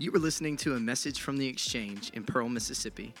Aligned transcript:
You 0.00 0.12
were 0.12 0.20
listening 0.20 0.56
to 0.58 0.76
a 0.76 0.80
message 0.80 1.20
from 1.20 1.38
the 1.38 1.48
Exchange 1.48 2.12
in 2.14 2.22
Pearl, 2.22 2.48
Mississippi. 2.48 3.12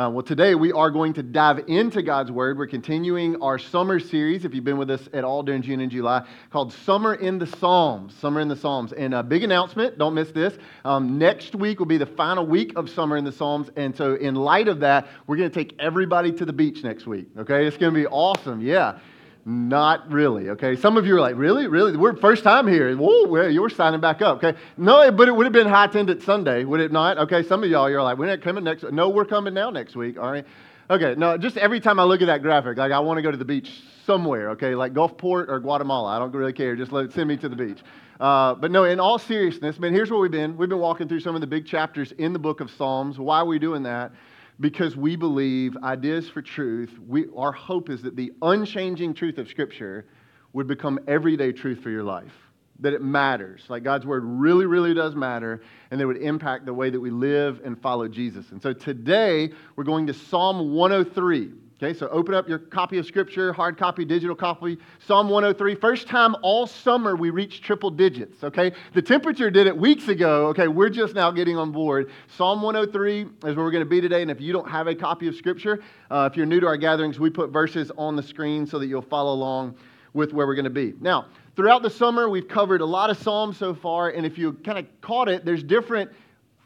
Uh, 0.00 0.08
well, 0.08 0.22
today 0.22 0.54
we 0.54 0.72
are 0.72 0.90
going 0.90 1.12
to 1.12 1.22
dive 1.22 1.62
into 1.68 2.00
God's 2.00 2.32
Word. 2.32 2.56
We're 2.56 2.66
continuing 2.66 3.42
our 3.42 3.58
summer 3.58 4.00
series, 4.00 4.46
if 4.46 4.54
you've 4.54 4.64
been 4.64 4.78
with 4.78 4.90
us 4.90 5.06
at 5.12 5.24
all 5.24 5.42
during 5.42 5.60
June 5.60 5.80
and 5.80 5.90
July, 5.90 6.26
called 6.48 6.72
Summer 6.72 7.12
in 7.12 7.38
the 7.38 7.46
Psalms. 7.46 8.14
Summer 8.14 8.40
in 8.40 8.48
the 8.48 8.56
Psalms. 8.56 8.94
And 8.94 9.12
a 9.12 9.22
big 9.22 9.44
announcement, 9.44 9.98
don't 9.98 10.14
miss 10.14 10.30
this. 10.30 10.56
Um, 10.86 11.18
next 11.18 11.54
week 11.54 11.80
will 11.80 11.86
be 11.86 11.98
the 11.98 12.06
final 12.06 12.46
week 12.46 12.78
of 12.78 12.88
Summer 12.88 13.18
in 13.18 13.26
the 13.26 13.32
Psalms. 13.32 13.68
And 13.76 13.94
so, 13.94 14.14
in 14.14 14.36
light 14.36 14.68
of 14.68 14.80
that, 14.80 15.06
we're 15.26 15.36
going 15.36 15.50
to 15.50 15.54
take 15.54 15.76
everybody 15.78 16.32
to 16.32 16.46
the 16.46 16.54
beach 16.54 16.82
next 16.82 17.06
week. 17.06 17.26
Okay? 17.36 17.66
It's 17.66 17.76
going 17.76 17.92
to 17.92 18.00
be 18.00 18.06
awesome. 18.06 18.62
Yeah. 18.62 19.00
Not 19.44 20.10
really, 20.12 20.50
okay? 20.50 20.76
Some 20.76 20.96
of 20.96 21.06
you 21.06 21.16
are 21.16 21.20
like, 21.20 21.36
really? 21.36 21.66
Really? 21.66 21.96
We're 21.96 22.14
first 22.14 22.44
time 22.44 22.66
here. 22.66 22.94
Whoa, 22.96 23.26
well, 23.26 23.48
you're 23.48 23.70
signing 23.70 24.00
back 24.00 24.20
up, 24.20 24.42
okay? 24.42 24.58
No, 24.76 25.10
but 25.10 25.28
it 25.28 25.32
would 25.32 25.46
have 25.46 25.52
been 25.52 25.66
high 25.66 25.86
attendance 25.86 26.24
Sunday, 26.24 26.64
would 26.64 26.80
it 26.80 26.92
not? 26.92 27.16
Okay, 27.18 27.42
some 27.42 27.64
of 27.64 27.70
y'all, 27.70 27.88
you're 27.88 28.02
like, 28.02 28.18
we're 28.18 28.26
not 28.26 28.42
coming 28.42 28.64
next 28.64 28.84
No, 28.92 29.08
we're 29.08 29.24
coming 29.24 29.54
now 29.54 29.70
next 29.70 29.96
week, 29.96 30.18
all 30.18 30.30
right? 30.30 30.44
Okay, 30.90 31.14
no, 31.16 31.38
just 31.38 31.56
every 31.56 31.80
time 31.80 31.98
I 32.00 32.04
look 32.04 32.20
at 32.20 32.26
that 32.26 32.42
graphic, 32.42 32.76
like 32.76 32.92
I 32.92 32.98
want 32.98 33.18
to 33.18 33.22
go 33.22 33.30
to 33.30 33.36
the 33.36 33.44
beach 33.44 33.82
somewhere, 34.04 34.50
okay? 34.50 34.74
Like 34.74 34.92
Gulfport 34.92 35.48
or 35.48 35.60
Guatemala. 35.60 36.16
I 36.16 36.18
don't 36.18 36.34
really 36.34 36.52
care. 36.52 36.74
Just 36.76 36.92
let, 36.92 37.12
send 37.12 37.28
me 37.28 37.36
to 37.38 37.48
the 37.48 37.56
beach. 37.56 37.78
Uh, 38.18 38.54
but 38.54 38.70
no, 38.70 38.84
in 38.84 39.00
all 39.00 39.18
seriousness, 39.18 39.78
man, 39.78 39.94
here's 39.94 40.10
where 40.10 40.20
we've 40.20 40.30
been. 40.30 40.56
We've 40.56 40.68
been 40.68 40.80
walking 40.80 41.08
through 41.08 41.20
some 41.20 41.34
of 41.34 41.40
the 41.40 41.46
big 41.46 41.64
chapters 41.64 42.12
in 42.12 42.32
the 42.32 42.38
book 42.38 42.60
of 42.60 42.70
Psalms. 42.72 43.18
Why 43.18 43.38
are 43.38 43.46
we 43.46 43.58
doing 43.58 43.84
that? 43.84 44.12
Because 44.60 44.94
we 44.94 45.16
believe 45.16 45.76
ideas 45.82 46.28
for 46.28 46.42
truth, 46.42 46.94
we, 47.08 47.26
our 47.34 47.52
hope 47.52 47.88
is 47.88 48.02
that 48.02 48.14
the 48.14 48.32
unchanging 48.42 49.14
truth 49.14 49.38
of 49.38 49.48
Scripture 49.48 50.06
would 50.52 50.66
become 50.66 51.00
everyday 51.08 51.52
truth 51.52 51.82
for 51.82 51.90
your 51.90 52.04
life. 52.04 52.32
That 52.80 52.92
it 52.92 53.02
matters. 53.02 53.62
Like 53.68 53.82
God's 53.82 54.06
Word 54.06 54.22
really, 54.24 54.66
really 54.66 54.94
does 54.94 55.14
matter, 55.14 55.62
and 55.90 56.00
that 56.00 56.06
would 56.06 56.18
impact 56.18 56.66
the 56.66 56.74
way 56.74 56.90
that 56.90 57.00
we 57.00 57.10
live 57.10 57.60
and 57.64 57.80
follow 57.80 58.08
Jesus. 58.08 58.50
And 58.50 58.62
so 58.62 58.72
today, 58.72 59.50
we're 59.76 59.84
going 59.84 60.06
to 60.06 60.14
Psalm 60.14 60.72
103. 60.74 61.52
Okay, 61.82 61.98
so 61.98 62.08
open 62.08 62.34
up 62.34 62.46
your 62.46 62.58
copy 62.58 62.98
of 62.98 63.06
Scripture, 63.06 63.54
hard 63.54 63.78
copy, 63.78 64.04
digital 64.04 64.36
copy, 64.36 64.76
Psalm 65.06 65.30
103. 65.30 65.74
First 65.76 66.06
time 66.06 66.36
all 66.42 66.66
summer 66.66 67.16
we 67.16 67.30
reached 67.30 67.64
triple 67.64 67.88
digits. 67.88 68.44
Okay, 68.44 68.72
the 68.92 69.00
temperature 69.00 69.50
did 69.50 69.66
it 69.66 69.74
weeks 69.74 70.08
ago. 70.08 70.48
Okay, 70.48 70.68
we're 70.68 70.90
just 70.90 71.14
now 71.14 71.30
getting 71.30 71.56
on 71.56 71.72
board. 71.72 72.10
Psalm 72.36 72.60
103 72.60 73.20
is 73.22 73.28
where 73.42 73.54
we're 73.56 73.70
going 73.70 73.82
to 73.82 73.88
be 73.88 73.98
today. 73.98 74.20
And 74.20 74.30
if 74.30 74.42
you 74.42 74.52
don't 74.52 74.68
have 74.68 74.88
a 74.88 74.94
copy 74.94 75.26
of 75.26 75.34
Scripture, 75.34 75.82
uh, 76.10 76.28
if 76.30 76.36
you're 76.36 76.44
new 76.44 76.60
to 76.60 76.66
our 76.66 76.76
gatherings, 76.76 77.18
we 77.18 77.30
put 77.30 77.48
verses 77.48 77.90
on 77.96 78.14
the 78.14 78.22
screen 78.22 78.66
so 78.66 78.78
that 78.78 78.86
you'll 78.86 79.00
follow 79.00 79.32
along 79.32 79.74
with 80.12 80.34
where 80.34 80.46
we're 80.46 80.56
going 80.56 80.64
to 80.64 80.70
be. 80.70 80.92
Now, 81.00 81.28
throughout 81.56 81.82
the 81.82 81.88
summer, 81.88 82.28
we've 82.28 82.48
covered 82.48 82.82
a 82.82 82.86
lot 82.86 83.08
of 83.08 83.16
Psalms 83.16 83.56
so 83.56 83.72
far. 83.72 84.10
And 84.10 84.26
if 84.26 84.36
you 84.36 84.52
kind 84.52 84.76
of 84.76 84.86
caught 85.00 85.30
it, 85.30 85.46
there's 85.46 85.62
different 85.62 86.10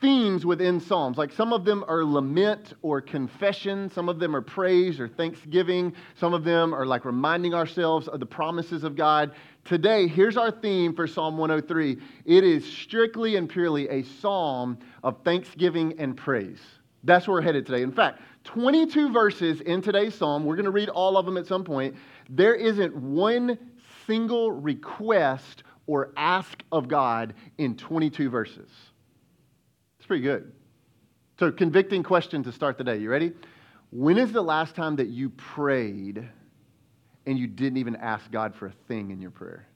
themes 0.05 0.44
within 0.44 0.78
Psalms. 0.78 1.16
Like 1.16 1.33
some 1.33 1.55
of 1.55 1.64
them 1.64 1.83
are 1.88 2.05
lament 2.05 2.74
or 2.83 3.00
confession, 3.00 3.91
some 3.91 4.11
of 4.11 4.19
them 4.19 4.36
are 4.36 4.42
praise 4.42 5.00
or 5.00 5.08
thanksgiving, 5.08 5.94
some 6.14 6.34
of 6.34 6.44
them 6.44 6.74
are 6.74 6.84
like 6.84 7.06
reminding 7.06 7.55
ourselves 7.55 8.06
of 8.06 8.20
the 8.20 8.27
promises 8.27 8.84
of 8.84 8.96
God. 8.96 9.33
Today, 9.64 10.06
here's 10.06 10.36
our 10.36 10.50
theme 10.50 10.94
for 10.94 11.06
Psalm 11.06 11.38
103 11.38 11.96
it 12.27 12.44
is 12.44 12.70
strictly 12.70 13.36
and 13.36 13.48
purely 13.48 13.88
a 13.88 14.02
psalm 14.02 14.77
of 15.02 15.24
thanksgiving 15.24 15.94
and 15.98 16.14
praise. 16.14 16.61
That's 17.05 17.27
where 17.27 17.36
we're 17.36 17.42
headed 17.42 17.64
today. 17.64 17.80
In 17.80 17.92
fact, 17.92 18.20
22 18.44 19.11
verses 19.11 19.62
in 19.62 19.80
today's 19.80 20.14
psalm, 20.14 20.44
we're 20.44 20.56
going 20.56 20.66
to 20.66 20.70
read 20.70 20.91
all 20.91 21.16
of 21.16 21.24
them 21.24 21.39
at 21.39 21.46
some 21.46 21.64
point. 21.64 21.96
There 22.28 22.55
isn't 22.55 22.94
one 22.94 23.56
single 24.06 24.52
request 24.52 25.62
or 25.86 26.12
ask 26.18 26.62
of 26.72 26.89
God 26.89 27.33
in 27.57 27.74
22 27.74 28.28
verses. 28.28 28.68
It's 30.04 30.08
pretty 30.08 30.22
good. 30.22 30.52
So, 31.38 31.50
convicting 31.50 32.02
question 32.02 32.42
to 32.42 32.52
start 32.52 32.76
the 32.76 32.84
day. 32.84 32.98
You 32.98 33.08
ready? 33.08 33.32
When 33.88 34.18
is 34.18 34.32
the 34.32 34.42
last 34.42 34.74
time 34.74 34.96
that 34.96 35.08
you 35.08 35.30
prayed 35.30 36.28
and 37.24 37.38
you 37.38 37.46
didn't 37.46 37.78
even 37.78 37.96
ask 37.96 38.30
God 38.30 38.54
for 38.54 38.66
a 38.66 38.72
thing 38.86 39.12
in 39.12 39.22
your 39.22 39.30
prayer? 39.30 39.66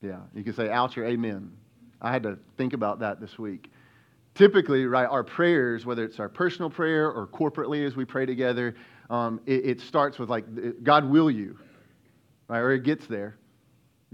Yeah, 0.00 0.20
you 0.34 0.42
can 0.42 0.54
say 0.54 0.70
ouch 0.70 0.96
or 0.96 1.04
amen. 1.04 1.52
I 2.00 2.10
had 2.10 2.22
to 2.22 2.38
think 2.56 2.72
about 2.72 3.00
that 3.00 3.20
this 3.20 3.38
week. 3.38 3.70
Typically, 4.34 4.86
right, 4.86 5.06
our 5.06 5.22
prayers, 5.22 5.84
whether 5.84 6.04
it's 6.04 6.18
our 6.18 6.30
personal 6.30 6.70
prayer 6.70 7.10
or 7.10 7.26
corporately 7.26 7.86
as 7.86 7.96
we 7.96 8.06
pray 8.06 8.24
together, 8.24 8.76
um, 9.10 9.42
it, 9.44 9.66
it 9.66 9.80
starts 9.82 10.18
with 10.18 10.30
like, 10.30 10.46
God 10.82 11.04
will 11.04 11.30
you, 11.30 11.58
right? 12.48 12.60
Or 12.60 12.72
it 12.72 12.82
gets 12.82 13.06
there. 13.08 13.36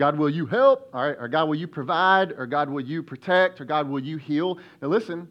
God, 0.00 0.16
will 0.16 0.31
you 0.31 0.47
help? 0.47 0.88
All 0.94 1.06
right. 1.06 1.16
Or 1.19 1.28
God, 1.28 1.47
will 1.47 1.56
you 1.56 1.66
provide? 1.66 2.33
Or 2.33 2.47
God, 2.47 2.71
will 2.71 2.81
you 2.81 3.03
protect? 3.03 3.61
Or 3.61 3.66
God, 3.66 3.87
will 3.87 4.03
you 4.03 4.16
heal? 4.16 4.59
Now, 4.81 4.88
listen, 4.88 5.28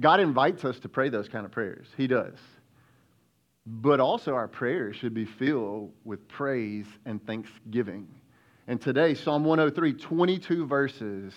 God 0.00 0.20
invites 0.20 0.64
us 0.64 0.78
to 0.78 0.88
pray 0.88 1.10
those 1.10 1.28
kind 1.28 1.44
of 1.44 1.52
prayers. 1.52 1.86
He 1.98 2.06
does. 2.06 2.38
But 3.66 4.00
also, 4.00 4.32
our 4.32 4.48
prayers 4.48 4.96
should 4.96 5.12
be 5.12 5.26
filled 5.26 5.92
with 6.04 6.26
praise 6.28 6.86
and 7.04 7.22
thanksgiving. 7.26 8.08
And 8.66 8.80
today, 8.80 9.12
Psalm 9.12 9.44
103, 9.44 9.92
22 9.92 10.66
verses, 10.66 11.34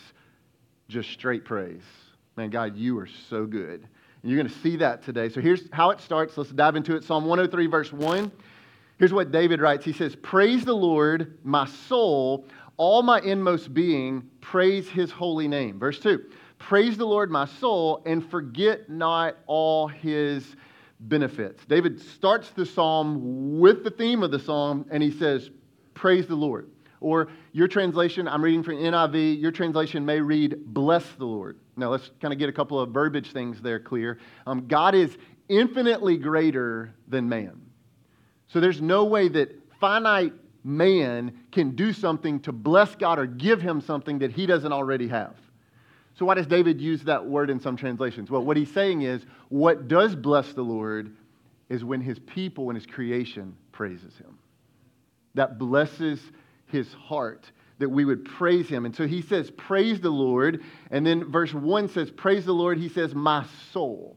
just 0.88 1.10
straight 1.10 1.44
praise. 1.44 1.84
Man, 2.38 2.50
God, 2.50 2.78
you 2.78 2.98
are 2.98 3.10
so 3.30 3.46
good. 3.46 3.86
And 4.22 4.32
you're 4.32 4.42
going 4.42 4.50
to 4.50 4.60
see 4.62 4.78
that 4.78 5.04
today. 5.04 5.28
So 5.28 5.42
here's 5.42 5.70
how 5.74 5.90
it 5.90 6.00
starts. 6.00 6.38
Let's 6.38 6.52
dive 6.52 6.78
into 6.78 6.96
it. 6.96 7.04
Psalm 7.04 7.26
103, 7.26 7.68
verse 7.68 7.92
1. 7.92 8.32
Here's 9.04 9.12
what 9.12 9.34
David 9.34 9.60
writes 9.60 9.84
He 9.84 9.92
says, 9.92 10.16
Praise 10.16 10.64
the 10.64 10.74
Lord, 10.74 11.38
my 11.44 11.66
soul, 11.66 12.48
all 12.78 13.04
my 13.04 13.20
inmost 13.20 13.74
being, 13.74 14.30
praise 14.40 14.88
his 14.88 15.12
holy 15.12 15.46
name. 15.46 15.78
Verse 15.78 16.00
2 16.00 16.24
Praise 16.58 16.96
the 16.96 17.06
Lord, 17.06 17.30
my 17.30 17.44
soul, 17.44 18.02
and 18.06 18.26
forget 18.32 18.90
not 18.90 19.36
all 19.46 19.90
his 19.90 20.56
benefits. 21.02 21.66
David 21.66 22.00
starts 22.00 22.52
the 22.52 22.66
psalm 22.66 23.60
with 23.60 23.84
the 23.84 23.92
theme 23.92 24.24
of 24.24 24.32
the 24.32 24.40
psalm, 24.40 24.86
and 24.90 25.04
he 25.04 25.12
says, 25.12 25.50
Praise 25.96 26.26
the 26.26 26.36
Lord. 26.36 26.72
Or 27.02 27.28
your 27.52 27.68
translation, 27.68 28.26
I'm 28.26 28.42
reading 28.42 28.64
from 28.64 28.76
NIV, 28.76 29.38
your 29.38 29.52
translation 29.52 30.06
may 30.06 30.22
read, 30.22 30.64
Bless 30.68 31.04
the 31.18 31.26
Lord. 31.26 31.60
Now, 31.76 31.90
let's 31.90 32.10
kind 32.22 32.34
of 32.34 32.40
get 32.40 32.48
a 32.48 32.54
couple 32.54 32.80
of 32.80 32.92
verbiage 32.92 33.34
things 33.34 33.62
there 33.62 33.82
clear. 33.82 34.20
Um, 34.48 34.66
God 34.66 34.96
is 34.96 35.18
infinitely 35.50 36.16
greater 36.16 36.96
than 37.10 37.28
man. 37.28 37.60
So 38.54 38.60
there's 38.60 38.82
no 38.82 39.06
way 39.06 39.30
that 39.30 39.52
finite 39.80 40.34
man 40.64 41.34
can 41.52 41.76
do 41.76 41.92
something 41.92 42.40
to 42.42 42.52
bless 42.52 42.94
God 42.94 43.18
or 43.18 43.26
give 43.26 43.60
him 43.60 43.82
something 43.82 44.20
that 44.20 44.32
he 44.32 44.46
doesn't 44.46 44.72
already 44.72 45.08
have. 45.08 45.36
So, 46.14 46.28
why 46.28 46.36
does 46.36 46.46
David 46.46 46.80
use 46.80 47.02
that 47.06 47.26
word 47.26 47.50
in 47.50 47.60
some 47.60 47.76
translations? 47.76 48.30
Well, 48.30 48.44
what 48.44 48.56
he's 48.56 48.72
saying 48.72 49.02
is 49.02 49.26
what 49.50 49.88
does 49.88 50.16
bless 50.16 50.54
the 50.54 50.62
Lord 50.62 51.16
is 51.70 51.84
when 51.84 52.00
his 52.00 52.20
people 52.20 52.70
and 52.70 52.78
his 52.78 52.86
creation 52.86 53.58
praises 53.72 54.16
him. 54.18 54.38
That 55.34 55.58
blesses 55.58 56.22
his 56.68 56.94
heart 56.94 57.52
that 57.80 57.90
we 57.90 58.06
would 58.06 58.24
praise 58.24 58.70
him. 58.70 58.86
And 58.86 58.96
so 58.96 59.08
he 59.08 59.24
says, 59.24 59.50
Praise 59.50 60.00
the 60.00 60.12
Lord. 60.12 60.62
And 60.92 61.04
then 61.04 61.26
verse 61.32 61.54
1 61.54 61.90
says, 61.90 62.12
Praise 62.12 62.46
the 62.46 62.54
Lord. 62.54 62.78
He 62.78 62.90
says, 62.90 63.16
My 63.16 63.46
soul. 63.72 64.16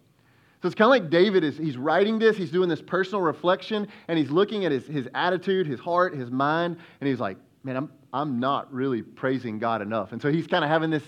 So 0.62 0.69
it's 0.69 0.75
kind 0.75 0.87
of 0.87 0.91
like 0.91 1.11
David 1.11 1.44
is 1.44 1.59
he's 1.59 1.77
writing 1.77 2.19
this, 2.19 2.37
he's 2.37 2.50
doing 2.50 2.69
this 2.69 2.81
personal 2.81 3.21
reflection, 3.21 3.89
and 4.09 4.19
he's 4.19 4.31
looking 4.31 4.65
at 4.65 4.72
his, 4.72 4.87
his 4.87 5.09
attitude, 5.15 5.67
his 5.67 5.81
heart, 5.81 6.15
his 6.15 6.31
mind, 6.31 6.77
and 7.00 7.09
he's 7.09 7.21
like, 7.21 7.37
man, 7.62 7.77
I'm, 7.77 7.93
I'm 8.12 8.41
not 8.41 8.72
really 8.72 9.03
praising 9.03 9.59
God 9.59 9.83
enough. 9.83 10.12
And 10.12 10.22
so 10.22 10.33
he's 10.33 10.47
kind 10.47 10.65
of 10.65 10.71
having 10.71 10.91
this 10.91 11.03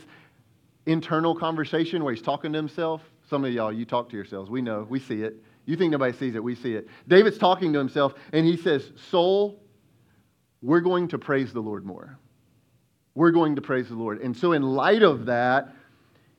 internal 0.86 1.34
conversation 1.34 2.04
where 2.04 2.12
he's 2.12 2.22
talking 2.22 2.52
to 2.52 2.58
himself. 2.58 3.02
Some 3.28 3.44
of 3.44 3.52
y'all, 3.52 3.72
you 3.72 3.84
talk 3.84 4.08
to 4.10 4.16
yourselves. 4.16 4.50
We 4.50 4.60
know, 4.60 4.86
we 4.88 5.00
see 5.00 5.22
it. 5.22 5.42
You 5.66 5.76
think 5.76 5.92
nobody 5.92 6.16
sees 6.16 6.34
it, 6.34 6.42
we 6.42 6.54
see 6.54 6.74
it. 6.74 6.88
David's 7.08 7.38
talking 7.38 7.72
to 7.74 7.78
himself, 7.78 8.14
and 8.32 8.46
he 8.46 8.56
says, 8.56 8.90
Soul, 9.10 9.60
we're 10.62 10.80
going 10.80 11.08
to 11.08 11.18
praise 11.18 11.52
the 11.52 11.60
Lord 11.60 11.84
more. 11.84 12.18
We're 13.14 13.32
going 13.32 13.54
to 13.56 13.62
praise 13.62 13.88
the 13.88 13.94
Lord. 13.94 14.20
And 14.20 14.36
so, 14.36 14.52
in 14.52 14.62
light 14.62 15.02
of 15.02 15.26
that, 15.26 15.74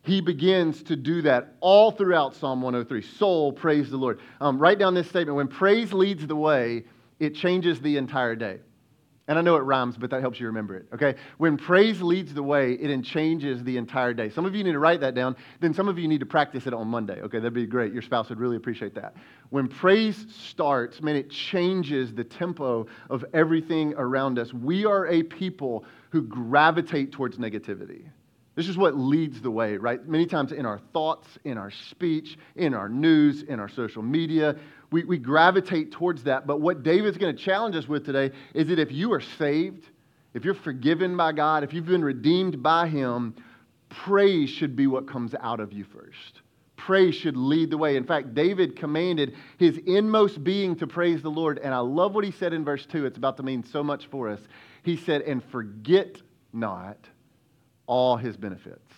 he 0.10 0.22
begins 0.22 0.84
to 0.84 0.96
do 0.96 1.22
that 1.22 1.56
all 1.60 1.92
throughout 1.92 2.36
Psalm 2.36 2.62
103. 2.62 3.02
Soul, 3.18 3.54
praise 3.54 3.90
the 3.90 3.98
Lord. 3.98 4.20
Um, 4.42 4.58
write 4.58 4.80
down 4.80 4.94
this 4.94 5.08
statement 5.08 5.36
when 5.36 5.48
praise 5.48 5.94
leads 5.94 6.26
the 6.26 6.36
way, 6.36 6.86
it 7.20 7.36
changes 7.36 7.80
the 7.82 7.98
entire 7.98 8.36
day. 8.36 8.60
And 9.28 9.38
I 9.38 9.44
know 9.44 9.58
it 9.58 9.60
rhymes, 9.60 9.96
but 9.96 10.10
that 10.10 10.22
helps 10.22 10.40
you 10.40 10.48
remember 10.48 10.76
it, 10.76 10.88
okay? 10.92 11.14
When 11.38 11.56
praise 11.56 12.02
leads 12.02 12.34
the 12.34 12.42
way, 12.42 12.74
it 12.74 13.04
changes 13.04 13.64
the 13.64 13.78
entire 13.78 14.12
day. 14.12 14.30
Some 14.32 14.44
of 14.44 14.56
you 14.56 14.64
need 14.64 14.72
to 14.72 14.80
write 14.80 15.02
that 15.02 15.14
down. 15.14 15.36
Then 15.60 15.72
some 15.72 15.88
of 15.88 16.00
you 16.00 16.08
need 16.08 16.22
to 16.22 16.26
practice 16.26 16.66
it 16.66 16.74
on 16.74 16.88
Monday, 16.88 17.22
okay? 17.22 17.38
That'd 17.38 17.54
be 17.54 17.68
great. 17.68 17.94
Your 17.94 18.02
spouse 18.02 18.30
would 18.30 18.40
really 18.40 18.56
appreciate 18.56 18.96
that. 18.96 19.16
When 19.52 19.68
praise 19.68 20.26
starts, 20.36 21.04
man, 21.04 21.16
it 21.16 21.30
changes 21.30 22.12
the 22.12 22.24
tempo 22.24 22.88
of 23.12 23.24
everything 23.32 23.94
around 23.98 24.40
us. 24.40 24.52
We 24.52 24.86
are 24.86 25.06
a 25.06 25.22
people 25.22 25.86
who 26.10 26.24
gravitate 26.24 27.12
towards 27.12 27.38
negativity. 27.38 28.06
This 28.60 28.68
is 28.68 28.78
what 28.78 28.98
leads 28.98 29.40
the 29.40 29.50
way, 29.50 29.78
right? 29.78 30.06
Many 30.06 30.26
times 30.26 30.52
in 30.52 30.66
our 30.66 30.82
thoughts, 30.92 31.30
in 31.46 31.58
our 31.58 31.72
speech, 31.72 32.38
in 32.58 32.74
our 32.74 32.90
news, 32.90 33.44
in 33.44 33.58
our 33.58 33.70
social 33.70 34.02
media, 34.02 34.58
we, 34.92 35.06
we 35.06 35.18
gravitate 35.18 35.94
towards 35.94 36.24
that. 36.24 36.46
But 36.46 36.60
what 36.60 36.84
David's 36.84 37.18
going 37.18 37.34
to 37.34 37.42
challenge 37.42 37.78
us 37.78 37.88
with 37.88 38.06
today 38.06 38.36
is 38.54 38.68
that 38.68 38.78
if 38.78 38.92
you 38.92 39.14
are 39.14 39.22
saved, 39.22 39.88
if 40.34 40.44
you're 40.44 40.54
forgiven 40.54 41.16
by 41.16 41.32
God, 41.32 41.64
if 41.64 41.74
you've 41.74 41.86
been 41.86 42.04
redeemed 42.04 42.62
by 42.62 42.90
Him, 42.90 43.34
praise 43.88 44.50
should 44.50 44.76
be 44.76 44.88
what 44.88 45.08
comes 45.08 45.34
out 45.40 45.62
of 45.62 45.72
you 45.72 45.86
first. 45.86 46.42
Praise 46.76 47.16
should 47.16 47.38
lead 47.38 47.70
the 47.70 47.78
way. 47.78 47.96
In 47.96 48.04
fact, 48.04 48.36
David 48.36 48.76
commanded 48.76 49.38
his 49.58 49.78
inmost 49.86 50.44
being 50.44 50.76
to 50.76 50.86
praise 50.86 51.22
the 51.22 51.32
Lord. 51.32 51.60
And 51.60 51.74
I 51.74 51.80
love 51.80 52.14
what 52.14 52.26
he 52.26 52.32
said 52.32 52.52
in 52.52 52.66
verse 52.66 52.86
2. 52.86 53.06
It's 53.06 53.18
about 53.18 53.38
to 53.38 53.44
mean 53.44 53.64
so 53.64 53.82
much 53.82 54.08
for 54.08 54.28
us. 54.28 54.42
He 54.84 54.98
said, 54.98 55.22
And 55.22 55.42
forget 55.42 56.22
not 56.52 56.98
all 57.90 58.16
his 58.16 58.38
benefits. 58.38 58.94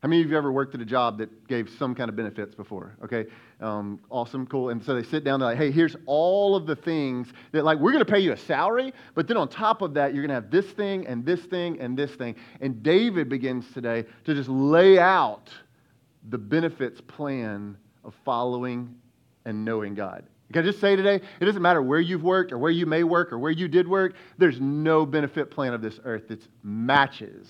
How 0.00 0.08
many 0.08 0.22
of 0.22 0.30
you 0.30 0.38
ever 0.38 0.50
worked 0.50 0.74
at 0.76 0.80
a 0.80 0.84
job 0.86 1.18
that 1.18 1.48
gave 1.48 1.68
some 1.76 1.94
kind 1.94 2.08
of 2.08 2.14
benefits 2.14 2.54
before? 2.54 2.96
Okay, 3.04 3.26
um, 3.60 3.98
awesome, 4.08 4.46
cool. 4.46 4.70
And 4.70 4.82
so 4.82 4.94
they 4.94 5.02
sit 5.02 5.24
down, 5.24 5.40
they're 5.40 5.50
like, 5.50 5.58
hey, 5.58 5.72
here's 5.72 5.96
all 6.06 6.54
of 6.54 6.66
the 6.66 6.76
things 6.76 7.26
that, 7.50 7.64
like, 7.64 7.78
we're 7.80 7.98
to 7.98 8.04
pay 8.04 8.20
you 8.20 8.32
a 8.32 8.36
salary, 8.36 8.94
but 9.14 9.26
then 9.26 9.36
on 9.36 9.48
top 9.48 9.82
of 9.82 9.92
that, 9.94 10.14
you're 10.14 10.26
to 10.26 10.32
have 10.32 10.50
this 10.52 10.66
thing 10.66 11.06
and 11.08 11.26
this 11.26 11.40
thing 11.40 11.80
and 11.80 11.98
this 11.98 12.12
thing. 12.12 12.36
And 12.60 12.80
David 12.82 13.28
begins 13.28 13.70
today 13.74 14.06
to 14.24 14.34
just 14.34 14.48
lay 14.48 14.98
out 14.98 15.50
the 16.30 16.38
benefits 16.38 17.00
plan 17.00 17.76
of 18.04 18.14
following 18.24 18.94
and 19.44 19.64
knowing 19.64 19.94
God. 19.94 20.24
Can 20.52 20.62
I 20.62 20.66
just 20.66 20.80
say 20.80 20.96
today, 20.96 21.20
it 21.40 21.44
doesn't 21.44 21.62
matter 21.62 21.82
where 21.82 22.00
you've 22.00 22.22
worked 22.22 22.52
or 22.52 22.58
where 22.58 22.70
you 22.70 22.86
may 22.86 23.02
work 23.02 23.32
or 23.32 23.38
where 23.38 23.52
you 23.52 23.68
did 23.68 23.86
work, 23.86 24.14
there's 24.38 24.60
no 24.60 25.04
benefit 25.04 25.50
plan 25.50 25.74
of 25.74 25.82
this 25.82 25.98
earth 26.04 26.28
that 26.28 26.40
matches 26.62 27.48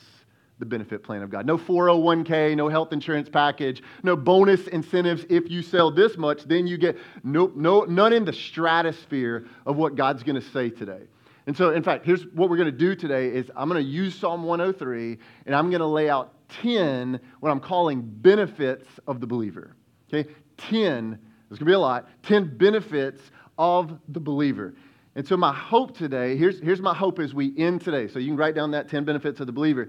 the 0.61 0.67
benefit 0.67 1.03
plan 1.03 1.23
of 1.23 1.31
God. 1.31 1.47
No 1.47 1.59
401k, 1.59 2.55
no 2.57 2.69
health 2.69 2.93
insurance 2.93 3.29
package, 3.29 3.83
no 4.05 4.15
bonus 4.15 4.69
incentives. 4.69 5.25
If 5.29 5.51
you 5.51 5.63
sell 5.63 5.91
this 5.91 6.17
much, 6.17 6.45
then 6.45 6.67
you 6.67 6.79
get 6.79 6.97
no, 7.25 7.51
no, 7.57 7.83
none 7.85 8.13
in 8.13 8.25
the 8.25 8.33
stratosphere 8.33 9.47
of 9.67 9.77
what 9.77 9.97
God's 9.97 10.23
going 10.23 10.41
to 10.41 10.49
say 10.51 10.71
today. 10.71 11.03
And 11.47 11.57
so, 11.57 11.71
in 11.71 11.83
fact, 11.83 12.05
here's 12.05 12.27
what 12.27 12.51
we're 12.51 12.59
going 12.59 12.71
to 12.71 12.79
do 12.79 12.95
today 12.95 13.29
is 13.29 13.51
I'm 13.57 13.69
going 13.69 13.83
to 13.83 13.91
use 13.91 14.15
Psalm 14.15 14.45
103 14.45 15.19
and 15.47 15.55
I'm 15.55 15.71
going 15.71 15.81
to 15.81 15.87
lay 15.87 16.09
out 16.09 16.35
10 16.63 17.19
what 17.41 17.51
I'm 17.51 17.61
calling 17.61 18.03
benefits 18.03 18.87
of 19.07 19.21
the 19.21 19.27
believer. 19.27 19.75
Okay? 20.13 20.31
10, 20.59 21.19
there's 21.49 21.59
going 21.59 21.59
to 21.59 21.65
be 21.65 21.73
a 21.73 21.79
lot, 21.79 22.09
10 22.23 22.57
benefits 22.57 23.21
of 23.59 23.99
the 24.09 24.21
believer. 24.21 24.75
And 25.17 25.27
so 25.27 25.37
my 25.37 25.53
hope 25.53 25.97
today, 25.97 26.37
here's, 26.37 26.61
here's 26.61 26.81
my 26.81 26.95
hope 26.95 27.19
as 27.19 27.35
we 27.35 27.53
end 27.59 27.81
today. 27.81 28.07
So 28.07 28.19
you 28.19 28.29
can 28.29 28.37
write 28.37 28.55
down 28.55 28.71
that 28.73 28.89
10 28.89 29.05
benefits 29.05 29.41
of 29.41 29.47
the 29.47 29.53
believer. 29.53 29.89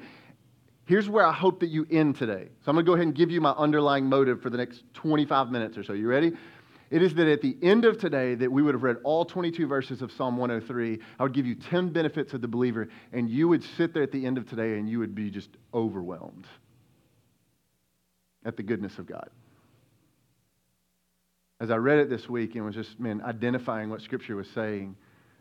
Here's 0.92 1.08
where 1.08 1.26
I 1.26 1.32
hope 1.32 1.62
that 1.62 1.70
you 1.70 1.88
end 1.90 2.18
today. 2.18 2.50
So 2.66 2.70
I'm 2.70 2.76
going 2.76 2.86
to 2.86 2.90
go 2.90 2.96
ahead 2.96 3.08
and 3.08 3.16
give 3.16 3.32
you 3.32 3.40
my 3.40 3.52
underlying 3.52 4.08
motive 4.08 4.42
for 4.42 4.50
the 4.50 4.58
next 4.58 4.84
25 4.96 5.50
minutes 5.50 5.78
or 5.78 5.86
so. 5.86 5.94
You 5.94 6.10
ready? 6.10 6.34
It 6.90 7.02
is 7.02 7.14
that 7.14 7.30
at 7.30 7.42
the 7.42 7.56
end 7.62 7.86
of 7.86 7.98
today 7.98 8.36
that 8.36 8.52
we 8.52 8.62
would 8.62 8.74
have 8.74 8.84
read 8.84 8.98
all 9.06 9.24
22 9.24 9.68
verses 9.68 10.02
of 10.02 10.12
Psalm 10.12 10.36
103. 10.36 11.00
I 11.18 11.24
would 11.24 11.34
give 11.34 11.46
you 11.46 11.56
10 11.56 11.94
benefits 11.94 12.34
of 12.34 12.42
the 12.42 12.50
believer 12.50 12.90
and 13.14 13.30
you 13.30 13.48
would 13.48 13.64
sit 13.78 13.94
there 13.94 14.04
at 14.04 14.12
the 14.12 14.26
end 14.26 14.38
of 14.38 14.50
today 14.50 14.78
and 14.78 14.90
you 14.90 15.00
would 15.00 15.16
be 15.16 15.32
just 15.32 15.48
overwhelmed 15.74 16.46
at 18.44 18.58
the 18.58 18.64
goodness 18.64 19.00
of 19.00 19.06
God. 19.06 19.30
As 21.62 21.72
I 21.72 21.78
read 21.78 22.00
it 22.00 22.10
this 22.10 22.28
week 22.28 22.56
and 22.56 22.66
was 22.66 22.76
just, 22.76 23.00
man, 23.00 23.22
identifying 23.22 23.90
what 23.90 24.02
Scripture 24.02 24.36
was 24.36 24.50
saying, 24.50 24.98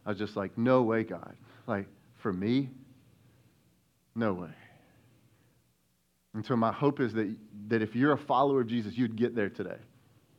I 0.07 0.11
was 0.11 0.19
just 0.19 0.37
like, 0.37 0.57
no 0.57 0.83
way, 0.83 1.03
God. 1.03 1.35
Like, 1.67 1.89
for 2.19 2.33
me, 2.33 2.71
no 4.15 4.33
way. 4.35 4.51
And 6.35 6.45
so 6.45 6.57
my 6.57 6.73
hope 6.73 7.01
is 7.01 7.13
that, 7.15 7.35
that 7.69 7.83
if 7.83 7.97
you're 7.97 8.13
a 8.13 8.19
follower 8.19 8.61
of 8.61 8.69
Jesus, 8.69 8.97
you'd 8.97 9.17
get 9.17 9.35
there 9.35 9.49
today. 9.49 9.79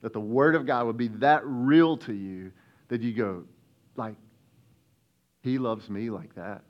That 0.01 0.13
the 0.13 0.19
Word 0.19 0.55
of 0.55 0.65
God 0.65 0.85
would 0.87 0.97
be 0.97 1.09
that 1.09 1.41
real 1.45 1.97
to 1.97 2.13
you 2.13 2.51
that 2.87 3.01
you 3.01 3.13
go, 3.13 3.43
like, 3.95 4.15
He 5.41 5.57
loves 5.57 5.89
me 5.89 6.09
like 6.09 6.33
that. 6.35 6.63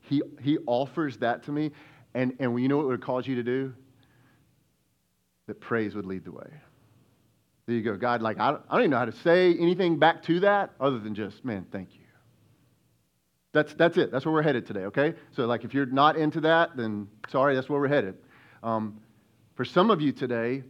He, 0.00 0.22
he 0.40 0.58
offers 0.66 1.16
that 1.18 1.42
to 1.44 1.52
me. 1.52 1.72
And, 2.14 2.34
and 2.38 2.58
you 2.60 2.68
know 2.68 2.76
what 2.76 2.84
it 2.84 2.88
would 2.88 3.02
cause 3.02 3.26
you 3.26 3.34
to 3.34 3.42
do? 3.42 3.74
That 5.48 5.60
praise 5.60 5.94
would 5.94 6.06
lead 6.06 6.24
the 6.24 6.32
way. 6.32 6.48
There 7.66 7.74
you 7.74 7.82
go. 7.82 7.96
God, 7.96 8.22
like, 8.22 8.38
I 8.38 8.52
don't, 8.52 8.62
I 8.68 8.74
don't 8.74 8.82
even 8.82 8.90
know 8.92 8.98
how 8.98 9.04
to 9.06 9.12
say 9.12 9.54
anything 9.58 9.98
back 9.98 10.22
to 10.24 10.40
that 10.40 10.70
other 10.80 10.98
than 10.98 11.14
just, 11.14 11.44
man, 11.44 11.66
thank 11.72 11.94
you. 11.94 12.00
That's, 13.52 13.74
that's 13.74 13.96
it. 13.96 14.12
That's 14.12 14.24
where 14.24 14.32
we're 14.32 14.42
headed 14.42 14.66
today, 14.66 14.84
okay? 14.84 15.14
So, 15.32 15.46
like, 15.46 15.64
if 15.64 15.74
you're 15.74 15.86
not 15.86 16.16
into 16.16 16.40
that, 16.42 16.76
then 16.76 17.08
sorry, 17.28 17.54
that's 17.54 17.68
where 17.68 17.80
we're 17.80 17.88
headed. 17.88 18.16
Um, 18.62 19.00
for 19.54 19.64
some 19.64 19.90
of 19.90 20.00
you 20.00 20.12
today, 20.12 20.62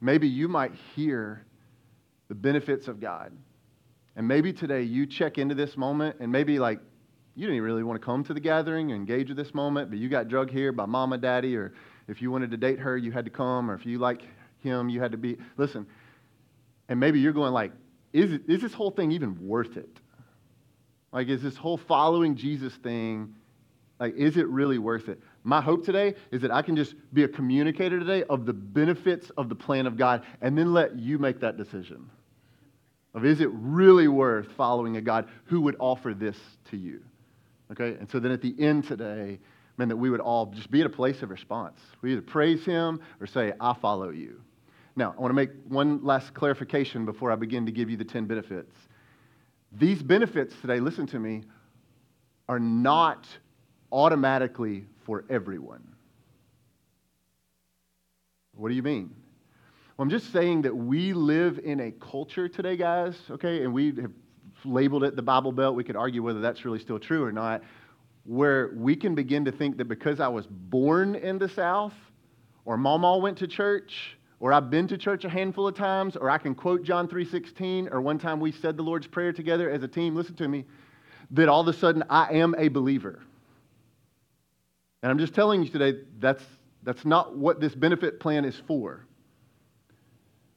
maybe 0.00 0.28
you 0.28 0.48
might 0.48 0.72
hear 0.94 1.44
the 2.28 2.34
benefits 2.34 2.88
of 2.88 3.00
God. 3.00 3.32
And 4.16 4.26
maybe 4.26 4.52
today 4.52 4.82
you 4.82 5.06
check 5.06 5.38
into 5.38 5.54
this 5.54 5.76
moment 5.76 6.16
and 6.20 6.30
maybe 6.30 6.58
like 6.58 6.80
you 7.34 7.46
didn't 7.46 7.62
really 7.62 7.84
want 7.84 8.00
to 8.00 8.04
come 8.04 8.24
to 8.24 8.34
the 8.34 8.40
gathering 8.40 8.90
and 8.90 8.98
engage 8.98 9.28
with 9.28 9.36
this 9.36 9.54
moment, 9.54 9.90
but 9.90 9.98
you 9.98 10.08
got 10.08 10.26
drugged 10.26 10.50
here 10.50 10.72
by 10.72 10.86
mama, 10.86 11.18
daddy, 11.18 11.56
or 11.56 11.72
if 12.08 12.20
you 12.20 12.32
wanted 12.32 12.50
to 12.50 12.56
date 12.56 12.80
her, 12.80 12.96
you 12.96 13.12
had 13.12 13.24
to 13.26 13.30
come, 13.30 13.70
or 13.70 13.74
if 13.74 13.86
you 13.86 13.98
like 13.98 14.22
him, 14.60 14.88
you 14.88 15.00
had 15.00 15.12
to 15.12 15.18
be. 15.18 15.36
Listen, 15.56 15.86
and 16.88 16.98
maybe 16.98 17.20
you're 17.20 17.32
going 17.32 17.52
like, 17.52 17.70
is, 18.12 18.32
it, 18.32 18.42
is 18.48 18.60
this 18.60 18.74
whole 18.74 18.90
thing 18.90 19.12
even 19.12 19.46
worth 19.46 19.76
it? 19.76 20.00
Like, 21.12 21.28
is 21.28 21.40
this 21.40 21.56
whole 21.56 21.76
following 21.76 22.34
Jesus 22.34 22.74
thing, 22.74 23.36
like, 24.00 24.14
is 24.14 24.36
it 24.36 24.46
really 24.48 24.78
worth 24.78 25.08
it? 25.08 25.20
My 25.42 25.60
hope 25.60 25.84
today 25.84 26.14
is 26.30 26.42
that 26.42 26.50
I 26.50 26.62
can 26.62 26.76
just 26.76 26.94
be 27.12 27.24
a 27.24 27.28
communicator 27.28 27.98
today 27.98 28.22
of 28.24 28.46
the 28.46 28.52
benefits 28.52 29.30
of 29.30 29.48
the 29.48 29.54
plan 29.54 29.86
of 29.86 29.96
God 29.96 30.24
and 30.40 30.56
then 30.56 30.72
let 30.72 30.96
you 30.96 31.18
make 31.18 31.40
that 31.40 31.56
decision. 31.56 32.08
Of 33.14 33.24
is 33.24 33.40
it 33.40 33.50
really 33.52 34.06
worth 34.06 34.52
following 34.56 34.96
a 34.96 35.00
God 35.00 35.28
who 35.44 35.60
would 35.62 35.76
offer 35.80 36.14
this 36.14 36.36
to 36.70 36.76
you? 36.76 37.02
Okay? 37.72 37.96
And 37.98 38.08
so 38.08 38.20
then 38.20 38.30
at 38.30 38.42
the 38.42 38.54
end 38.58 38.84
today, 38.84 39.40
man, 39.78 39.88
that 39.88 39.96
we 39.96 40.10
would 40.10 40.20
all 40.20 40.46
just 40.46 40.70
be 40.70 40.80
at 40.80 40.86
a 40.86 40.90
place 40.90 41.22
of 41.22 41.30
response. 41.30 41.80
We 42.02 42.12
either 42.12 42.22
praise 42.22 42.64
Him 42.64 43.00
or 43.20 43.26
say, 43.26 43.52
I 43.60 43.74
follow 43.74 44.10
you. 44.10 44.40
Now, 44.94 45.14
I 45.16 45.20
want 45.20 45.30
to 45.30 45.34
make 45.34 45.50
one 45.68 46.04
last 46.04 46.34
clarification 46.34 47.04
before 47.04 47.30
I 47.30 47.36
begin 47.36 47.66
to 47.66 47.72
give 47.72 47.88
you 47.88 47.96
the 47.96 48.04
10 48.04 48.26
benefits. 48.26 48.74
These 49.72 50.02
benefits 50.02 50.54
today, 50.60 50.80
listen 50.80 51.06
to 51.08 51.18
me, 51.18 51.44
are 52.48 52.58
not 52.58 53.26
automatically 53.92 54.86
for 55.04 55.24
everyone. 55.30 55.82
What 58.54 58.68
do 58.70 58.74
you 58.74 58.82
mean? 58.82 59.14
Well, 59.96 60.04
I'm 60.04 60.10
just 60.10 60.32
saying 60.32 60.62
that 60.62 60.76
we 60.76 61.12
live 61.12 61.60
in 61.62 61.80
a 61.80 61.90
culture 61.92 62.48
today, 62.48 62.76
guys, 62.76 63.16
okay, 63.30 63.62
and 63.64 63.72
we 63.72 63.94
have 64.00 64.12
labeled 64.64 65.04
it 65.04 65.16
the 65.16 65.22
Bible 65.22 65.52
Belt. 65.52 65.74
We 65.76 65.84
could 65.84 65.96
argue 65.96 66.22
whether 66.22 66.40
that's 66.40 66.64
really 66.64 66.78
still 66.78 66.98
true 66.98 67.24
or 67.24 67.32
not, 67.32 67.62
where 68.24 68.72
we 68.74 68.96
can 68.96 69.14
begin 69.14 69.44
to 69.44 69.52
think 69.52 69.76
that 69.78 69.86
because 69.86 70.20
I 70.20 70.28
was 70.28 70.46
born 70.46 71.14
in 71.14 71.38
the 71.38 71.48
South, 71.48 71.94
or 72.64 72.76
Mama 72.76 73.16
went 73.18 73.38
to 73.38 73.46
church, 73.46 74.16
or 74.40 74.52
I've 74.52 74.70
been 74.70 74.86
to 74.88 74.98
church 74.98 75.24
a 75.24 75.28
handful 75.28 75.66
of 75.66 75.74
times, 75.74 76.16
or 76.16 76.28
I 76.30 76.38
can 76.38 76.54
quote 76.54 76.82
John 76.82 77.08
3:16, 77.08 77.88
or 77.90 78.00
one 78.00 78.18
time 78.18 78.40
we 78.40 78.52
said 78.52 78.76
the 78.76 78.82
Lord's 78.82 79.06
Prayer 79.06 79.32
together 79.32 79.70
as 79.70 79.82
a 79.82 79.88
team, 79.88 80.14
listen 80.14 80.34
to 80.36 80.48
me, 80.48 80.64
that 81.30 81.48
all 81.48 81.60
of 81.60 81.68
a 81.68 81.72
sudden 81.72 82.04
I 82.10 82.34
am 82.34 82.54
a 82.58 82.68
believer. 82.68 83.20
And 85.02 85.10
I'm 85.10 85.18
just 85.18 85.34
telling 85.34 85.62
you 85.62 85.68
today, 85.68 86.00
that's, 86.18 86.42
that's 86.82 87.04
not 87.04 87.36
what 87.36 87.60
this 87.60 87.74
benefit 87.74 88.20
plan 88.20 88.44
is 88.44 88.60
for. 88.66 89.04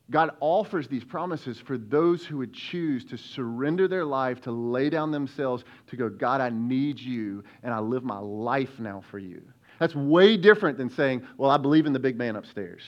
God 0.09 0.31
offers 0.41 0.87
these 0.87 1.05
promises 1.05 1.59
for 1.59 1.77
those 1.77 2.25
who 2.25 2.37
would 2.37 2.53
choose 2.53 3.05
to 3.05 3.17
surrender 3.17 3.87
their 3.87 4.03
life, 4.03 4.41
to 4.41 4.51
lay 4.51 4.89
down 4.89 5.11
themselves, 5.11 5.63
to 5.87 5.95
go, 5.95 6.09
God, 6.09 6.41
I 6.41 6.49
need 6.49 6.99
you, 6.99 7.43
and 7.63 7.73
I 7.73 7.79
live 7.79 8.03
my 8.03 8.19
life 8.19 8.77
now 8.77 9.03
for 9.09 9.19
you. 9.19 9.41
That's 9.79 9.95
way 9.95 10.35
different 10.37 10.77
than 10.77 10.89
saying, 10.89 11.25
Well, 11.37 11.49
I 11.49 11.57
believe 11.57 11.85
in 11.85 11.93
the 11.93 11.99
big 11.99 12.17
man 12.17 12.35
upstairs. 12.35 12.81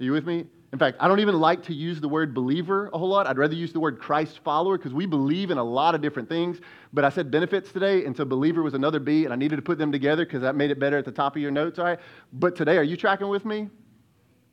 Are 0.00 0.04
you 0.04 0.12
with 0.12 0.26
me? 0.26 0.46
In 0.72 0.78
fact, 0.78 0.98
I 1.00 1.08
don't 1.08 1.18
even 1.18 1.40
like 1.40 1.64
to 1.64 1.74
use 1.74 2.00
the 2.00 2.08
word 2.08 2.32
believer 2.32 2.90
a 2.92 2.98
whole 2.98 3.08
lot. 3.08 3.26
I'd 3.26 3.38
rather 3.38 3.54
use 3.54 3.72
the 3.72 3.80
word 3.80 3.98
Christ 3.98 4.38
follower 4.44 4.78
because 4.78 4.94
we 4.94 5.04
believe 5.04 5.50
in 5.50 5.58
a 5.58 5.64
lot 5.64 5.96
of 5.96 6.00
different 6.00 6.28
things. 6.28 6.60
But 6.92 7.04
I 7.04 7.10
said 7.10 7.28
benefits 7.28 7.72
today, 7.72 8.04
and 8.04 8.16
so 8.16 8.24
believer 8.24 8.62
was 8.62 8.74
another 8.74 9.00
B, 9.00 9.24
and 9.24 9.32
I 9.32 9.36
needed 9.36 9.56
to 9.56 9.62
put 9.62 9.78
them 9.78 9.90
together 9.90 10.24
because 10.24 10.42
that 10.42 10.54
made 10.54 10.70
it 10.70 10.78
better 10.78 10.96
at 10.96 11.04
the 11.04 11.10
top 11.12 11.34
of 11.34 11.42
your 11.42 11.50
notes, 11.50 11.80
all 11.80 11.86
right? 11.86 11.98
But 12.32 12.54
today, 12.54 12.78
are 12.78 12.84
you 12.84 12.96
tracking 12.96 13.28
with 13.28 13.44
me? 13.44 13.68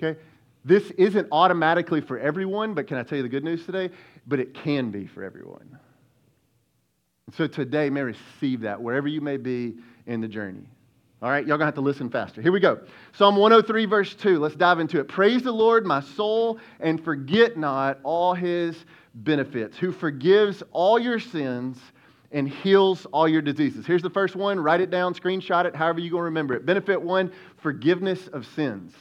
Okay? 0.01 0.19
This 0.65 0.89
isn't 0.91 1.27
automatically 1.31 2.01
for 2.01 2.17
everyone, 2.17 2.73
but 2.73 2.87
can 2.87 2.97
I 2.97 3.03
tell 3.03 3.17
you 3.17 3.23
the 3.23 3.29
good 3.29 3.43
news 3.43 3.65
today? 3.65 3.91
But 4.25 4.39
it 4.39 4.55
can 4.55 4.89
be 4.89 5.05
for 5.05 5.23
everyone. 5.23 5.77
So 7.35 7.45
today, 7.45 7.91
may 7.91 8.01
receive 8.01 8.61
that 8.61 8.81
wherever 8.81 9.07
you 9.07 9.21
may 9.21 9.37
be 9.37 9.75
in 10.07 10.21
the 10.21 10.27
journey. 10.27 10.65
All 11.19 11.31
right, 11.31 11.47
y'all 11.47 11.57
gonna 11.57 11.65
have 11.65 11.75
to 11.75 11.81
listen 11.81 12.11
faster. 12.11 12.43
Here 12.43 12.51
we 12.51 12.59
go. 12.59 12.79
Psalm 13.13 13.37
103, 13.37 13.85
verse 13.85 14.13
2. 14.13 14.37
Let's 14.37 14.55
dive 14.55 14.79
into 14.79 14.99
it. 14.99 15.07
Praise 15.07 15.41
the 15.41 15.51
Lord, 15.51 15.83
my 15.83 15.99
soul, 15.99 16.59
and 16.79 17.03
forget 17.03 17.57
not 17.57 17.99
all 18.03 18.35
his 18.35 18.85
benefits, 19.15 19.77
who 19.77 19.91
forgives 19.91 20.61
all 20.71 20.99
your 20.99 21.19
sins 21.19 21.79
and 22.31 22.47
heals 22.47 23.07
all 23.07 23.27
your 23.27 23.41
diseases. 23.41 23.85
Here's 23.85 24.03
the 24.03 24.11
first 24.11 24.35
one. 24.35 24.59
Write 24.59 24.79
it 24.79 24.91
down, 24.91 25.15
screenshot 25.15 25.65
it, 25.65 25.75
however 25.75 25.99
you're 25.99 26.19
to 26.19 26.23
remember 26.23 26.53
it. 26.53 26.67
Benefit 26.67 27.01
one 27.01 27.31
forgiveness 27.57 28.27
of 28.27 28.45
sins. 28.45 28.93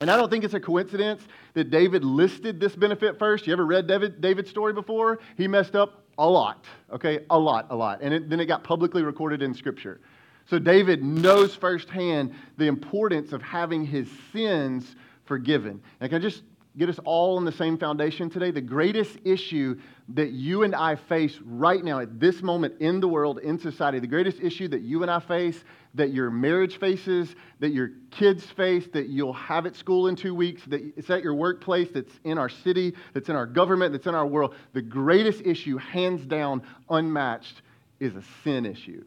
And 0.00 0.10
I 0.10 0.16
don't 0.16 0.30
think 0.30 0.44
it's 0.44 0.54
a 0.54 0.60
coincidence 0.60 1.22
that 1.54 1.70
David 1.70 2.04
listed 2.04 2.58
this 2.58 2.74
benefit 2.74 3.18
first. 3.18 3.46
You 3.46 3.52
ever 3.52 3.66
read 3.66 3.86
David, 3.86 4.20
David's 4.22 4.48
story 4.48 4.72
before? 4.72 5.18
He 5.36 5.48
messed 5.48 5.74
up 5.74 6.04
a 6.16 6.26
lot, 6.26 6.64
okay? 6.92 7.26
A 7.28 7.38
lot, 7.38 7.66
a 7.70 7.76
lot. 7.76 8.00
And 8.00 8.14
it, 8.14 8.30
then 8.30 8.40
it 8.40 8.46
got 8.46 8.62
publicly 8.62 9.02
recorded 9.02 9.42
in 9.42 9.52
Scripture. 9.52 10.00
So 10.48 10.58
David 10.58 11.02
knows 11.02 11.54
firsthand 11.54 12.32
the 12.56 12.66
importance 12.66 13.32
of 13.32 13.42
having 13.42 13.84
his 13.84 14.08
sins 14.32 14.96
forgiven. 15.24 15.82
And 16.00 16.08
can 16.08 16.20
I 16.20 16.22
just 16.22 16.42
get 16.78 16.88
us 16.88 16.98
all 17.04 17.36
on 17.36 17.44
the 17.44 17.52
same 17.52 17.76
foundation 17.76 18.30
today? 18.30 18.50
The 18.50 18.62
greatest 18.62 19.18
issue 19.24 19.78
that 20.14 20.30
you 20.30 20.62
and 20.62 20.74
I 20.74 20.94
face 20.94 21.38
right 21.44 21.84
now 21.84 21.98
at 21.98 22.18
this 22.18 22.40
moment 22.40 22.80
in 22.80 22.98
the 22.98 23.08
world, 23.08 23.40
in 23.40 23.58
society, 23.58 23.98
the 23.98 24.06
greatest 24.06 24.40
issue 24.40 24.68
that 24.68 24.80
you 24.80 25.02
and 25.02 25.10
I 25.10 25.20
face, 25.20 25.64
that 25.94 26.14
your 26.14 26.30
marriage 26.30 26.78
faces, 26.78 27.34
that 27.60 27.70
your 27.70 27.90
kids 28.10 28.44
face, 28.44 28.86
that 28.94 29.08
you'll 29.08 29.34
have 29.34 29.66
at 29.66 29.76
school 29.76 30.08
in 30.08 30.16
two 30.16 30.34
weeks, 30.34 30.62
that 30.68 30.80
it's 30.96 31.10
at 31.10 31.22
your 31.22 31.34
workplace, 31.34 31.90
that's 31.92 32.20
in 32.24 32.38
our 32.38 32.48
city, 32.48 32.94
that's 33.12 33.28
in 33.28 33.36
our 33.36 33.46
government, 33.46 33.92
that's 33.92 34.06
in 34.06 34.14
our 34.14 34.26
world, 34.26 34.54
the 34.72 34.80
greatest 34.80 35.42
issue, 35.44 35.76
hands 35.76 36.24
down, 36.24 36.62
unmatched, 36.88 37.60
is 38.00 38.16
a 38.16 38.22
sin 38.44 38.64
issue. 38.64 39.04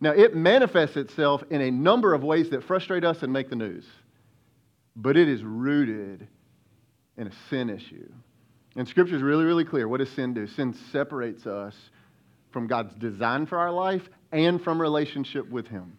Now, 0.00 0.12
it 0.12 0.34
manifests 0.34 0.96
itself 0.96 1.42
in 1.50 1.60
a 1.60 1.70
number 1.70 2.14
of 2.14 2.22
ways 2.22 2.50
that 2.50 2.64
frustrate 2.64 3.04
us 3.04 3.22
and 3.22 3.32
make 3.32 3.50
the 3.50 3.56
news, 3.56 3.84
but 4.96 5.16
it 5.16 5.28
is 5.28 5.42
rooted 5.42 6.26
in 7.18 7.26
a 7.26 7.32
sin 7.50 7.68
issue. 7.68 8.10
And 8.76 8.88
Scripture 8.88 9.16
is 9.16 9.22
really, 9.22 9.44
really 9.44 9.64
clear. 9.64 9.88
What 9.88 9.98
does 9.98 10.08
sin 10.10 10.32
do? 10.32 10.46
Sin 10.46 10.74
separates 10.90 11.46
us 11.46 11.74
from 12.50 12.66
God's 12.66 12.94
design 12.94 13.46
for 13.46 13.58
our 13.58 13.70
life 13.70 14.08
and 14.32 14.62
from 14.62 14.80
relationship 14.80 15.48
with 15.50 15.66
Him. 15.66 15.98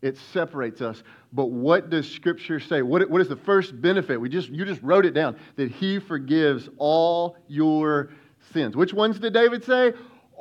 It 0.00 0.18
separates 0.32 0.80
us. 0.80 1.00
But 1.32 1.46
what 1.46 1.90
does 1.90 2.10
Scripture 2.10 2.58
say? 2.58 2.82
What, 2.82 3.08
what 3.08 3.20
is 3.20 3.28
the 3.28 3.36
first 3.36 3.80
benefit? 3.80 4.20
We 4.20 4.28
just, 4.28 4.48
you 4.48 4.64
just 4.64 4.82
wrote 4.82 5.06
it 5.06 5.12
down 5.14 5.36
that 5.56 5.70
He 5.70 6.00
forgives 6.00 6.68
all 6.76 7.36
your 7.46 8.10
sins. 8.52 8.74
Which 8.74 8.92
ones 8.92 9.20
did 9.20 9.32
David 9.32 9.64
say? 9.64 9.92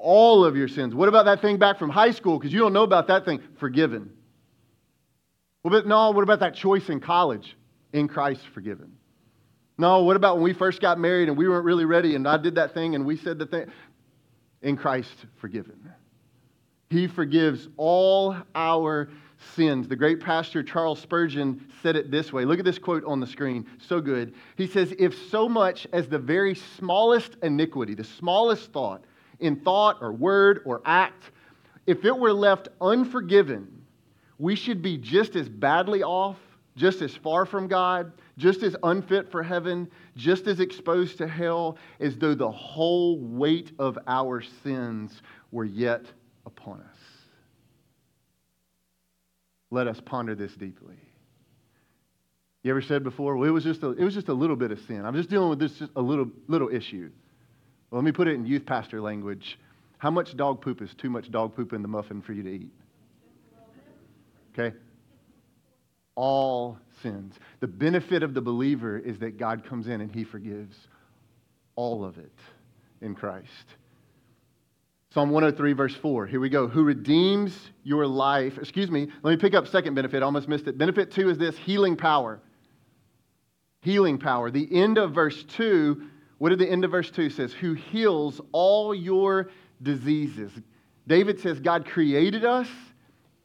All 0.01 0.43
of 0.43 0.57
your 0.57 0.67
sins. 0.67 0.93
What 0.93 1.07
about 1.07 1.25
that 1.25 1.41
thing 1.41 1.57
back 1.57 1.77
from 1.79 1.89
high 1.89 2.11
school? 2.11 2.37
Because 2.37 2.51
you 2.51 2.59
don't 2.59 2.73
know 2.73 2.83
about 2.83 3.07
that 3.07 3.25
thing. 3.25 3.41
Forgiven. 3.57 4.11
Well, 5.63 5.71
but 5.71 5.87
no, 5.87 6.11
what 6.11 6.23
about 6.23 6.39
that 6.39 6.55
choice 6.55 6.89
in 6.89 6.99
college? 6.99 7.55
In 7.93 8.07
Christ, 8.07 8.41
forgiven. 8.53 8.93
No, 9.77 10.03
what 10.03 10.15
about 10.15 10.35
when 10.35 10.43
we 10.43 10.53
first 10.53 10.81
got 10.81 10.99
married 10.99 11.27
and 11.27 11.37
we 11.37 11.47
weren't 11.47 11.65
really 11.65 11.85
ready 11.85 12.15
and 12.15 12.27
I 12.27 12.37
did 12.37 12.55
that 12.55 12.73
thing 12.73 12.95
and 12.95 13.05
we 13.05 13.15
said 13.15 13.37
the 13.39 13.45
thing? 13.45 13.71
In 14.61 14.77
Christ, 14.77 15.25
forgiven. 15.37 15.91
He 16.89 17.07
forgives 17.07 17.67
all 17.77 18.35
our 18.53 19.09
sins. 19.55 19.87
The 19.87 19.95
great 19.95 20.19
pastor 20.19 20.61
Charles 20.61 20.99
Spurgeon 20.99 21.67
said 21.81 21.95
it 21.95 22.11
this 22.11 22.31
way. 22.31 22.45
Look 22.45 22.59
at 22.59 22.65
this 22.65 22.77
quote 22.77 23.03
on 23.05 23.19
the 23.19 23.27
screen. 23.27 23.65
So 23.79 24.01
good. 24.01 24.33
He 24.55 24.67
says, 24.67 24.93
If 24.99 25.15
so 25.29 25.49
much 25.49 25.87
as 25.93 26.07
the 26.07 26.19
very 26.19 26.53
smallest 26.53 27.37
iniquity, 27.41 27.95
the 27.95 28.03
smallest 28.03 28.71
thought, 28.71 29.05
in 29.41 29.57
thought 29.57 29.97
or 30.01 30.11
word 30.11 30.61
or 30.65 30.81
act, 30.85 31.31
if 31.85 32.05
it 32.05 32.17
were 32.17 32.33
left 32.33 32.69
unforgiven, 32.79 33.81
we 34.37 34.55
should 34.55 34.81
be 34.81 34.97
just 34.97 35.35
as 35.35 35.49
badly 35.49 36.03
off, 36.03 36.37
just 36.75 37.01
as 37.01 37.15
far 37.15 37.45
from 37.45 37.67
God, 37.67 38.11
just 38.37 38.63
as 38.63 38.75
unfit 38.83 39.29
for 39.29 39.43
heaven, 39.43 39.89
just 40.15 40.47
as 40.47 40.59
exposed 40.59 41.17
to 41.17 41.27
hell, 41.27 41.77
as 41.99 42.17
though 42.17 42.33
the 42.33 42.49
whole 42.49 43.19
weight 43.19 43.71
of 43.77 43.97
our 44.07 44.41
sins 44.63 45.21
were 45.51 45.65
yet 45.65 46.05
upon 46.45 46.79
us. 46.81 46.97
Let 49.69 49.87
us 49.87 50.01
ponder 50.03 50.35
this 50.35 50.53
deeply. 50.53 50.97
You 52.63 52.71
ever 52.71 52.81
said 52.81 53.03
before, 53.03 53.37
well, 53.37 53.49
it 53.49 53.51
was 53.51 53.63
just 53.63 53.81
a, 53.83 53.91
it 53.91 54.03
was 54.03 54.13
just 54.13 54.27
a 54.27 54.33
little 54.33 54.55
bit 54.55 54.71
of 54.71 54.79
sin. 54.81 55.05
I'm 55.05 55.15
just 55.15 55.29
dealing 55.29 55.49
with 55.49 55.59
this 55.59 55.73
just 55.79 55.91
a 55.95 56.01
little, 56.01 56.29
little 56.47 56.69
issue. 56.69 57.09
Let 57.91 58.03
me 58.03 58.11
put 58.11 58.27
it 58.27 58.35
in 58.35 58.45
youth 58.45 58.65
pastor 58.65 59.01
language. 59.01 59.59
How 59.97 60.09
much 60.09 60.35
dog 60.35 60.61
poop 60.61 60.81
is 60.81 60.93
too 60.95 61.09
much 61.09 61.29
dog 61.29 61.55
poop 61.55 61.73
in 61.73 61.81
the 61.81 61.87
muffin 61.87 62.21
for 62.21 62.33
you 62.33 62.43
to 62.43 62.49
eat? 62.49 62.71
Okay? 64.53 64.75
All 66.15 66.77
sins. 67.01 67.35
The 67.59 67.67
benefit 67.67 68.23
of 68.23 68.33
the 68.33 68.41
believer 68.41 68.97
is 68.97 69.19
that 69.19 69.37
God 69.37 69.65
comes 69.65 69.87
in 69.87 70.01
and 70.01 70.13
he 70.13 70.23
forgives 70.23 70.75
all 71.75 72.03
of 72.03 72.17
it 72.17 72.31
in 73.01 73.15
Christ. 73.15 73.47
Psalm 75.13 75.29
103, 75.29 75.73
verse 75.73 75.95
4. 75.95 76.25
Here 76.25 76.39
we 76.39 76.47
go. 76.47 76.69
Who 76.69 76.83
redeems 76.83 77.53
your 77.83 78.07
life. 78.07 78.57
Excuse 78.57 78.89
me. 78.89 79.09
Let 79.23 79.31
me 79.31 79.37
pick 79.37 79.53
up 79.53 79.67
second 79.67 79.93
benefit. 79.93 80.23
I 80.23 80.25
almost 80.25 80.47
missed 80.47 80.67
it. 80.67 80.77
Benefit 80.77 81.11
two 81.11 81.29
is 81.29 81.37
this 81.37 81.57
healing 81.57 81.97
power. 81.97 82.39
Healing 83.81 84.19
power. 84.19 84.51
The 84.51 84.69
end 84.71 84.97
of 84.97 85.13
verse 85.13 85.43
2 85.43 86.01
what 86.41 86.49
did 86.49 86.57
the 86.57 86.67
end 86.67 86.83
of 86.83 86.89
verse 86.89 87.11
2 87.11 87.29
says? 87.29 87.53
Who 87.53 87.73
heals 87.73 88.41
all 88.51 88.95
your 88.95 89.51
diseases. 89.83 90.51
David 91.05 91.39
says 91.39 91.59
God 91.59 91.85
created 91.85 92.45
us 92.45 92.67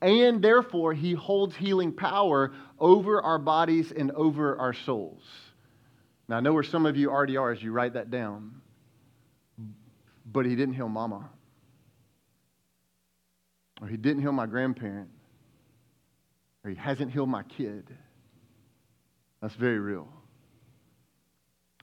and 0.00 0.40
therefore 0.40 0.94
he 0.94 1.12
holds 1.12 1.54
healing 1.54 1.92
power 1.92 2.54
over 2.78 3.20
our 3.20 3.38
bodies 3.38 3.92
and 3.92 4.12
over 4.12 4.58
our 4.58 4.72
souls. 4.72 5.22
Now 6.26 6.38
I 6.38 6.40
know 6.40 6.54
where 6.54 6.62
some 6.62 6.86
of 6.86 6.96
you 6.96 7.10
already 7.10 7.36
are 7.36 7.52
as 7.52 7.62
you 7.62 7.70
write 7.70 7.92
that 7.92 8.10
down. 8.10 8.62
But 10.32 10.46
he 10.46 10.56
didn't 10.56 10.74
heal 10.74 10.88
mama. 10.88 11.28
Or 13.82 13.88
he 13.88 13.98
didn't 13.98 14.22
heal 14.22 14.32
my 14.32 14.46
grandparent. 14.46 15.10
Or 16.64 16.70
he 16.70 16.76
hasn't 16.76 17.12
healed 17.12 17.28
my 17.28 17.42
kid. 17.42 17.94
That's 19.42 19.54
very 19.54 19.80
real. 19.80 20.08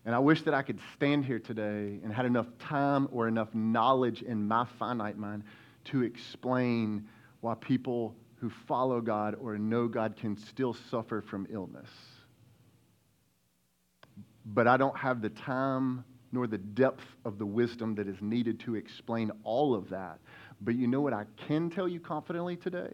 And 0.06 0.14
I 0.14 0.20
wish 0.20 0.42
that 0.44 0.54
I 0.54 0.62
could 0.62 0.80
stand 0.96 1.26
here 1.26 1.40
today 1.40 2.00
and 2.04 2.12
had 2.12 2.26
enough 2.26 2.48
time 2.60 3.08
or 3.12 3.28
enough 3.28 3.54
knowledge 3.54 4.22
in 4.22 4.48
my 4.48 4.66
finite 4.78 5.18
mind 5.18 5.44
to 5.86 6.04
explain 6.04 7.08
why 7.40 7.56
people 7.56 8.16
who 8.36 8.50
follow 8.68 9.00
God 9.00 9.36
or 9.40 9.58
know 9.58 9.88
God 9.88 10.18
can 10.18 10.36
still 10.36 10.76
suffer 10.92 11.22
from 11.22 11.48
illness. 11.50 11.90
But 14.46 14.68
I 14.68 14.76
don't 14.76 14.98
have 14.98 15.22
the 15.22 15.30
time 15.30 16.04
nor 16.34 16.48
the 16.48 16.58
depth 16.58 17.06
of 17.24 17.38
the 17.38 17.46
wisdom 17.46 17.96
that 17.96 18.08
is 18.08 18.22
needed 18.22 18.60
to 18.62 18.76
explain 18.76 19.32
all 19.44 19.76
of 19.76 19.90
that. 19.90 20.20
But 20.60 20.76
you 20.76 20.88
know 20.88 21.00
what 21.00 21.14
I 21.14 21.26
can 21.48 21.70
tell 21.70 21.88
you 21.88 22.00
confidently 22.00 22.58
today? 22.58 22.92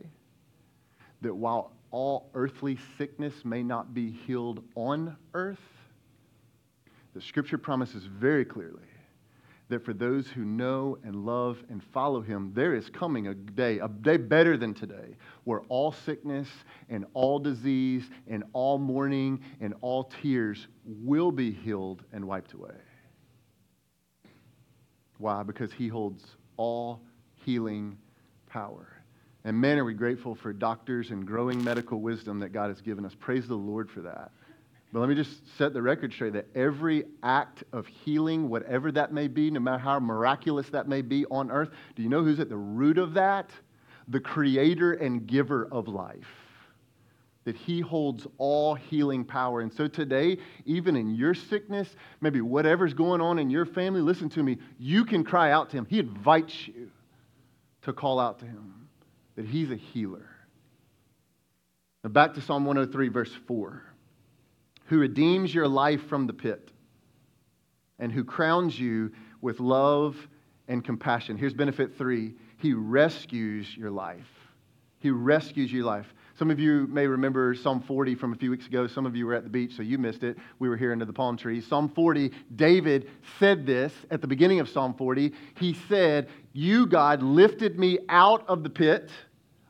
That 1.22 1.34
while 1.34 1.72
all 1.90 2.30
earthly 2.36 2.78
sickness 2.98 3.34
may 3.44 3.64
not 3.64 3.94
be 3.94 4.12
healed 4.12 4.64
on 4.76 5.16
earth, 5.34 5.58
the 7.20 7.26
scripture 7.26 7.58
promises 7.58 8.06
very 8.06 8.46
clearly 8.46 8.88
that 9.68 9.84
for 9.84 9.94
those 9.94 10.26
who 10.28 10.46
know 10.46 10.98
and 11.04 11.26
love 11.26 11.62
and 11.70 11.84
follow 11.84 12.22
him, 12.22 12.54
there 12.56 12.74
is 12.74 12.90
coming 12.90 13.28
a 13.28 13.34
day, 13.34 13.80
a 13.80 13.90
day 13.90 14.16
better 14.16 14.56
than 14.56 14.74
today, 14.74 15.18
where 15.44 15.60
all 15.68 15.92
sickness 15.92 16.48
and 16.88 17.06
all 17.14 17.38
disease 17.38 18.10
and 18.30 18.46
all 18.54 18.78
mourning 18.78 19.42
and 19.60 19.74
all 19.82 20.06
tears 20.22 20.70
will 20.86 21.30
be 21.30 21.52
healed 21.52 22.04
and 22.14 22.24
wiped 22.26 22.54
away. 22.54 22.78
Why? 25.18 25.44
Because 25.44 25.74
he 25.74 25.90
holds 25.90 26.24
all 26.56 27.02
healing 27.44 27.98
power. 28.48 28.88
And 29.44 29.58
man, 29.58 29.78
are 29.78 29.84
we 29.84 29.94
grateful 29.94 30.36
for 30.36 30.54
doctors 30.54 31.12
and 31.12 31.28
growing 31.28 31.62
medical 31.62 32.00
wisdom 32.00 32.40
that 32.40 32.54
God 32.54 32.70
has 32.70 32.80
given 32.80 33.06
us. 33.06 33.14
Praise 33.20 33.46
the 33.46 33.56
Lord 33.56 33.92
for 33.92 34.00
that. 34.04 34.32
But 34.92 35.02
let 35.02 35.10
me 35.10 35.16
just 35.16 35.56
set 35.58 35.74
the 35.74 35.82
record 35.82 36.12
straight 36.14 36.34
that 36.34 36.48
every 36.56 37.04
act 37.22 37.64
of 37.74 37.86
healing, 37.86 38.50
whatever 38.50 38.92
that 38.94 39.14
may 39.14 39.28
be, 39.28 39.52
no 39.52 39.60
matter 39.60 39.78
how 39.78 40.00
miraculous 40.00 40.68
that 40.70 40.88
may 40.88 41.04
be 41.04 41.26
on 41.26 41.52
earth, 41.52 41.70
do 41.96 42.02
you 42.02 42.10
know 42.10 42.24
who's 42.24 42.40
at 42.40 42.50
the 42.50 42.58
root 42.58 42.98
of 42.98 43.14
that? 43.14 43.52
The 44.08 44.20
creator 44.20 44.94
and 44.94 45.28
giver 45.28 45.68
of 45.72 45.88
life. 45.88 46.28
That 47.46 47.56
he 47.56 47.82
holds 47.82 48.26
all 48.40 48.74
healing 48.74 49.26
power. 49.26 49.62
And 49.62 49.72
so 49.72 49.88
today, 49.88 50.40
even 50.66 50.96
in 50.96 51.14
your 51.14 51.36
sickness, 51.36 51.96
maybe 52.20 52.42
whatever's 52.42 52.96
going 52.96 53.22
on 53.22 53.38
in 53.38 53.52
your 53.52 53.68
family, 53.68 54.02
listen 54.02 54.28
to 54.30 54.42
me, 54.42 54.58
you 54.80 55.06
can 55.06 55.24
cry 55.24 55.52
out 55.52 55.70
to 55.70 55.78
him. 55.78 55.86
He 55.88 56.00
invites 56.00 56.68
you 56.68 56.90
to 57.84 57.94
call 57.94 58.20
out 58.20 58.40
to 58.40 58.46
him 58.46 58.90
that 59.36 59.46
he's 59.46 59.70
a 59.70 59.76
healer. 59.76 60.30
Now 62.04 62.10
back 62.10 62.34
to 62.34 62.42
Psalm 62.42 62.66
103, 62.66 63.10
verse 63.10 63.32
4 63.48 63.84
who 64.90 65.00
redeems 65.00 65.54
your 65.54 65.68
life 65.68 66.08
from 66.08 66.26
the 66.28 66.34
pit 66.34 66.72
and 68.00 68.12
who 68.12 68.24
crowns 68.24 68.78
you 68.78 69.12
with 69.40 69.60
love 69.60 70.18
and 70.68 70.84
compassion. 70.84 71.38
Here's 71.38 71.54
benefit 71.54 71.98
three 71.98 72.34
He 72.58 72.74
rescues 72.74 73.78
your 73.78 73.92
life. 73.92 74.28
He 75.00 75.12
rescues 75.12 75.72
your 75.72 75.86
life. 75.86 76.14
Some 76.38 76.52
of 76.52 76.60
you 76.60 76.88
may 76.88 77.06
remember 77.06 77.54
Psalm 77.54 77.82
40 77.82 78.16
from 78.16 78.34
a 78.34 78.36
few 78.36 78.50
weeks 78.50 78.66
ago. 78.66 78.88
Some 78.88 79.06
of 79.06 79.16
you 79.16 79.26
were 79.26 79.34
at 79.34 79.44
the 79.44 79.50
beach, 79.50 79.76
so 79.76 79.84
you 79.84 79.98
missed 79.98 80.24
it. 80.24 80.38
We 80.58 80.70
were 80.70 80.78
here 80.78 80.92
under 80.92 81.06
the 81.06 81.14
palm 81.14 81.38
trees. 81.38 81.68
Psalm 81.68 81.90
40, 81.90 82.32
David 82.56 83.10
said 83.40 83.66
this 83.66 83.94
at 84.10 84.22
the 84.22 84.28
beginning 84.28 84.60
of 84.60 84.70
Psalm 84.70 84.94
40. 84.94 85.34
He 85.60 85.78
said, 85.88 86.30
You, 86.54 86.86
God, 86.88 87.22
lifted 87.22 87.78
me 87.78 88.00
out 88.10 88.48
of 88.48 88.64
the 88.64 88.70
pit 88.70 89.12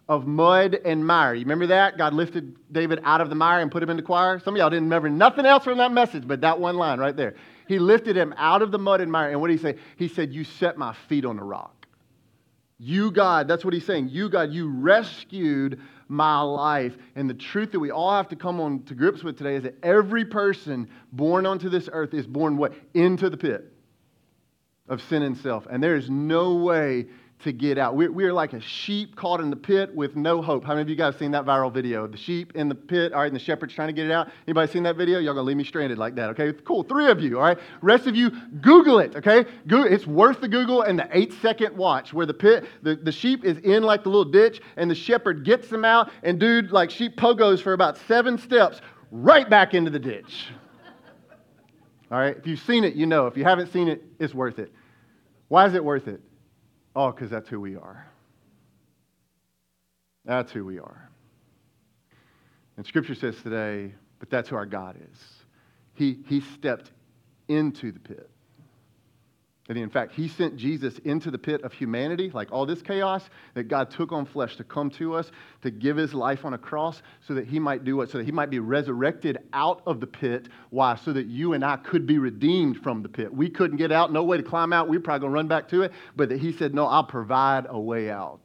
of 0.10 0.26
mud 0.26 0.76
and 0.84 1.06
mire. 1.06 1.36
You 1.36 1.42
remember 1.42 1.68
that? 1.68 1.98
God 1.98 2.16
lifted 2.16 2.56
David 2.74 3.00
out 3.04 3.22
of 3.22 3.30
the 3.30 3.36
mire 3.36 3.62
and 3.62 3.72
put 3.72 3.84
him 3.84 3.92
in 3.92 3.96
the 3.96 4.02
choir. 4.02 4.40
Some 4.40 4.56
of 4.56 4.58
y'all 4.58 4.72
didn't 4.72 4.86
remember 4.86 5.08
nothing 5.08 5.46
else 5.46 5.64
from 5.64 5.78
that 5.78 5.92
message, 5.92 6.28
but 6.28 6.42
that 6.42 6.60
one 6.60 6.76
line 6.76 7.00
right 7.00 7.16
there. 7.16 7.36
He 7.68 7.78
lifted 7.78 8.18
him 8.18 8.34
out 8.36 8.64
of 8.64 8.72
the 8.72 8.80
mud 8.80 9.02
and 9.02 9.12
mire. 9.12 9.30
And 9.30 9.40
what 9.40 9.50
did 9.50 9.58
he 9.58 9.62
say? 9.62 9.76
He 9.98 10.08
said, 10.08 10.34
You 10.34 10.44
set 10.44 10.80
my 10.80 10.96
feet 11.08 11.26
on 11.26 11.38
the 11.38 11.44
rock. 11.44 11.86
You, 12.80 13.12
God, 13.12 13.48
that's 13.48 13.64
what 13.64 13.74
he's 13.74 13.86
saying. 13.86 14.10
You, 14.10 14.30
God, 14.30 14.52
you 14.52 14.68
rescued 14.68 15.80
my 16.08 16.42
life. 16.42 16.98
And 17.16 17.30
the 17.30 17.36
truth 17.36 17.72
that 17.74 17.80
we 17.80 17.92
all 17.92 18.16
have 18.16 18.30
to 18.30 18.36
come 18.36 18.60
on 18.60 18.82
to 18.84 18.96
grips 18.96 19.24
with 19.24 19.38
today 19.38 19.58
is 19.58 19.64
that 19.64 19.76
every 19.84 20.26
person 20.26 20.90
born 21.12 21.46
onto 21.46 21.70
this 21.70 21.88
earth 21.92 22.16
is 22.16 22.26
born 22.26 22.58
what? 22.58 22.74
Into 22.96 23.30
the 23.30 23.38
pit 23.38 23.72
of 24.88 25.04
sin 25.04 25.22
and 25.22 25.38
self. 25.38 25.68
And 25.70 25.84
there 25.84 25.96
is 25.96 26.10
no 26.10 26.56
way 26.56 27.06
to 27.44 27.54
get 27.54 27.78
out. 27.78 27.96
We're, 27.96 28.12
we're 28.12 28.34
like 28.34 28.52
a 28.52 28.60
sheep 28.60 29.16
caught 29.16 29.40
in 29.40 29.50
the 29.50 29.56
pit 29.56 29.96
with 29.96 30.18
no 30.18 30.42
hope. 30.42 30.66
How 30.66 30.72
many 30.74 30.82
of 30.82 30.90
you 30.90 30.96
guys 30.96 31.16
seen 31.16 31.32
that 31.32 31.46
viral 31.46 31.74
video? 31.74 32.06
The 32.06 32.18
sheep 32.18 32.54
in 32.56 32.68
the 32.68 32.76
pit, 32.76 33.14
all 33.14 33.22
right, 33.22 33.28
and 33.28 33.36
the 33.36 33.40
shepherd's 33.40 33.74
trying 33.74 33.88
to 33.88 33.94
get 33.94 34.06
it 34.06 34.12
out. 34.12 34.30
Anybody 34.46 34.72
seen 34.72 34.84
that 34.84 34.98
video? 34.98 35.20
Y'all 35.20 35.34
gonna 35.34 35.48
leave 35.48 35.56
me 35.56 35.64
stranded 35.64 35.98
like 35.98 36.16
that, 36.16 36.30
okay? 36.32 36.52
Cool, 36.66 36.84
three 36.84 37.10
of 37.10 37.22
you, 37.22 37.38
all 37.38 37.44
right? 37.44 37.58
Rest 37.82 38.08
of 38.08 38.16
you, 38.16 38.32
Google 38.62 39.00
it, 39.00 39.16
okay? 39.16 39.46
Google, 39.68 39.92
it's 39.92 40.06
worth 40.06 40.42
the 40.42 40.50
Google 40.50 40.82
and 40.82 41.00
the 41.00 41.08
eight 41.12 41.32
second 41.42 41.78
watch 41.78 42.14
where 42.14 42.26
the 42.26 42.34
pit, 42.34 42.66
the, 42.82 42.96
the 42.96 43.12
sheep 43.12 43.46
is 43.46 43.58
in 43.60 43.84
like 43.84 44.04
the 44.04 44.10
little 44.10 44.30
ditch 44.30 44.62
and 44.76 44.92
the 44.92 44.96
shepherd 44.96 45.46
gets 45.46 45.70
them 45.70 45.86
out 45.86 46.12
and 46.24 46.40
dude, 46.40 46.72
like 46.72 46.92
sheep 46.92 47.16
pogos 47.16 47.62
for 47.62 47.72
about 47.72 47.98
seven 48.08 48.38
steps 48.38 48.82
right 49.12 49.50
back 49.50 49.74
into 49.74 49.90
the 49.90 50.00
ditch. 50.00 50.48
All 52.12 52.18
right, 52.18 52.36
if 52.36 52.46
you've 52.48 52.60
seen 52.60 52.84
it, 52.84 52.96
you 52.96 53.06
know. 53.06 53.28
If 53.28 53.38
you 53.38 53.44
haven't 53.44 53.72
seen 53.72 53.88
it, 53.88 54.04
it's 54.20 54.34
worth 54.34 54.58
it. 54.58 54.74
Why 55.48 55.68
is 55.68 55.76
it 55.76 55.84
worth 55.84 56.08
it? 56.08 56.22
Oh, 56.96 57.12
because 57.12 57.30
that's 57.30 57.50
who 57.50 57.60
we 57.60 57.76
are. 57.76 58.08
That's 60.26 60.52
who 60.52 60.66
we 60.66 60.80
are. 60.80 61.10
And 62.78 62.86
Scripture 62.86 63.16
says 63.16 63.36
today, 63.42 63.94
but 64.20 64.30
that's 64.30 64.50
who 64.50 64.56
our 64.56 64.66
God 64.66 64.96
is. 64.96 65.20
He, 65.94 66.20
he 66.28 66.42
stepped 66.42 66.92
into 67.48 67.92
the 67.92 68.00
pit. 68.00 68.30
And 69.70 69.78
in 69.78 69.92
fact, 69.92 70.14
he 70.14 70.28
sent 70.28 70.58
Jesus 70.58 70.98
into 71.06 71.30
the 71.30 71.38
pit 71.38 71.62
of 71.62 71.72
humanity, 71.72 72.32
like 72.34 72.52
all 72.52 72.66
this 72.66 72.82
chaos, 72.82 73.30
that 73.54 73.66
God 73.66 73.92
took 73.92 74.12
on 74.12 74.26
flesh 74.26 74.56
to 74.56 74.64
come 74.64 74.90
to 74.92 75.14
us, 75.14 75.30
to 75.62 75.70
give 75.70 75.96
his 75.96 76.12
life 76.12 76.44
on 76.44 76.56
a 76.56 76.58
cross 76.58 77.04
so 77.28 77.36
that 77.36 77.46
he 77.46 77.60
might 77.60 77.84
do 77.84 77.96
what? 77.96 78.10
So 78.10 78.18
that 78.18 78.24
he 78.24 78.32
might 78.32 78.50
be 78.50 78.58
resurrected 78.58 79.38
out 79.54 79.84
of 79.86 80.00
the 80.00 80.08
pit. 80.08 80.50
Why? 80.72 80.96
So 80.96 81.14
that 81.14 81.28
you 81.28 81.54
and 81.54 81.64
I 81.64 81.78
could 81.78 82.08
be 82.08 82.18
redeemed 82.18 82.78
from 82.78 83.04
the 83.04 83.10
pit. 83.10 83.32
We 83.32 83.48
couldn't 83.48 83.78
get 83.78 83.92
out, 83.92 84.12
no 84.12 84.24
way 84.24 84.38
to 84.38 84.44
climb 84.44 84.74
out. 84.74 84.90
We 84.90 84.98
are 84.98 85.02
probably 85.02 85.20
going 85.20 85.34
to 85.34 85.36
run 85.36 85.48
back 85.48 85.70
to 85.70 85.84
it. 85.84 85.92
But 86.16 86.30
that 86.30 86.40
he 86.40 86.52
said, 86.52 86.74
No, 86.74 86.88
I'll 86.88 87.04
provide 87.04 87.68
a 87.70 87.80
way 87.80 88.10
out. 88.10 88.42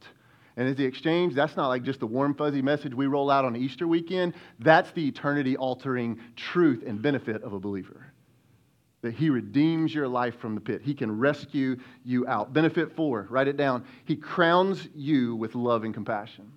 And 0.57 0.69
as 0.69 0.75
the 0.75 0.85
exchange, 0.85 1.33
that's 1.33 1.57
not 1.57 1.69
like 1.69 1.81
just 1.81 2.01
the 2.01 2.07
warm, 2.07 2.35
fuzzy 2.35 2.61
message 2.61 2.93
we 2.93 3.07
roll 3.07 3.31
out 3.31 3.45
on 3.45 3.55
Easter 3.55 3.87
weekend. 3.87 4.35
That's 4.59 4.91
the 4.91 5.07
eternity 5.07 5.57
altering 5.57 6.19
truth 6.35 6.83
and 6.85 7.01
benefit 7.01 7.41
of 7.41 7.53
a 7.53 7.59
believer 7.59 8.11
that 9.05 9.13
he 9.13 9.29
redeems 9.29 9.93
your 9.93 10.07
life 10.07 10.39
from 10.39 10.55
the 10.55 10.61
pit. 10.61 10.81
He 10.83 10.95
can 10.95 11.19
rescue 11.19 11.77
you 12.03 12.27
out. 12.27 12.53
Benefit 12.53 12.95
four, 12.95 13.27
write 13.29 13.47
it 13.47 13.55
down. 13.55 13.85
He 14.03 14.15
crowns 14.15 14.89
you 14.95 15.35
with 15.35 15.53
love 15.53 15.83
and 15.83 15.93
compassion. 15.93 16.51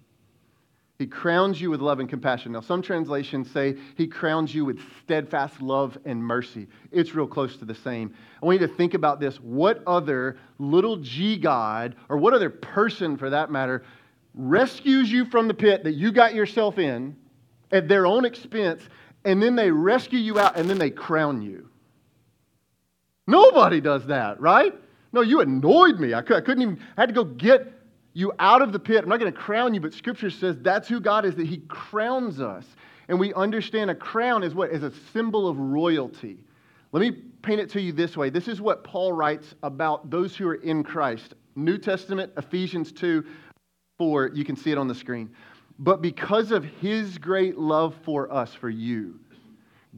He 0.99 1.07
crowns 1.07 1.61
you 1.61 1.69
with 1.69 1.83
love 1.83 2.00
and 2.00 2.09
compassion. 2.09 2.52
Now, 2.52 2.62
some 2.62 2.81
translations 2.81 3.50
say 3.50 3.76
he 3.97 4.07
crowns 4.07 4.55
you 4.55 4.64
with 4.64 4.81
steadfast 5.05 5.61
love 5.61 5.99
and 6.07 6.25
mercy. 6.25 6.67
It's 6.90 7.14
real 7.14 7.26
close 7.26 7.57
to 7.59 7.67
the 7.67 7.75
same. 7.75 8.14
I 8.43 8.47
want 8.47 8.62
you 8.62 8.67
to 8.67 8.75
think 8.75 8.95
about 8.95 9.21
this. 9.21 9.37
What 9.37 9.83
other 9.87 10.38
little 10.59 10.97
g 10.97 11.37
God, 11.37 11.97
or 12.09 12.17
what 12.17 12.33
other 12.33 12.49
person 12.49 13.19
for 13.19 13.28
that 13.28 13.50
matter, 13.50 13.85
rescues 14.35 15.12
you 15.12 15.26
from 15.26 15.49
the 15.49 15.55
pit 15.55 15.85
that 15.85 15.93
you 15.93 16.12
got 16.12 16.35
yourself 16.35 16.78
in 16.78 17.14
at 17.71 17.88
their 17.88 18.07
own 18.07 18.25
expense, 18.25 18.83
and 19.26 19.43
then 19.43 19.55
they 19.55 19.71
rescue 19.71 20.19
you 20.19 20.38
out, 20.40 20.57
and 20.57 20.69
then 20.69 20.78
they 20.78 20.90
crown 20.90 21.43
you? 21.43 21.69
Nobody 23.28 23.82
does 23.82 24.06
that, 24.06 24.40
right? 24.40 24.75
No, 25.12 25.21
you 25.21 25.41
annoyed 25.41 26.00
me. 26.00 26.14
I, 26.14 26.23
could, 26.23 26.49
not 26.49 26.58
even, 26.58 26.80
I 26.97 27.02
had 27.02 27.10
to 27.10 27.14
go 27.14 27.25
get 27.25 27.71
you 28.14 28.32
out 28.38 28.62
of 28.62 28.73
the 28.73 28.78
pit. 28.78 29.02
I'm 29.02 29.08
not 29.10 29.21
going 29.21 29.30
to 29.30 29.38
crown 29.38 29.75
you, 29.75 29.80
but 29.80 29.93
Scripture 29.93 30.30
says 30.30 30.56
that's 30.62 30.88
who 30.88 30.99
God 30.99 31.26
is, 31.26 31.34
that 31.36 31.47
He 31.47 31.58
crowns 31.69 32.41
us. 32.41 32.64
And 33.08 33.21
we 33.21 33.34
understand 33.34 33.91
a 33.91 33.95
crown 33.95 34.43
is 34.43 34.54
what? 34.54 34.71
Is 34.71 34.82
a 34.82 34.93
symbol 35.12 35.47
of 35.47 35.58
royalty. 35.58 36.38
Let 36.93 37.00
me 37.02 37.10
paint 37.43 37.60
it 37.60 37.69
to 37.71 37.82
you 37.82 37.93
this 37.93 38.17
way. 38.17 38.30
This 38.30 38.49
is 38.49 38.62
what 38.62 38.82
Paul 38.82 39.12
writes 39.12 39.54
about 39.62 40.08
those 40.10 40.34
who 40.34 40.49
are 40.49 40.54
in 40.54 40.82
Christ. 40.82 41.34
New 41.54 41.76
Testament, 41.76 42.32
Ephesians 42.38 42.93
2 42.93 43.25
4. 43.99 44.30
You 44.32 44.45
can 44.45 44.56
see 44.56 44.73
it 44.73 44.78
on 44.78 44.88
the 44.88 44.95
screen. 44.95 45.28
But 45.78 46.00
because 46.00 46.50
of 46.50 46.64
His 46.64 47.19
great 47.19 47.58
love 47.58 47.95
for 48.04 48.32
us, 48.32 48.54
for 48.54 48.71
you, 48.71 49.21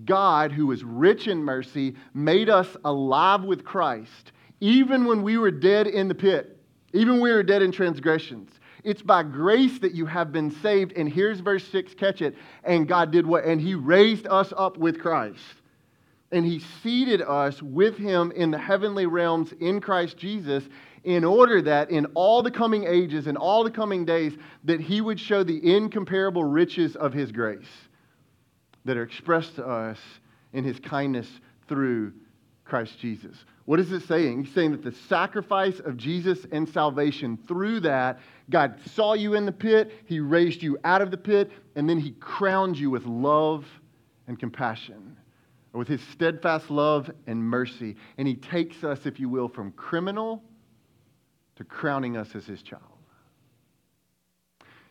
God, 0.05 0.53
who 0.53 0.73
is 0.73 0.85
rich 0.85 1.29
in 1.29 1.43
mercy, 1.43 1.95
made 2.15 2.49
us 2.49 2.77
alive 2.85 3.43
with 3.45 3.65
Christ, 3.65 4.33
even 4.61 5.05
when 5.05 5.23
we 5.23 5.39
were 5.39 5.51
dead 5.51 5.87
in 5.87 6.09
the 6.09 6.15
pit, 6.15 6.59
even 6.93 7.15
when 7.15 7.23
we 7.23 7.33
were 7.33 7.43
dead 7.43 7.63
in 7.63 7.73
transgressions. 7.73 8.51
It's 8.83 9.03
by 9.03 9.23
grace 9.23 9.79
that 9.81 9.95
you 9.95 10.07
have 10.07 10.33
been 10.33 10.51
saved. 10.51 10.93
And 10.93 11.09
here's 11.09 11.41
verse 11.41 11.67
6, 11.69 11.95
catch 11.95 12.23
it. 12.23 12.35
And 12.65 12.89
God 12.89 13.11
did 13.11 13.27
what? 13.27 13.45
And 13.45 13.61
He 13.61 13.75
raised 13.75 14.27
us 14.27 14.53
up 14.57 14.77
with 14.77 15.01
Christ. 15.01 15.43
And 16.33 16.47
He 16.47 16.61
seated 16.83 17.21
us 17.21 17.61
with 17.61 17.99
Him 17.99 18.33
in 18.33 18.51
the 18.51 18.59
heavenly 18.59 19.07
realms 19.07 19.53
in 19.61 19.81
Christ 19.81 20.17
Jesus 20.17 20.65
in 21.05 21.25
order 21.25 21.63
that 21.63 21.91
in 21.91 22.07
all 22.15 22.43
the 22.43 22.51
coming 22.51 22.85
ages 22.85 23.27
and 23.27 23.37
all 23.37 23.65
the 23.65 23.71
coming 23.71 24.05
days 24.05 24.37
that 24.65 24.81
He 24.81 25.01
would 25.01 25.19
show 25.19 25.43
the 25.43 25.75
incomparable 25.75 26.45
riches 26.45 26.97
of 26.97 27.13
His 27.13 27.33
grace 27.33 27.89
that 28.85 28.97
are 28.97 29.03
expressed 29.03 29.57
to 29.57 29.67
us 29.67 29.99
in 30.53 30.65
his 30.65 30.79
kindness 30.81 31.29
through 31.69 32.13
Christ 32.65 32.99
Jesus. 33.01 33.37
What 33.65 33.81
is 33.81 33.93
it 33.93 34.07
saying? 34.07 34.45
He's 34.45 34.55
saying 34.55 34.73
that 34.73 34.83
the 34.83 34.93
sacrifice 35.09 35.81
of 35.81 35.97
Jesus 35.97 36.47
and 36.53 36.69
salvation, 36.69 37.39
through 37.47 37.81
that, 37.81 38.21
God 38.49 38.77
saw 38.95 39.15
you 39.15 39.35
in 39.35 39.45
the 39.45 39.53
pit, 39.53 39.93
He 40.07 40.21
raised 40.21 40.63
you 40.63 40.79
out 40.85 41.03
of 41.03 41.11
the 41.11 41.17
pit, 41.17 41.51
and 41.77 41.89
then 41.89 41.99
He 41.99 42.13
crowned 42.13 42.79
you 42.79 42.91
with 42.91 43.05
love 43.07 43.67
and 44.27 44.39
compassion, 44.39 45.17
with 45.73 45.89
His 45.89 46.01
steadfast 46.13 46.71
love 46.71 47.11
and 47.27 47.43
mercy. 47.43 47.97
And 48.19 48.27
He 48.27 48.35
takes 48.35 48.83
us, 48.83 49.05
if 49.05 49.21
you 49.21 49.29
will, 49.29 49.49
from 49.49 49.73
criminal 49.73 50.43
to 51.57 51.65
crowning 51.65 52.17
us 52.17 52.35
as 52.35 52.47
His 52.47 52.63
child. 52.63 52.83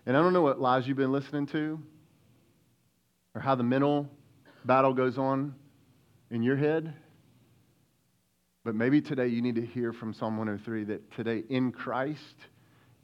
And 0.06 0.16
I 0.16 0.22
don't 0.22 0.34
know 0.34 0.42
what 0.42 0.60
lies 0.60 0.88
you've 0.88 0.98
been 0.98 1.12
listening 1.12 1.48
to 1.48 1.82
or 3.36 3.42
how 3.42 3.56
the 3.56 3.64
mental 3.64 4.10
battle 4.66 4.94
goes 4.94 5.18
on 5.18 5.56
in 6.32 6.44
your 6.44 6.58
head. 6.58 6.94
But 8.64 8.76
maybe 8.76 9.02
today 9.02 9.28
you 9.28 9.42
need 9.42 9.56
to 9.56 9.66
hear 9.66 9.94
from 9.94 10.14
Psalm 10.14 10.38
103 10.38 10.84
that 10.86 11.12
today 11.16 11.44
in 11.50 11.72
Christ 11.72 12.36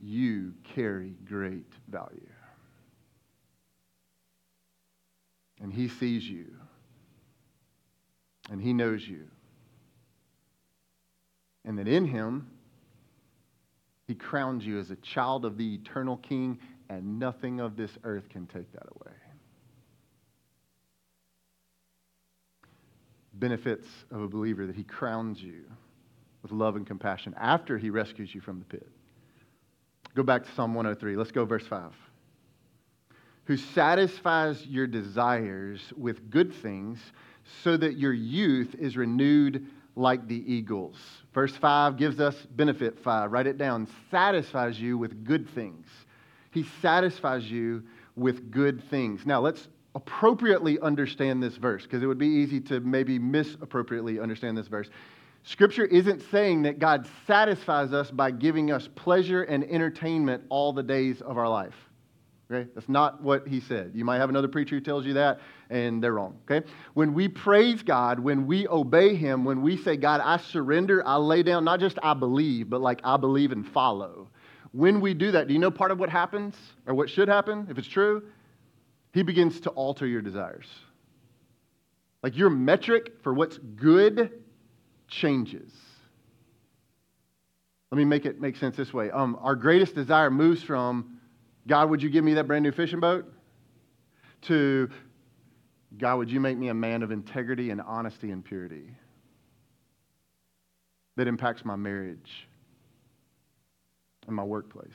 you 0.01 0.53
carry 0.75 1.15
great 1.25 1.71
value. 1.87 2.27
And 5.61 5.71
He 5.73 5.87
sees 5.87 6.27
you, 6.27 6.53
and 8.51 8.61
He 8.61 8.73
knows 8.73 9.07
you. 9.07 9.25
And 11.63 11.79
that 11.79 11.87
in 11.87 12.05
Him, 12.05 12.47
He 14.07 14.13
crowns 14.13 14.65
you 14.65 14.77
as 14.79 14.91
a 14.91 14.97
child 14.97 15.45
of 15.45 15.57
the 15.57 15.75
eternal 15.75 16.17
King, 16.17 16.59
and 16.89 17.17
nothing 17.17 17.61
of 17.61 17.77
this 17.77 17.91
earth 18.03 18.27
can 18.29 18.45
take 18.47 18.71
that 18.73 18.87
away. 18.91 19.14
Benefits 23.39 23.87
of 24.11 24.21
a 24.21 24.27
believer 24.27 24.65
that 24.67 24.75
he 24.75 24.83
crowns 24.83 25.41
you 25.41 25.63
with 26.41 26.51
love 26.51 26.75
and 26.75 26.85
compassion 26.85 27.33
after 27.37 27.77
he 27.77 27.89
rescues 27.89 28.33
you 28.33 28.41
from 28.41 28.59
the 28.59 28.65
pit. 28.65 28.87
Go 30.15 30.23
back 30.23 30.45
to 30.45 30.51
Psalm 30.53 30.73
103. 30.73 31.15
Let's 31.15 31.31
go, 31.31 31.45
verse 31.45 31.65
5. 31.67 31.91
Who 33.45 33.57
satisfies 33.57 34.65
your 34.65 34.87
desires 34.87 35.81
with 35.97 36.29
good 36.29 36.53
things 36.53 36.99
so 37.63 37.77
that 37.77 37.97
your 37.97 38.13
youth 38.13 38.75
is 38.75 38.97
renewed 38.97 39.67
like 39.95 40.27
the 40.27 40.51
eagles. 40.51 40.97
Verse 41.33 41.55
5 41.55 41.97
gives 41.97 42.19
us 42.19 42.35
benefit 42.55 42.99
5. 42.99 43.31
Write 43.31 43.47
it 43.47 43.57
down. 43.57 43.87
Satisfies 44.11 44.79
you 44.79 44.97
with 44.97 45.25
good 45.25 45.49
things. 45.49 45.87
He 46.51 46.65
satisfies 46.81 47.49
you 47.49 47.83
with 48.15 48.51
good 48.51 48.83
things. 48.89 49.25
Now, 49.25 49.41
let's 49.41 49.67
appropriately 49.95 50.79
understand 50.81 51.41
this 51.41 51.55
verse, 51.55 51.83
because 51.83 52.03
it 52.03 52.05
would 52.05 52.17
be 52.17 52.27
easy 52.27 52.59
to 52.59 52.81
maybe 52.81 53.17
misappropriately 53.17 54.19
understand 54.19 54.57
this 54.57 54.67
verse. 54.67 54.89
Scripture 55.43 55.85
isn't 55.85 56.21
saying 56.31 56.63
that 56.63 56.79
God 56.79 57.07
satisfies 57.25 57.93
us 57.93 58.11
by 58.11 58.31
giving 58.31 58.71
us 58.71 58.89
pleasure 58.95 59.43
and 59.43 59.63
entertainment 59.63 60.43
all 60.49 60.73
the 60.73 60.83
days 60.83 61.21
of 61.21 61.37
our 61.37 61.47
life. 61.47 61.75
Okay? 62.51 62.69
That's 62.75 62.89
not 62.89 63.21
what 63.21 63.47
he 63.47 63.59
said. 63.59 63.91
You 63.95 64.05
might 64.05 64.17
have 64.17 64.29
another 64.29 64.47
preacher 64.47 64.75
who 64.75 64.81
tells 64.81 65.05
you 65.05 65.13
that, 65.13 65.39
and 65.69 66.03
they're 66.03 66.13
wrong. 66.13 66.37
Okay? 66.49 66.67
When 66.93 67.13
we 67.13 67.27
praise 67.27 67.81
God, 67.81 68.19
when 68.19 68.45
we 68.45 68.67
obey 68.67 69.15
him, 69.15 69.45
when 69.45 69.61
we 69.61 69.77
say, 69.77 69.97
God, 69.97 70.21
I 70.23 70.37
surrender, 70.37 71.07
I 71.07 71.15
lay 71.15 71.41
down, 71.41 71.63
not 71.63 71.79
just 71.79 71.97
I 72.03 72.13
believe, 72.13 72.69
but 72.69 72.81
like 72.81 73.01
I 73.03 73.17
believe 73.17 73.51
and 73.51 73.67
follow. 73.67 74.27
When 74.73 74.99
we 74.99 75.13
do 75.13 75.31
that, 75.31 75.47
do 75.47 75.53
you 75.53 75.59
know 75.59 75.71
part 75.71 75.91
of 75.91 75.99
what 75.99 76.09
happens, 76.09 76.55
or 76.85 76.93
what 76.93 77.09
should 77.09 77.27
happen, 77.27 77.67
if 77.69 77.77
it's 77.77 77.87
true? 77.87 78.23
He 79.15 79.23
begins 79.23 79.61
to 79.61 79.69
alter 79.69 80.05
your 80.05 80.21
desires. 80.21 80.65
Like 82.21 82.35
your 82.35 82.49
metric 82.49 83.13
for 83.23 83.33
what's 83.33 83.57
good 83.57 84.43
changes. 85.07 85.71
Let 87.91 87.97
me 87.97 88.03
make 88.03 88.25
it 88.25 88.41
make 88.41 88.57
sense 88.57 88.75
this 88.75 88.93
way. 88.93 89.09
Um, 89.11 89.37
our 89.39 89.55
greatest 89.55 89.95
desire 89.95 90.29
moves 90.29 90.61
from, 90.61 91.17
God, 91.65 91.89
would 91.91 92.03
you 92.03 92.09
give 92.09 92.25
me 92.25 92.33
that 92.33 92.45
brand 92.45 92.63
new 92.63 92.73
fishing 92.73 92.99
boat? 92.99 93.33
To, 94.47 94.89
God, 95.97 96.17
would 96.17 96.29
you 96.29 96.41
make 96.41 96.57
me 96.57 96.67
a 96.67 96.73
man 96.73 97.01
of 97.01 97.11
integrity 97.11 97.69
and 97.69 97.79
honesty 97.79 98.31
and 98.31 98.43
purity? 98.43 98.89
That 101.15 101.29
impacts 101.29 101.63
my 101.63 101.77
marriage 101.77 102.49
and 104.27 104.35
my 104.35 104.43
workplace. 104.43 104.91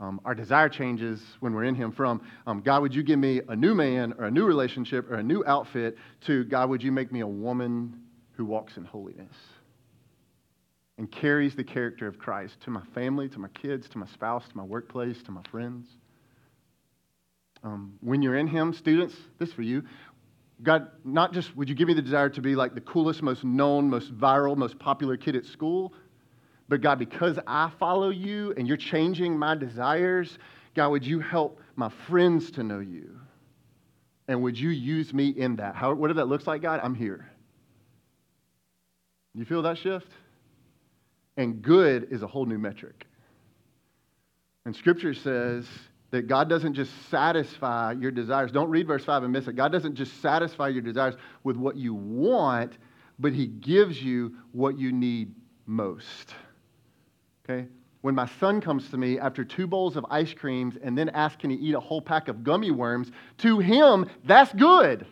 Um, 0.00 0.20
our 0.24 0.34
desire 0.34 0.68
changes 0.68 1.22
when 1.40 1.54
we're 1.54 1.64
in 1.64 1.74
Him 1.74 1.92
from, 1.92 2.20
um, 2.46 2.60
God, 2.60 2.82
would 2.82 2.94
you 2.94 3.02
give 3.02 3.18
me 3.18 3.40
a 3.48 3.54
new 3.54 3.74
man 3.74 4.14
or 4.18 4.24
a 4.24 4.30
new 4.30 4.44
relationship 4.44 5.08
or 5.10 5.14
a 5.14 5.22
new 5.22 5.44
outfit, 5.46 5.96
to, 6.26 6.44
God, 6.44 6.68
would 6.68 6.82
you 6.82 6.90
make 6.90 7.12
me 7.12 7.20
a 7.20 7.26
woman 7.26 8.00
who 8.32 8.44
walks 8.44 8.76
in 8.76 8.84
holiness 8.84 9.34
and 10.98 11.10
carries 11.10 11.54
the 11.54 11.64
character 11.64 12.06
of 12.08 12.18
Christ 12.18 12.60
to 12.62 12.70
my 12.70 12.82
family, 12.94 13.28
to 13.28 13.38
my 13.38 13.48
kids, 13.48 13.88
to 13.90 13.98
my 13.98 14.06
spouse, 14.06 14.46
to 14.48 14.56
my 14.56 14.64
workplace, 14.64 15.22
to 15.22 15.30
my 15.30 15.42
friends? 15.50 15.86
Um, 17.62 17.94
when 18.00 18.20
you're 18.20 18.36
in 18.36 18.48
Him, 18.48 18.74
students, 18.74 19.14
this 19.38 19.52
for 19.52 19.62
you. 19.62 19.84
God, 20.62 20.88
not 21.04 21.32
just 21.32 21.56
would 21.56 21.68
you 21.68 21.74
give 21.74 21.88
me 21.88 21.94
the 21.94 22.02
desire 22.02 22.28
to 22.30 22.40
be 22.40 22.54
like 22.54 22.74
the 22.74 22.80
coolest, 22.80 23.22
most 23.22 23.44
known, 23.44 23.90
most 23.90 24.16
viral, 24.16 24.56
most 24.56 24.78
popular 24.78 25.16
kid 25.16 25.34
at 25.34 25.44
school, 25.46 25.92
but 26.68 26.80
God, 26.80 26.98
because 26.98 27.38
I 27.46 27.70
follow 27.78 28.10
you 28.10 28.54
and 28.56 28.66
you're 28.66 28.76
changing 28.76 29.38
my 29.38 29.54
desires, 29.54 30.38
God, 30.74 30.88
would 30.88 31.06
you 31.06 31.20
help 31.20 31.60
my 31.76 31.90
friends 32.08 32.50
to 32.52 32.62
know 32.62 32.80
you? 32.80 33.18
And 34.28 34.42
would 34.42 34.58
you 34.58 34.70
use 34.70 35.12
me 35.12 35.28
in 35.28 35.56
that? 35.56 35.74
How, 35.74 35.92
whatever 35.92 36.20
that 36.20 36.26
looks 36.26 36.46
like, 36.46 36.62
God, 36.62 36.80
I'm 36.82 36.94
here. 36.94 37.28
You 39.34 39.44
feel 39.44 39.62
that 39.62 39.78
shift? 39.78 40.08
And 41.36 41.60
good 41.60 42.08
is 42.10 42.22
a 42.22 42.26
whole 42.26 42.46
new 42.46 42.58
metric. 42.58 43.06
And 44.64 44.74
Scripture 44.74 45.12
says 45.12 45.66
that 46.10 46.28
God 46.28 46.48
doesn't 46.48 46.74
just 46.74 46.92
satisfy 47.10 47.92
your 47.92 48.10
desires. 48.10 48.52
Don't 48.52 48.70
read 48.70 48.86
verse 48.86 49.04
5 49.04 49.24
and 49.24 49.32
miss 49.32 49.46
it. 49.48 49.56
God 49.56 49.72
doesn't 49.72 49.96
just 49.96 50.22
satisfy 50.22 50.68
your 50.68 50.80
desires 50.80 51.16
with 51.42 51.56
what 51.56 51.76
you 51.76 51.92
want, 51.92 52.78
but 53.18 53.32
He 53.34 53.46
gives 53.46 54.02
you 54.02 54.36
what 54.52 54.78
you 54.78 54.92
need 54.92 55.34
most. 55.66 56.34
Okay? 57.44 57.68
When 58.00 58.14
my 58.14 58.28
son 58.38 58.60
comes 58.60 58.90
to 58.90 58.96
me 58.96 59.18
after 59.18 59.44
two 59.44 59.66
bowls 59.66 59.96
of 59.96 60.04
ice 60.10 60.34
creams 60.34 60.76
and 60.82 60.96
then 60.96 61.08
asks, 61.10 61.40
can 61.40 61.50
he 61.50 61.56
eat 61.56 61.74
a 61.74 61.80
whole 61.80 62.02
pack 62.02 62.28
of 62.28 62.44
gummy 62.44 62.70
worms, 62.70 63.10
to 63.38 63.58
him, 63.58 64.08
that's 64.24 64.52
good. 64.52 65.06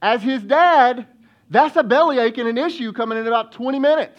As 0.00 0.22
his 0.22 0.42
dad, 0.42 1.06
that's 1.50 1.76
a 1.76 1.82
bellyache 1.82 2.38
and 2.38 2.48
an 2.48 2.58
issue 2.58 2.92
coming 2.92 3.18
in 3.18 3.26
about 3.26 3.52
20 3.52 3.78
minutes. 3.78 4.18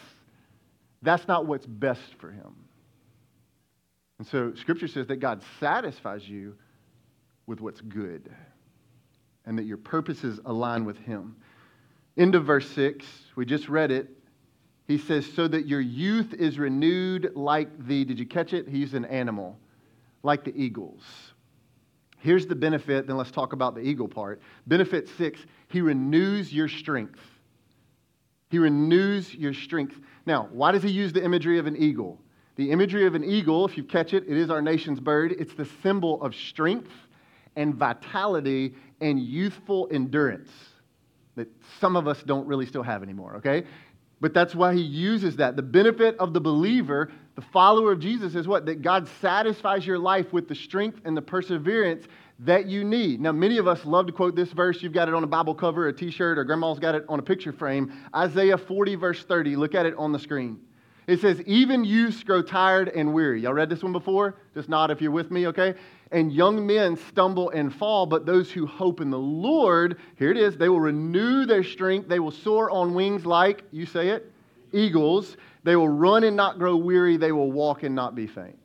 That's 1.01 1.27
not 1.27 1.47
what's 1.47 1.65
best 1.65 2.01
for 2.19 2.29
him. 2.29 2.55
And 4.19 4.27
so 4.27 4.53
Scripture 4.53 4.87
says 4.87 5.07
that 5.07 5.15
God 5.15 5.41
satisfies 5.59 6.29
you 6.29 6.55
with 7.47 7.59
what's 7.59 7.81
good 7.81 8.29
and 9.47 9.57
that 9.57 9.65
your 9.65 9.77
purposes 9.77 10.39
align 10.45 10.85
with 10.85 10.97
Him. 10.99 11.35
End 12.15 12.35
of 12.35 12.45
verse 12.45 12.69
6, 12.69 13.03
we 13.35 13.47
just 13.47 13.67
read 13.67 13.89
it. 13.89 14.09
He 14.91 14.97
says, 14.97 15.25
so 15.37 15.47
that 15.47 15.69
your 15.69 15.79
youth 15.79 16.33
is 16.33 16.59
renewed 16.59 17.31
like 17.33 17.87
the, 17.87 18.03
did 18.03 18.19
you 18.19 18.25
catch 18.25 18.51
it? 18.51 18.67
He's 18.67 18.93
an 18.93 19.05
animal, 19.05 19.57
like 20.21 20.43
the 20.43 20.53
eagles. 20.53 21.01
Here's 22.19 22.45
the 22.45 22.55
benefit, 22.55 23.07
then 23.07 23.15
let's 23.15 23.31
talk 23.31 23.53
about 23.53 23.73
the 23.73 23.79
eagle 23.79 24.09
part. 24.09 24.41
Benefit 24.67 25.07
six, 25.17 25.39
he 25.69 25.79
renews 25.79 26.51
your 26.51 26.67
strength. 26.67 27.21
He 28.49 28.59
renews 28.59 29.33
your 29.33 29.53
strength. 29.53 29.97
Now, 30.25 30.49
why 30.51 30.73
does 30.73 30.83
he 30.83 30.91
use 30.91 31.13
the 31.13 31.23
imagery 31.23 31.57
of 31.57 31.67
an 31.67 31.77
eagle? 31.77 32.19
The 32.57 32.69
imagery 32.69 33.05
of 33.05 33.15
an 33.15 33.23
eagle, 33.23 33.65
if 33.65 33.77
you 33.77 33.85
catch 33.85 34.13
it, 34.13 34.25
it 34.27 34.35
is 34.35 34.49
our 34.49 34.61
nation's 34.61 34.99
bird. 34.99 35.33
It's 35.39 35.53
the 35.53 35.69
symbol 35.81 36.21
of 36.21 36.35
strength 36.35 36.91
and 37.55 37.75
vitality 37.75 38.75
and 38.99 39.21
youthful 39.21 39.87
endurance 39.89 40.51
that 41.35 41.47
some 41.79 41.95
of 41.95 42.09
us 42.09 42.21
don't 42.23 42.45
really 42.45 42.65
still 42.65 42.83
have 42.83 43.01
anymore, 43.03 43.37
okay? 43.37 43.63
But 44.21 44.35
that's 44.35 44.53
why 44.53 44.75
he 44.75 44.81
uses 44.81 45.35
that. 45.37 45.55
The 45.55 45.63
benefit 45.63 46.15
of 46.19 46.33
the 46.33 46.39
believer, 46.39 47.11
the 47.35 47.41
follower 47.41 47.91
of 47.91 47.99
Jesus, 47.99 48.35
is 48.35 48.47
what? 48.47 48.67
That 48.67 48.83
God 48.83 49.07
satisfies 49.19 49.85
your 49.85 49.97
life 49.97 50.31
with 50.31 50.47
the 50.47 50.53
strength 50.53 51.01
and 51.05 51.17
the 51.17 51.21
perseverance 51.23 52.05
that 52.39 52.67
you 52.67 52.83
need. 52.83 53.19
Now, 53.19 53.31
many 53.31 53.57
of 53.57 53.67
us 53.67 53.83
love 53.83 54.05
to 54.05 54.13
quote 54.13 54.35
this 54.35 54.51
verse. 54.51 54.81
You've 54.81 54.93
got 54.93 55.07
it 55.07 55.15
on 55.15 55.23
a 55.23 55.27
Bible 55.27 55.55
cover, 55.55 55.87
a 55.87 55.93
t 55.93 56.11
shirt, 56.11 56.37
or 56.37 56.43
grandma's 56.43 56.79
got 56.79 56.93
it 56.93 57.03
on 57.09 57.17
a 57.19 57.23
picture 57.23 57.51
frame. 57.51 57.91
Isaiah 58.15 58.57
40, 58.57 58.95
verse 58.95 59.23
30. 59.23 59.55
Look 59.55 59.73
at 59.73 59.87
it 59.87 59.95
on 59.97 60.11
the 60.11 60.19
screen. 60.19 60.59
It 61.07 61.19
says, 61.19 61.41
Even 61.41 61.83
youths 61.83 62.23
grow 62.23 62.41
tired 62.41 62.89
and 62.89 63.13
weary. 63.13 63.41
Y'all 63.41 63.53
read 63.53 63.69
this 63.69 63.83
one 63.83 63.91
before? 63.91 64.35
Just 64.53 64.69
nod 64.69 64.91
if 64.91 65.01
you're 65.01 65.11
with 65.11 65.31
me, 65.31 65.47
okay? 65.47 65.73
And 66.11 66.31
young 66.31 66.65
men 66.65 66.95
stumble 66.95 67.49
and 67.51 67.73
fall, 67.73 68.05
but 68.05 68.25
those 68.25 68.51
who 68.51 68.65
hope 68.65 69.01
in 69.01 69.09
the 69.09 69.19
Lord, 69.19 69.97
here 70.17 70.31
it 70.31 70.37
is, 70.37 70.57
they 70.57 70.69
will 70.69 70.81
renew 70.81 71.45
their 71.45 71.63
strength. 71.63 72.07
They 72.07 72.19
will 72.19 72.31
soar 72.31 72.69
on 72.69 72.93
wings 72.93 73.25
like, 73.25 73.63
you 73.71 73.85
say 73.85 74.09
it, 74.09 74.31
eagles. 74.73 75.37
They 75.63 75.75
will 75.75 75.89
run 75.89 76.23
and 76.23 76.35
not 76.35 76.59
grow 76.59 76.75
weary. 76.75 77.17
They 77.17 77.31
will 77.31 77.51
walk 77.51 77.83
and 77.83 77.95
not 77.95 78.15
be 78.15 78.27
faint. 78.27 78.57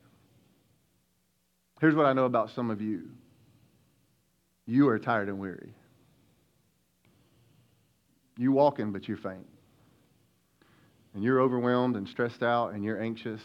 Here's 1.79 1.95
what 1.95 2.05
I 2.05 2.13
know 2.13 2.25
about 2.25 2.49
some 2.49 2.69
of 2.69 2.81
you 2.81 3.09
you 4.65 4.89
are 4.89 4.99
tired 4.99 5.29
and 5.29 5.39
weary. 5.39 5.73
You 8.37 8.51
walking, 8.51 8.91
but 8.91 9.07
you're 9.07 9.17
faint. 9.17 9.47
And 11.13 11.23
you're 11.23 11.41
overwhelmed 11.41 11.95
and 11.95 12.07
stressed 12.07 12.43
out 12.43 12.73
and 12.73 12.83
you're 12.83 13.01
anxious 13.01 13.41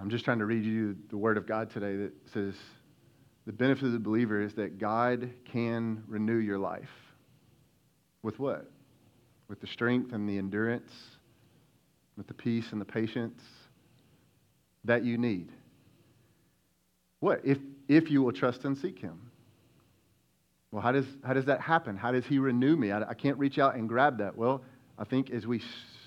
I'm 0.00 0.08
just 0.08 0.24
trying 0.24 0.38
to 0.38 0.46
read 0.46 0.64
you 0.64 0.96
the 1.10 1.18
word 1.18 1.36
of 1.36 1.46
God 1.46 1.70
today 1.70 1.96
that 1.96 2.12
says 2.32 2.54
the 3.44 3.52
benefit 3.52 3.84
of 3.84 3.92
the 3.92 3.98
believer 3.98 4.40
is 4.40 4.54
that 4.54 4.78
God 4.78 5.30
can 5.44 6.02
renew 6.06 6.38
your 6.38 6.58
life. 6.58 6.88
With 8.22 8.38
what? 8.38 8.70
With 9.48 9.60
the 9.60 9.66
strength 9.66 10.14
and 10.14 10.26
the 10.26 10.38
endurance, 10.38 10.90
with 12.16 12.26
the 12.26 12.34
peace 12.34 12.72
and 12.72 12.80
the 12.80 12.86
patience 12.86 13.42
that 14.84 15.04
you 15.04 15.18
need. 15.18 15.50
What? 17.18 17.42
If, 17.44 17.58
if 17.86 18.10
you 18.10 18.22
will 18.22 18.32
trust 18.32 18.64
and 18.64 18.78
seek 18.78 18.98
Him. 18.98 19.20
Well, 20.70 20.80
how 20.80 20.92
does, 20.92 21.06
how 21.24 21.34
does 21.34 21.44
that 21.46 21.60
happen? 21.60 21.96
How 21.96 22.12
does 22.12 22.24
He 22.24 22.38
renew 22.38 22.74
me? 22.74 22.90
I, 22.90 23.10
I 23.10 23.14
can't 23.14 23.36
reach 23.36 23.58
out 23.58 23.74
and 23.74 23.86
grab 23.86 24.18
that. 24.18 24.34
Well, 24.34 24.62
I 25.00 25.04
think 25.04 25.30
as 25.30 25.46
we 25.46 25.62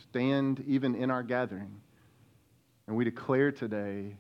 stand 0.09 0.63
even 0.67 0.93
in 0.93 1.09
our 1.09 1.23
gathering, 1.23 1.81
and 2.85 2.95
we 2.95 3.03
declare 3.03 3.51
today 3.51 4.15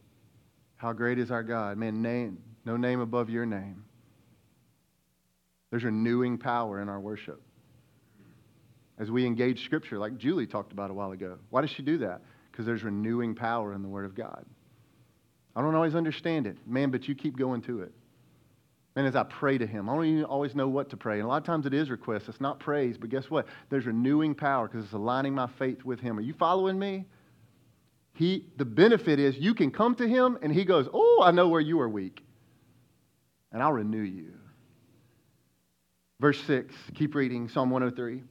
how 0.77 0.93
great 0.93 1.19
is 1.19 1.29
our 1.29 1.43
God. 1.43 1.77
Man, 1.77 2.01
name, 2.01 2.39
no 2.65 2.75
name 2.75 2.99
above 2.99 3.29
your 3.29 3.45
name. 3.45 3.85
There's 5.69 5.83
renewing 5.83 6.39
power 6.39 6.81
in 6.81 6.89
our 6.89 6.99
worship. 6.99 7.41
As 8.97 9.11
we 9.11 9.25
engage 9.25 9.63
Scripture, 9.63 9.99
like 9.99 10.17
Julie 10.17 10.47
talked 10.47 10.71
about 10.71 10.89
a 10.89 10.93
while 10.93 11.11
ago. 11.11 11.37
Why 11.51 11.61
does 11.61 11.69
she 11.69 11.83
do 11.83 11.99
that? 11.99 12.21
Because 12.51 12.65
there's 12.65 12.83
renewing 12.83 13.35
power 13.35 13.73
in 13.73 13.81
the 13.81 13.87
Word 13.87 14.05
of 14.05 14.15
God. 14.15 14.45
I 15.55 15.61
don't 15.61 15.75
always 15.75 15.95
understand 15.95 16.47
it, 16.47 16.57
man, 16.65 16.89
but 16.89 17.07
you 17.07 17.13
keep 17.13 17.37
going 17.37 17.61
to 17.63 17.81
it. 17.81 17.91
And 18.95 19.07
as 19.07 19.15
I 19.15 19.23
pray 19.23 19.57
to 19.57 19.65
Him, 19.65 19.89
I 19.89 19.95
don't 19.95 20.05
even 20.05 20.23
always 20.25 20.53
know 20.53 20.67
what 20.67 20.89
to 20.91 20.97
pray. 20.97 21.15
And 21.15 21.23
a 21.23 21.27
lot 21.27 21.37
of 21.37 21.45
times 21.45 21.65
it 21.65 21.73
is 21.73 21.89
request. 21.89 22.29
It's 22.29 22.39
not 22.39 22.59
praise, 22.59 22.97
but 22.97 23.09
guess 23.09 23.29
what? 23.29 23.47
There's 23.69 23.85
renewing 23.85 24.35
power 24.35 24.67
because 24.67 24.85
it's 24.85 24.93
aligning 24.93 25.33
my 25.33 25.47
faith 25.57 25.83
with 25.83 25.99
Him. 25.99 26.17
Are 26.17 26.21
you 26.21 26.33
following 26.33 26.77
me? 26.77 27.05
He, 28.15 28.45
the 28.57 28.65
benefit 28.65 29.19
is 29.19 29.35
you 29.37 29.55
can 29.55 29.71
come 29.71 29.95
to 29.95 30.07
him 30.07 30.37
and 30.41 30.53
he 30.53 30.65
goes, 30.65 30.87
Oh, 30.93 31.21
I 31.23 31.31
know 31.31 31.47
where 31.47 31.61
you 31.61 31.79
are 31.79 31.89
weak, 31.89 32.23
and 33.51 33.61
I'll 33.61 33.73
renew 33.73 34.01
you. 34.01 34.33
Verse 36.19 36.41
6, 36.45 36.73
keep 36.93 37.15
reading 37.15 37.49
Psalm 37.49 37.69
103. 37.69 38.23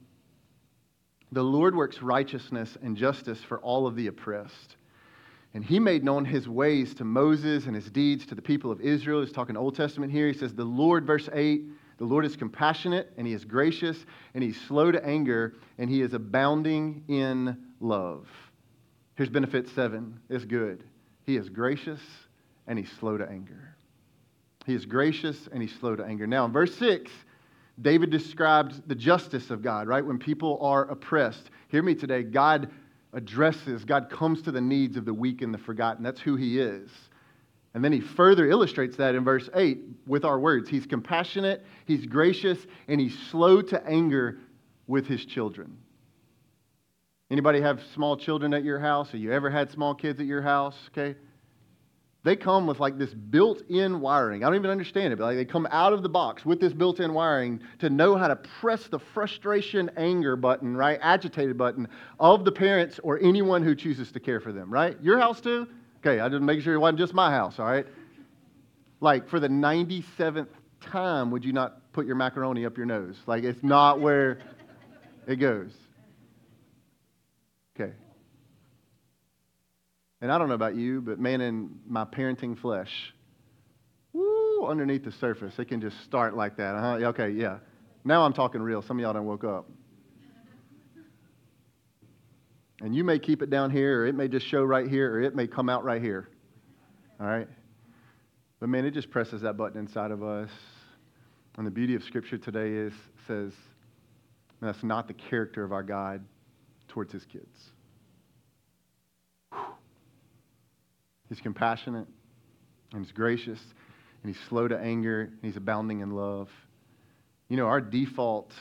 The 1.33 1.42
Lord 1.42 1.75
works 1.75 2.01
righteousness 2.01 2.79
and 2.83 2.96
justice 2.96 3.40
for 3.48 3.59
all 3.61 3.87
of 3.87 3.96
the 3.96 4.07
oppressed. 4.07 4.77
And 5.55 5.65
he 5.65 5.79
made 5.79 6.03
known 6.03 6.25
his 6.25 6.49
ways 6.49 6.95
to 6.95 7.05
Moses 7.05 7.67
and 7.67 7.75
his 7.75 7.91
deeds 7.91 8.25
to 8.27 8.35
the 8.35 8.43
people 8.43 8.71
of 8.71 8.81
Israel. 8.81 9.21
He's 9.21 9.33
talking 9.33 9.57
Old 9.57 9.77
Testament 9.77 10.11
here. 10.11 10.27
He 10.29 10.38
says, 10.38 10.55
The 10.55 10.65
Lord, 10.65 11.07
verse 11.07 11.29
8, 11.33 11.65
the 11.99 12.05
Lord 12.05 12.25
is 12.25 12.37
compassionate 12.37 13.12
and 13.17 13.27
he 13.27 13.33
is 13.33 13.45
gracious 13.45 14.07
and 14.35 14.43
he's 14.43 14.61
slow 14.62 14.91
to 14.91 15.05
anger 15.05 15.55
and 15.79 15.91
he 15.91 16.01
is 16.01 16.15
abounding 16.15 17.05
in 17.09 17.57
love. 17.81 18.29
Here's 19.15 19.29
benefit 19.29 19.69
seven 19.69 20.19
it's 20.31 20.45
good. 20.45 20.85
He 21.27 21.37
is 21.37 21.49
gracious 21.49 22.01
and 22.67 22.79
he's 22.79 22.91
slow 22.99 23.19
to 23.19 23.29
anger. 23.29 23.77
He 24.67 24.75
is 24.75 24.87
gracious 24.87 25.49
and 25.53 25.61
he's 25.61 25.75
slow 25.79 25.97
to 25.97 26.05
anger. 26.05 26.27
Now, 26.27 26.45
in 26.45 26.53
verse 26.53 26.75
6, 26.77 27.11
David 27.81 28.11
describes 28.11 28.81
the 28.87 28.95
justice 28.95 29.51
of 29.51 29.62
God, 29.62 29.88
right? 29.88 30.05
When 30.05 30.19
people 30.19 30.59
are 30.61 30.85
oppressed. 30.85 31.51
Hear 31.69 31.83
me 31.83 31.95
today. 31.95 32.23
God 32.23 32.71
addresses, 33.12 33.85
God 33.85 34.11
comes 34.11 34.42
to 34.42 34.53
the 34.53 34.61
needs 34.61 34.96
of 34.96 35.05
the 35.05 35.14
weak 35.14 35.42
and 35.42 35.53
the 35.53 35.59
forgotten. 35.59 36.03
That's 36.03 36.20
who 36.20 36.37
he 36.37 36.59
is. 36.59 36.90
And 37.75 37.83
then 37.83 37.92
he 37.92 38.01
further 38.01 38.46
illustrates 38.46 38.96
that 38.96 39.14
in 39.14 39.25
verse 39.25 39.48
8 39.55 39.79
with 40.07 40.25
our 40.25 40.38
words. 40.38 40.68
He's 40.68 40.87
compassionate, 40.87 41.64
he's 41.87 42.07
gracious, 42.07 42.59
and 42.88 43.01
he's 43.01 43.18
slow 43.31 43.62
to 43.62 43.87
anger 43.87 44.38
with 44.87 45.07
his 45.07 45.25
children. 45.25 45.79
Anybody 47.31 47.62
have 47.62 47.83
small 47.94 48.18
children 48.18 48.53
at 48.53 48.62
your 48.62 48.79
house? 48.79 49.11
Have 49.12 49.20
you 49.20 49.33
ever 49.33 49.48
had 49.48 49.70
small 49.70 49.94
kids 49.94 50.20
at 50.20 50.27
your 50.27 50.42
house? 50.42 50.77
Okay. 50.90 51.18
They 52.25 52.37
come 52.37 52.69
with 52.69 52.79
like 52.79 52.99
this 52.99 53.13
built-in 53.13 54.01
wiring. 54.01 54.45
I 54.45 54.47
don't 54.47 54.55
even 54.55 54.71
understand 54.71 55.13
it, 55.13 55.17
but 55.17 55.25
like 55.25 55.37
they 55.37 55.45
come 55.45 55.67
out 55.73 55.93
of 55.93 56.05
the 56.05 56.09
box 56.09 56.47
with 56.47 56.61
this 56.61 56.73
built-in 56.73 57.13
wiring 57.13 57.61
to 57.81 57.91
know 57.91 58.15
how 58.15 58.29
to 58.29 58.37
press 58.37 58.87
the 58.87 59.01
frustration 59.01 59.91
anger 59.97 60.37
button, 60.37 60.77
right? 60.77 61.01
Agitated 61.03 61.59
button 61.59 61.89
of 62.21 62.45
the 62.45 62.53
parents 62.53 63.01
or 63.03 63.19
anyone 63.21 63.63
who 63.63 63.75
chooses 63.75 64.13
to 64.13 64.21
care 64.21 64.39
for 64.39 64.53
them, 64.53 64.73
right? 64.73 64.97
Your 65.03 65.19
house 65.19 65.41
too? 65.41 65.67
Okay, 65.99 66.21
I 66.21 66.29
just 66.29 66.43
make 66.43 66.61
sure 66.61 66.75
it 66.75 66.79
wasn't 66.79 67.01
just 67.01 67.13
my 67.13 67.31
house, 67.31 67.59
all 67.59 67.67
right? 67.67 67.87
Like 69.01 69.29
for 69.29 69.41
the 69.41 69.49
97th 69.49 70.47
time, 70.81 71.33
would 71.33 71.45
you 71.45 71.53
not 71.53 71.93
put 71.93 72.07
your 72.07 72.15
macaroni 72.15 72.67
up 72.67 72.77
your 72.77 72.87
nose? 72.87 73.17
Like 73.27 73.43
it's 73.43 73.65
not 73.65 74.01
where 74.01 74.39
it 75.27 75.37
goes. 75.37 75.73
Okay. 77.75 77.93
And 80.23 80.31
I 80.31 80.39
don't 80.39 80.49
know 80.49 80.55
about 80.55 80.77
you, 80.77 81.01
but 81.01 81.19
man, 81.19 81.41
in 81.41 81.81
my 81.85 82.05
parenting 82.05 82.57
flesh, 82.57 83.13
woo, 84.13 84.65
underneath 84.67 85.05
the 85.05 85.11
surface, 85.11 85.59
it 85.59 85.65
can 85.67 85.81
just 85.81 86.01
start 86.05 86.37
like 86.37 86.57
that. 86.59 86.77
Uh-huh. 86.77 87.07
Okay, 87.09 87.31
yeah. 87.31 87.59
Now 88.05 88.23
I'm 88.25 88.33
talking 88.33 88.63
real. 88.63 88.83
Some 88.83 88.99
of 88.99 89.03
y'all 89.03 89.13
don't 89.13 89.27
woke 89.27 89.43
up. 89.43 89.69
And 92.81 92.95
you 92.95 93.03
may 93.03 93.19
keep 93.19 93.43
it 93.43 93.51
down 93.51 93.73
here, 93.73 94.03
or 94.03 94.07
it 94.07 94.15
may 94.15 94.29
just 94.29 94.47
show 94.47 94.63
right 94.63 94.89
here, 94.89 95.13
or 95.13 95.21
it 95.23 95.35
may 95.35 95.49
come 95.49 95.69
out 95.69 95.83
right 95.85 96.01
here. 96.01 96.29
All 97.21 97.27
right? 97.27 97.49
But 98.61 98.69
man, 98.69 98.85
it 98.85 98.93
just 98.93 99.11
presses 99.11 99.43
that 99.43 99.57
button 99.57 99.79
inside 99.79 100.13
of 100.13 100.23
us. 100.23 100.51
And 101.59 101.67
the 101.67 101.71
beauty 101.71 101.97
of 101.97 102.05
Scripture 102.05 102.39
today 102.39 102.71
is 102.71 102.93
says 103.27 103.53
that's 104.61 104.85
not 104.85 105.09
the 105.09 105.15
character 105.15 105.65
of 105.65 105.73
our 105.73 105.83
God 105.83 106.25
towards 106.89 107.13
his 107.13 107.25
kids. 107.25 107.73
He's 111.29 111.41
compassionate, 111.41 112.07
and 112.93 113.05
he's 113.05 113.13
gracious, 113.13 113.61
and 114.23 114.35
he's 114.35 114.43
slow 114.49 114.69
to 114.69 114.79
anger, 114.79 115.23
and 115.23 115.39
he's 115.43 115.57
abounding 115.57 116.01
in 116.01 116.11
love. 116.11 116.49
You 117.49 117.57
know, 117.57 117.67
our 117.67 117.81
default 117.81 118.53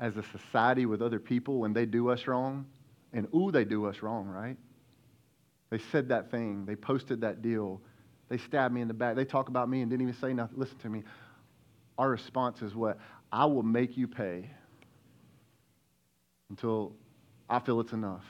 as 0.00 0.16
a 0.16 0.22
society 0.32 0.86
with 0.86 1.02
other 1.02 1.18
people 1.18 1.58
when 1.58 1.72
they 1.72 1.86
do 1.86 2.08
us 2.10 2.26
wrong 2.26 2.66
and 3.12 3.26
ooh, 3.34 3.50
they 3.50 3.64
do 3.64 3.86
us 3.86 3.96
wrong, 4.02 4.26
right? 4.26 4.56
They 5.70 5.78
said 5.90 6.08
that 6.08 6.30
thing. 6.30 6.66
They 6.66 6.76
posted 6.76 7.22
that 7.22 7.42
deal. 7.42 7.80
They 8.28 8.38
stabbed 8.38 8.74
me 8.74 8.80
in 8.80 8.88
the 8.88 8.94
back. 8.94 9.16
They 9.16 9.24
talk 9.24 9.48
about 9.48 9.68
me 9.68 9.80
and 9.80 9.90
didn't 9.90 10.02
even 10.02 10.20
say 10.20 10.32
nothing. 10.32 10.58
Listen 10.58 10.78
to 10.78 10.88
me. 10.88 11.02
Our 11.96 12.10
response 12.10 12.62
is 12.62 12.74
what? 12.74 12.98
I 13.32 13.46
will 13.46 13.62
make 13.62 13.96
you 13.96 14.06
pay 14.06 14.50
until 16.50 16.92
I 17.48 17.60
feel 17.60 17.80
it's 17.80 17.92
enough. 17.92 18.24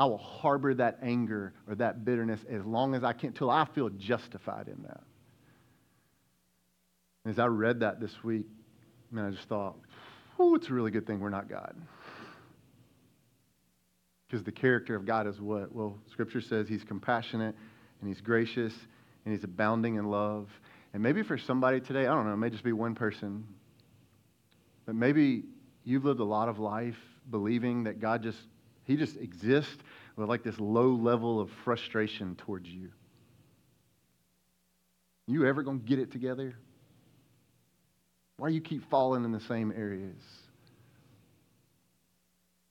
I 0.00 0.06
will 0.06 0.16
harbor 0.16 0.72
that 0.72 0.96
anger 1.02 1.52
or 1.68 1.74
that 1.74 2.06
bitterness 2.06 2.40
as 2.50 2.64
long 2.64 2.94
as 2.94 3.04
I 3.04 3.12
can, 3.12 3.28
until 3.28 3.50
I 3.50 3.66
feel 3.74 3.90
justified 3.90 4.68
in 4.68 4.82
that. 4.84 5.02
As 7.26 7.38
I 7.38 7.44
read 7.44 7.80
that 7.80 8.00
this 8.00 8.24
week, 8.24 8.46
man, 9.10 9.26
I 9.26 9.30
just 9.30 9.46
thought, 9.46 9.76
oh, 10.38 10.54
it's 10.54 10.70
a 10.70 10.72
really 10.72 10.90
good 10.90 11.06
thing 11.06 11.20
we're 11.20 11.28
not 11.28 11.50
God. 11.50 11.76
Because 14.26 14.42
the 14.42 14.52
character 14.52 14.96
of 14.96 15.04
God 15.04 15.26
is 15.26 15.38
what? 15.38 15.74
Well, 15.74 15.98
Scripture 16.10 16.40
says 16.40 16.66
He's 16.66 16.82
compassionate 16.82 17.54
and 18.00 18.08
He's 18.08 18.22
gracious 18.22 18.72
and 19.26 19.34
He's 19.34 19.44
abounding 19.44 19.96
in 19.96 20.06
love. 20.06 20.48
And 20.94 21.02
maybe 21.02 21.22
for 21.22 21.36
somebody 21.36 21.78
today, 21.78 22.06
I 22.06 22.14
don't 22.14 22.24
know, 22.24 22.32
it 22.32 22.38
may 22.38 22.48
just 22.48 22.64
be 22.64 22.72
one 22.72 22.94
person, 22.94 23.44
but 24.86 24.94
maybe 24.94 25.42
you've 25.84 26.06
lived 26.06 26.20
a 26.20 26.24
lot 26.24 26.48
of 26.48 26.58
life 26.58 26.96
believing 27.30 27.84
that 27.84 28.00
God 28.00 28.22
just, 28.22 28.38
He 28.90 28.96
just 28.96 29.16
exists 29.18 29.76
with 30.16 30.28
like 30.28 30.42
this 30.42 30.58
low 30.58 30.88
level 30.88 31.40
of 31.40 31.48
frustration 31.62 32.34
towards 32.34 32.68
you. 32.68 32.90
You 35.28 35.46
ever 35.46 35.62
going 35.62 35.78
to 35.78 35.86
get 35.86 36.00
it 36.00 36.10
together? 36.10 36.56
Why 38.36 38.48
do 38.48 38.54
you 38.56 38.60
keep 38.60 38.90
falling 38.90 39.24
in 39.24 39.30
the 39.30 39.38
same 39.42 39.70
areas? 39.70 40.20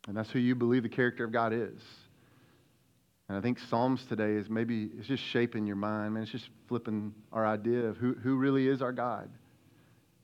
And 0.09 0.17
that's 0.17 0.29
who 0.29 0.39
you 0.39 0.55
believe 0.55 0.83
the 0.83 0.89
character 0.89 1.23
of 1.23 1.31
God 1.31 1.53
is. 1.53 1.79
And 3.29 3.37
I 3.37 3.39
think 3.39 3.57
Psalms 3.57 4.03
today 4.09 4.33
is 4.33 4.49
maybe, 4.49 4.89
it's 4.97 5.07
just 5.07 5.23
shaping 5.23 5.65
your 5.65 5.77
mind, 5.77 6.15
man. 6.15 6.23
It's 6.23 6.33
just 6.33 6.49
flipping 6.67 7.13
our 7.31 7.47
idea 7.47 7.85
of 7.85 7.95
who, 7.95 8.13
who 8.15 8.35
really 8.35 8.67
is 8.67 8.81
our 8.81 8.91
God. 8.91 9.29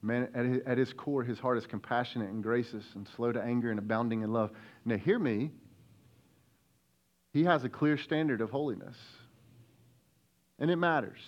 Man, 0.01 0.27
at 0.35 0.45
his, 0.45 0.61
at 0.65 0.77
his 0.77 0.91
core, 0.91 1.23
his 1.23 1.39
heart 1.39 1.57
is 1.57 1.65
compassionate 1.65 2.31
and 2.31 2.43
gracious 2.43 2.83
and 2.95 3.07
slow 3.15 3.31
to 3.31 3.41
anger 3.41 3.69
and 3.69 3.79
abounding 3.79 4.23
in 4.23 4.33
love. 4.33 4.51
Now, 4.83 4.97
hear 4.97 5.19
me. 5.19 5.51
He 7.35 7.43
has 7.43 7.63
a 7.63 7.69
clear 7.69 7.97
standard 7.97 8.41
of 8.41 8.49
holiness, 8.49 8.95
and 10.57 10.71
it 10.71 10.77
matters. 10.77 11.19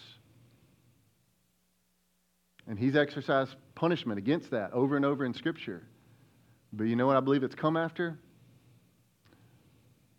And 2.66 2.80
he's 2.80 2.96
exercised 2.96 3.56
punishment 3.76 4.18
against 4.18 4.52
that 4.52 4.72
over 4.74 4.96
and 4.96 5.06
over 5.06 5.26
in 5.26 5.34
Scripture. 5.34 5.84
But 6.74 6.86
you 6.86 6.96
know 6.96 7.06
what 7.06 7.18
I 7.18 7.20
believe 7.20 7.44
it's 7.44 7.54
come 7.54 7.78
after? 7.78 8.18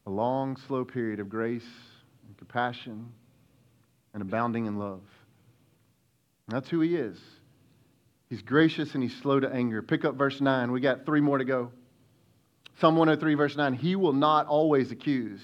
a 0.07 0.11
long, 0.11 0.57
slow 0.67 0.87
period 0.87 1.21
of 1.21 1.29
grace 1.29 1.67
and 2.27 2.37
compassion 2.39 3.13
and 4.15 4.23
abounding 4.23 4.65
in 4.65 4.79
love. 4.79 5.03
And 6.47 6.57
that's 6.57 6.71
who 6.71 6.81
he 6.81 6.97
is. 6.97 7.19
He's 8.31 8.41
gracious 8.41 8.95
and 8.95 9.03
he's 9.03 9.15
slow 9.17 9.39
to 9.39 9.51
anger. 9.53 9.83
Pick 9.83 10.07
up 10.07 10.15
verse 10.15 10.41
9. 10.41 10.73
We 10.73 10.81
got 10.81 11.05
three 11.05 11.21
more 11.21 11.37
to 11.37 11.45
go. 11.45 11.73
Psalm 12.81 12.97
103, 12.97 13.35
verse 13.35 13.55
9. 13.55 13.75
He 13.75 13.97
will 13.97 14.15
not 14.15 14.47
always 14.47 14.91
accuse, 14.93 15.43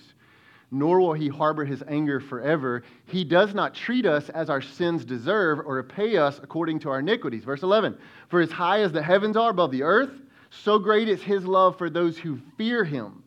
nor 0.74 1.00
will 1.00 1.12
he 1.12 1.28
harbor 1.28 1.64
his 1.64 1.84
anger 1.86 2.18
forever. 2.18 2.82
He 3.06 3.22
does 3.22 3.54
not 3.54 3.74
treat 3.74 4.04
us 4.04 4.28
as 4.30 4.50
our 4.50 4.60
sins 4.60 5.04
deserve 5.04 5.60
or 5.60 5.76
repay 5.76 6.16
us 6.16 6.40
according 6.42 6.80
to 6.80 6.90
our 6.90 6.98
iniquities. 6.98 7.44
Verse 7.44 7.62
11. 7.62 7.96
For 8.28 8.40
as 8.40 8.50
high 8.50 8.80
as 8.80 8.90
the 8.90 9.02
heavens 9.02 9.36
are 9.36 9.50
above 9.50 9.70
the 9.70 9.84
earth, 9.84 10.10
so 10.50 10.80
great 10.80 11.08
is 11.08 11.22
his 11.22 11.44
love 11.44 11.78
for 11.78 11.88
those 11.88 12.18
who 12.18 12.40
fear 12.58 12.82
him. 12.82 13.22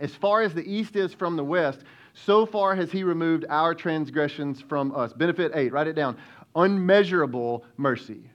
As 0.00 0.14
far 0.14 0.42
as 0.42 0.52
the 0.52 0.70
east 0.70 0.96
is 0.96 1.14
from 1.14 1.36
the 1.36 1.44
west, 1.44 1.80
so 2.12 2.44
far 2.44 2.74
has 2.76 2.92
he 2.92 3.04
removed 3.04 3.46
our 3.48 3.74
transgressions 3.74 4.60
from 4.60 4.94
us. 4.94 5.14
Benefit 5.14 5.52
8, 5.54 5.72
write 5.72 5.86
it 5.86 5.94
down. 5.94 6.18
Unmeasurable 6.54 7.64
mercy. 7.78 8.28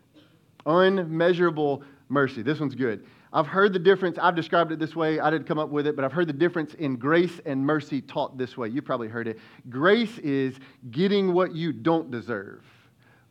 Unmeasurable 0.66 1.84
mercy. 2.10 2.42
This 2.42 2.60
one's 2.60 2.76
good. 2.76 3.06
I've 3.34 3.48
heard 3.48 3.72
the 3.72 3.80
difference. 3.80 4.18
I've 4.22 4.36
described 4.36 4.72
it 4.72 4.80
this 4.80 4.96
way. 4.96 5.20
I 5.20 5.30
didn't 5.30 5.48
come 5.48 5.58
up 5.58 5.70
with 5.70 5.88
it, 5.88 5.96
but 5.96 6.04
I've 6.04 6.12
heard 6.12 6.28
the 6.28 6.34
difference 6.34 6.74
in 6.74 6.98
grace 6.98 7.40
and 7.46 7.66
mercy 7.66 8.02
taught 8.02 8.38
this 8.38 8.58
way. 8.58 8.68
You 8.68 8.82
probably 8.82 9.08
heard 9.08 9.28
it. 9.28 9.40
Grace 9.70 10.18
is 10.18 10.56
getting 10.92 11.34
what 11.34 11.56
you 11.56 11.72
don't 11.72 12.12
deserve, 12.12 12.64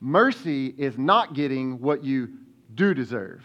mercy 0.01 0.69
is 0.79 0.97
not 0.97 1.35
getting 1.35 1.81
what 1.81 2.03
you 2.03 2.31
do 2.75 2.95
deserve. 2.95 3.45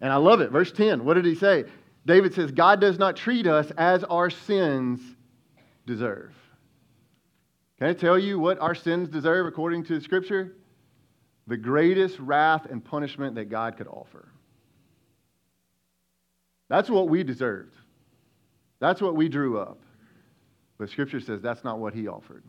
And 0.00 0.12
I 0.12 0.16
love 0.16 0.40
it. 0.40 0.50
Verse 0.50 0.72
10, 0.72 1.04
what 1.04 1.14
did 1.14 1.24
he 1.24 1.34
say? 1.34 1.64
David 2.04 2.34
says, 2.34 2.52
God 2.52 2.80
does 2.80 2.98
not 2.98 3.16
treat 3.16 3.46
us 3.46 3.70
as 3.78 4.04
our 4.04 4.30
sins 4.30 5.00
deserve. 5.86 6.32
Can 7.78 7.88
I 7.88 7.92
tell 7.92 8.18
you 8.18 8.38
what 8.38 8.58
our 8.60 8.74
sins 8.74 9.08
deserve 9.08 9.46
according 9.46 9.84
to 9.84 10.00
Scripture? 10.00 10.56
The 11.46 11.56
greatest 11.56 12.18
wrath 12.18 12.66
and 12.70 12.84
punishment 12.84 13.34
that 13.36 13.46
God 13.46 13.76
could 13.76 13.86
offer. 13.86 14.28
That's 16.68 16.90
what 16.90 17.08
we 17.08 17.22
deserved. 17.22 17.74
That's 18.80 19.00
what 19.00 19.16
we 19.16 19.28
drew 19.28 19.58
up. 19.58 19.78
But 20.78 20.90
Scripture 20.90 21.20
says 21.20 21.40
that's 21.40 21.64
not 21.64 21.78
what 21.78 21.94
He 21.94 22.08
offered. 22.08 22.42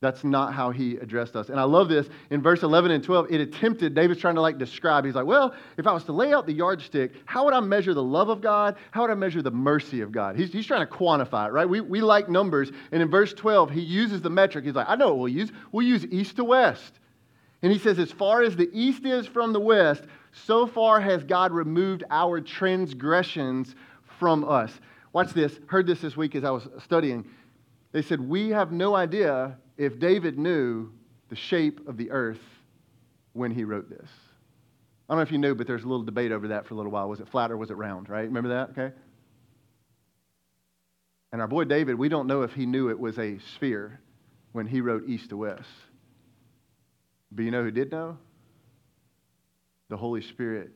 That's 0.00 0.22
not 0.22 0.54
how 0.54 0.70
he 0.70 0.96
addressed 0.96 1.34
us. 1.34 1.48
And 1.48 1.58
I 1.58 1.64
love 1.64 1.88
this. 1.88 2.08
In 2.30 2.40
verse 2.40 2.62
11 2.62 2.92
and 2.92 3.02
12, 3.02 3.32
it 3.32 3.40
attempted, 3.40 3.94
David's 3.94 4.20
trying 4.20 4.36
to 4.36 4.40
like 4.40 4.56
describe. 4.56 5.04
He's 5.04 5.16
like, 5.16 5.26
well, 5.26 5.54
if 5.76 5.88
I 5.88 5.92
was 5.92 6.04
to 6.04 6.12
lay 6.12 6.32
out 6.32 6.46
the 6.46 6.52
yardstick, 6.52 7.12
how 7.24 7.44
would 7.44 7.54
I 7.54 7.58
measure 7.58 7.92
the 7.94 8.02
love 8.02 8.28
of 8.28 8.40
God? 8.40 8.76
How 8.92 9.02
would 9.02 9.10
I 9.10 9.14
measure 9.14 9.42
the 9.42 9.50
mercy 9.50 10.00
of 10.00 10.12
God? 10.12 10.36
He's, 10.36 10.52
he's 10.52 10.66
trying 10.66 10.86
to 10.86 10.92
quantify 10.92 11.48
it, 11.48 11.52
right? 11.52 11.68
We, 11.68 11.80
we 11.80 12.00
like 12.00 12.28
numbers. 12.28 12.70
And 12.92 13.02
in 13.02 13.10
verse 13.10 13.34
12, 13.34 13.72
he 13.72 13.80
uses 13.80 14.22
the 14.22 14.30
metric. 14.30 14.64
He's 14.64 14.76
like, 14.76 14.88
I 14.88 14.94
know 14.94 15.08
what 15.08 15.18
we'll 15.18 15.28
use. 15.32 15.50
We'll 15.72 15.86
use 15.86 16.06
east 16.06 16.36
to 16.36 16.44
west. 16.44 17.00
And 17.62 17.72
he 17.72 17.78
says, 17.78 17.98
as 17.98 18.12
far 18.12 18.42
as 18.42 18.56
the 18.56 18.70
east 18.72 19.04
is 19.04 19.26
from 19.26 19.52
the 19.52 19.60
west, 19.60 20.04
so 20.32 20.66
far 20.66 21.00
has 21.00 21.24
God 21.24 21.52
removed 21.52 22.04
our 22.10 22.40
transgressions 22.40 23.74
from 24.18 24.44
us. 24.44 24.72
Watch 25.12 25.32
this. 25.32 25.58
Heard 25.66 25.86
this 25.86 26.00
this 26.00 26.16
week 26.16 26.34
as 26.34 26.44
I 26.44 26.50
was 26.50 26.68
studying. 26.84 27.24
They 27.92 28.02
said, 28.02 28.20
We 28.20 28.50
have 28.50 28.72
no 28.72 28.94
idea 28.94 29.56
if 29.76 29.98
David 29.98 30.38
knew 30.38 30.92
the 31.28 31.36
shape 31.36 31.86
of 31.88 31.96
the 31.96 32.10
earth 32.10 32.40
when 33.32 33.50
he 33.50 33.64
wrote 33.64 33.88
this. 33.88 34.08
I 35.08 35.14
don't 35.14 35.18
know 35.18 35.22
if 35.22 35.32
you 35.32 35.38
knew, 35.38 35.54
but 35.54 35.66
there's 35.66 35.84
a 35.84 35.88
little 35.88 36.04
debate 36.04 36.32
over 36.32 36.48
that 36.48 36.66
for 36.66 36.74
a 36.74 36.76
little 36.76 36.92
while. 36.92 37.08
Was 37.08 37.20
it 37.20 37.28
flat 37.28 37.50
or 37.50 37.56
was 37.56 37.70
it 37.70 37.76
round, 37.76 38.10
right? 38.10 38.24
Remember 38.24 38.50
that? 38.50 38.70
Okay. 38.70 38.94
And 41.32 41.40
our 41.40 41.48
boy 41.48 41.64
David, 41.64 41.98
we 41.98 42.08
don't 42.08 42.26
know 42.26 42.42
if 42.42 42.52
he 42.52 42.66
knew 42.66 42.90
it 42.90 42.98
was 42.98 43.18
a 43.18 43.38
sphere 43.54 44.00
when 44.52 44.66
he 44.66 44.80
wrote 44.80 45.08
east 45.08 45.30
to 45.30 45.36
west. 45.36 45.68
But 47.32 47.44
you 47.44 47.50
know 47.50 47.62
who 47.62 47.70
did 47.70 47.90
know? 47.90 48.18
The 49.88 49.96
Holy 49.96 50.22
Spirit 50.22 50.70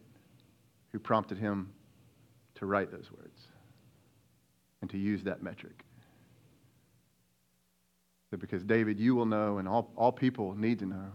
who 0.92 0.98
prompted 0.98 1.38
him 1.38 1.72
to 2.56 2.66
write 2.66 2.90
those 2.90 3.10
words 3.10 3.40
and 4.80 4.90
to 4.90 4.98
use 4.98 5.22
that 5.24 5.42
metric. 5.42 5.84
That 8.30 8.38
because 8.38 8.62
David, 8.62 8.98
you 8.98 9.14
will 9.14 9.26
know, 9.26 9.58
and 9.58 9.68
all, 9.68 9.92
all 9.96 10.12
people 10.12 10.54
need 10.54 10.78
to 10.80 10.86
know, 10.86 11.12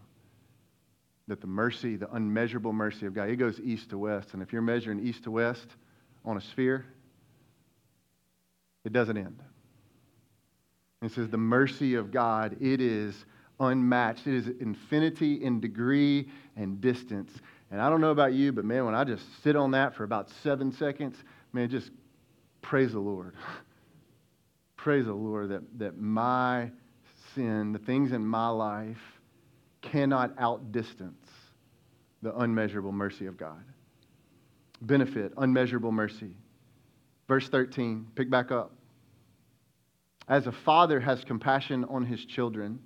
that 1.27 1.41
the 1.41 1.47
mercy, 1.47 1.95
the 1.95 2.11
unmeasurable 2.13 2.73
mercy 2.73 3.05
of 3.05 3.13
God, 3.13 3.29
it 3.29 3.35
goes 3.35 3.59
east 3.59 3.89
to 3.89 3.97
west. 3.97 4.33
And 4.33 4.41
if 4.41 4.53
you're 4.53 4.61
measuring 4.61 5.05
east 5.05 5.23
to 5.23 5.31
west 5.31 5.67
on 6.23 6.37
a 6.37 6.41
sphere, 6.41 6.85
it 8.85 8.93
doesn't 8.93 9.17
end. 9.17 9.41
It 11.01 11.11
says 11.11 11.29
the 11.29 11.37
mercy 11.37 11.95
of 11.95 12.11
God, 12.11 12.57
it 12.61 12.81
is 12.81 13.25
unmatched. 13.59 14.27
It 14.27 14.35
is 14.35 14.47
infinity 14.59 15.43
in 15.43 15.59
degree 15.59 16.27
and 16.55 16.79
distance. 16.81 17.31
And 17.71 17.81
I 17.81 17.89
don't 17.89 18.01
know 18.01 18.11
about 18.11 18.33
you, 18.33 18.51
but 18.51 18.65
man, 18.65 18.85
when 18.85 18.95
I 18.95 19.03
just 19.03 19.25
sit 19.43 19.55
on 19.55 19.71
that 19.71 19.95
for 19.95 20.03
about 20.03 20.29
seven 20.43 20.71
seconds, 20.71 21.15
man, 21.53 21.69
just 21.69 21.91
praise 22.61 22.93
the 22.93 22.99
Lord. 22.99 23.35
praise 24.77 25.05
the 25.05 25.13
Lord 25.13 25.49
that, 25.49 25.63
that 25.79 25.97
my 25.97 26.71
sin, 27.35 27.73
the 27.73 27.79
things 27.79 28.11
in 28.13 28.25
my 28.25 28.47
life, 28.49 29.01
cannot 29.81 30.33
outdistance 30.37 31.27
the 32.21 32.35
unmeasurable 32.37 32.91
mercy 32.91 33.25
of 33.25 33.37
God. 33.37 33.63
Benefit, 34.81 35.33
unmeasurable 35.37 35.91
mercy. 35.91 36.31
Verse 37.27 37.49
13, 37.49 38.07
pick 38.15 38.29
back 38.29 38.51
up. 38.51 38.71
As 40.27 40.47
a 40.47 40.51
father 40.51 40.99
has 40.99 41.23
compassion 41.23 41.85
on 41.85 42.05
his 42.05 42.25
children, 42.25 42.79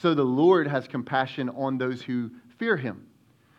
so 0.00 0.14
the 0.14 0.24
Lord 0.24 0.66
has 0.66 0.86
compassion 0.88 1.48
on 1.50 1.78
those 1.78 2.02
who 2.02 2.30
fear 2.58 2.76
him. 2.76 3.06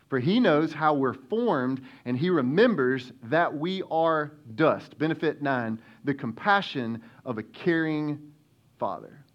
For 0.09 0.19
he 0.19 0.39
knows 0.39 0.71
how 0.71 0.93
we're 0.93 1.13
formed, 1.15 1.81
and 2.05 2.17
he 2.17 2.29
remembers 2.29 3.11
that 3.23 3.57
we 3.57 3.81
are 3.89 4.33
dust. 4.53 4.97
Benefit 4.97 5.41
9 5.41 5.79
the 6.03 6.13
compassion 6.13 7.01
of 7.25 7.39
a 7.39 7.43
caring 7.43 8.31
father. 8.77 9.25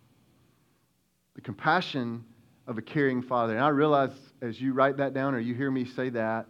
The 1.35 1.41
compassion 1.41 2.25
of 2.69 2.79
a 2.79 2.83
caring 2.83 3.23
father. 3.23 3.57
And 3.57 3.65
I 3.65 3.69
realize 3.69 4.13
as 4.41 4.61
you 4.61 4.73
write 4.73 4.99
that 4.99 5.13
down 5.13 5.35
or 5.35 5.41
you 5.41 5.55
hear 5.55 5.71
me 5.71 5.85
say 5.85 6.11
that, 6.11 6.47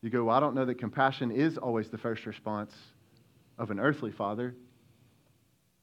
you 0.00 0.10
go, 0.10 0.24
well, 0.24 0.36
I 0.36 0.40
don't 0.40 0.54
know 0.54 0.64
that 0.66 0.78
compassion 0.78 1.32
is 1.32 1.58
always 1.58 1.88
the 1.88 1.98
first 1.98 2.26
response 2.26 2.72
of 3.58 3.70
an 3.70 3.80
earthly 3.80 4.12
father. 4.12 4.54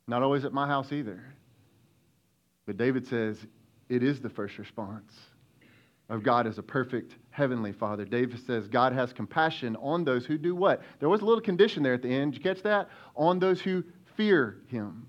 Not 0.08 0.24
always 0.24 0.46
at 0.46 0.54
my 0.54 0.68
house 0.68 0.92
either. 0.94 1.22
But 2.66 2.78
David 2.78 3.08
says 3.08 3.38
it 3.92 4.04
is 4.04 4.22
the 4.22 4.30
first 4.30 4.58
response 4.58 5.12
of 6.10 6.24
God 6.24 6.48
as 6.48 6.58
a 6.58 6.64
perfect 6.64 7.16
heavenly 7.30 7.74
father. 7.74 8.06
David 8.06 8.40
says 8.46 8.68
God 8.70 8.94
has 8.94 9.12
compassion 9.12 9.76
on 9.76 10.06
those 10.06 10.26
who 10.26 10.38
do 10.38 10.56
what? 10.56 10.82
There 11.00 11.10
was 11.10 11.22
a 11.22 11.26
little 11.26 11.42
condition 11.42 11.84
there 11.84 11.94
at 11.94 12.02
the 12.02 12.10
end. 12.10 12.32
Did 12.32 12.38
you 12.38 12.44
catch 12.54 12.64
that? 12.64 12.90
On 13.16 13.38
those 13.38 13.60
who 13.60 13.84
fear 14.16 14.58
him. 14.68 15.08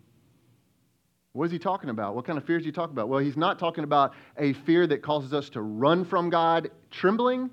What 1.32 1.44
is 1.44 1.52
he 1.52 1.60
talking 1.60 1.90
about? 1.90 2.16
What 2.16 2.24
kind 2.24 2.36
of 2.36 2.44
fears 2.44 2.62
is 2.62 2.66
he 2.66 2.72
talking 2.72 2.92
about? 2.92 3.08
Well, 3.08 3.20
he's 3.20 3.36
not 3.36 3.58
talking 3.58 3.84
about 3.84 4.14
a 4.36 4.52
fear 4.52 4.86
that 4.88 5.00
causes 5.00 5.32
us 5.32 5.48
to 5.50 5.62
run 5.62 6.04
from 6.04 6.28
God 6.28 6.70
trembling, 6.90 7.50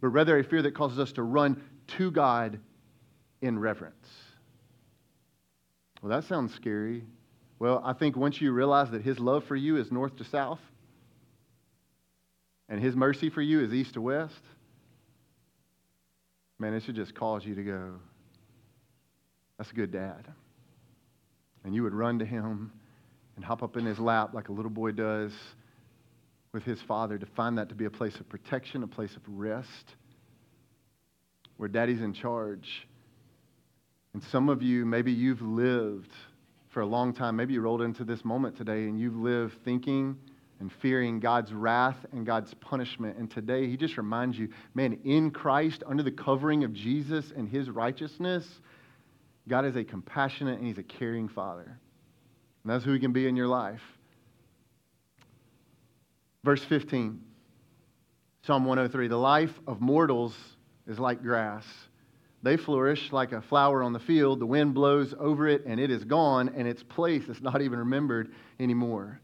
but 0.00 0.08
rather 0.08 0.38
a 0.38 0.44
fear 0.44 0.62
that 0.62 0.74
causes 0.74 0.98
us 0.98 1.12
to 1.12 1.22
run 1.22 1.62
to 1.98 2.10
God 2.10 2.58
in 3.42 3.58
reverence. 3.58 4.08
Well, 6.02 6.10
that 6.10 6.26
sounds 6.26 6.54
scary. 6.54 7.04
Well, 7.58 7.80
I 7.84 7.94
think 7.94 8.16
once 8.16 8.40
you 8.40 8.52
realize 8.52 8.90
that 8.90 9.02
his 9.02 9.18
love 9.18 9.44
for 9.44 9.56
you 9.56 9.78
is 9.78 9.90
north 9.90 10.16
to 10.16 10.24
south, 10.24 10.60
and 12.68 12.80
his 12.82 12.94
mercy 12.94 13.30
for 13.30 13.40
you 13.40 13.64
is 13.64 13.72
east 13.72 13.94
to 13.94 14.00
west, 14.00 14.40
man, 16.58 16.74
it 16.74 16.82
should 16.82 16.96
just 16.96 17.14
cause 17.14 17.44
you 17.44 17.54
to 17.54 17.62
go, 17.62 17.94
that's 19.56 19.70
a 19.70 19.74
good 19.74 19.90
dad. 19.90 20.26
And 21.64 21.74
you 21.74 21.82
would 21.82 21.94
run 21.94 22.18
to 22.18 22.24
him 22.24 22.72
and 23.36 23.44
hop 23.44 23.62
up 23.62 23.76
in 23.76 23.84
his 23.84 23.98
lap 23.98 24.34
like 24.34 24.48
a 24.48 24.52
little 24.52 24.70
boy 24.70 24.92
does 24.92 25.32
with 26.52 26.64
his 26.64 26.80
father 26.82 27.18
to 27.18 27.26
find 27.26 27.58
that 27.58 27.68
to 27.70 27.74
be 27.74 27.84
a 27.84 27.90
place 27.90 28.16
of 28.16 28.28
protection, 28.28 28.82
a 28.82 28.86
place 28.86 29.14
of 29.16 29.22
rest, 29.28 29.94
where 31.56 31.68
daddy's 31.68 32.00
in 32.00 32.12
charge. 32.12 32.86
And 34.12 34.22
some 34.24 34.48
of 34.48 34.62
you, 34.62 34.86
maybe 34.86 35.12
you've 35.12 35.42
lived 35.42 36.12
for 36.76 36.82
a 36.82 36.86
long 36.86 37.14
time. 37.14 37.36
Maybe 37.36 37.54
you 37.54 37.62
rolled 37.62 37.80
into 37.80 38.04
this 38.04 38.22
moment 38.22 38.54
today 38.54 38.84
and 38.84 39.00
you've 39.00 39.16
lived 39.16 39.56
thinking 39.64 40.14
and 40.60 40.70
fearing 40.70 41.20
God's 41.20 41.50
wrath 41.54 41.96
and 42.12 42.26
God's 42.26 42.52
punishment. 42.52 43.16
And 43.16 43.30
today, 43.30 43.66
he 43.66 43.78
just 43.78 43.96
reminds 43.96 44.38
you 44.38 44.50
man, 44.74 44.98
in 45.02 45.30
Christ, 45.30 45.82
under 45.86 46.02
the 46.02 46.10
covering 46.10 46.64
of 46.64 46.74
Jesus 46.74 47.32
and 47.34 47.48
his 47.48 47.70
righteousness, 47.70 48.60
God 49.48 49.64
is 49.64 49.74
a 49.74 49.84
compassionate 49.84 50.58
and 50.58 50.66
he's 50.66 50.76
a 50.76 50.82
caring 50.82 51.28
father. 51.28 51.62
And 52.62 52.70
that's 52.70 52.84
who 52.84 52.92
he 52.92 52.98
can 52.98 53.14
be 53.14 53.26
in 53.26 53.36
your 53.36 53.48
life. 53.48 53.80
Verse 56.44 56.62
15, 56.62 57.22
Psalm 58.42 58.66
103 58.66 59.08
The 59.08 59.16
life 59.16 59.58
of 59.66 59.80
mortals 59.80 60.36
is 60.86 60.98
like 60.98 61.22
grass. 61.22 61.64
They 62.46 62.56
flourish 62.56 63.10
like 63.10 63.32
a 63.32 63.42
flower 63.42 63.82
on 63.82 63.92
the 63.92 63.98
field. 63.98 64.38
The 64.38 64.46
wind 64.46 64.72
blows 64.72 65.12
over 65.18 65.48
it 65.48 65.64
and 65.66 65.80
it 65.80 65.90
is 65.90 66.04
gone, 66.04 66.48
and 66.50 66.68
its 66.68 66.80
place 66.80 67.24
is 67.28 67.42
not 67.42 67.60
even 67.60 67.80
remembered 67.80 68.32
anymore. 68.60 69.20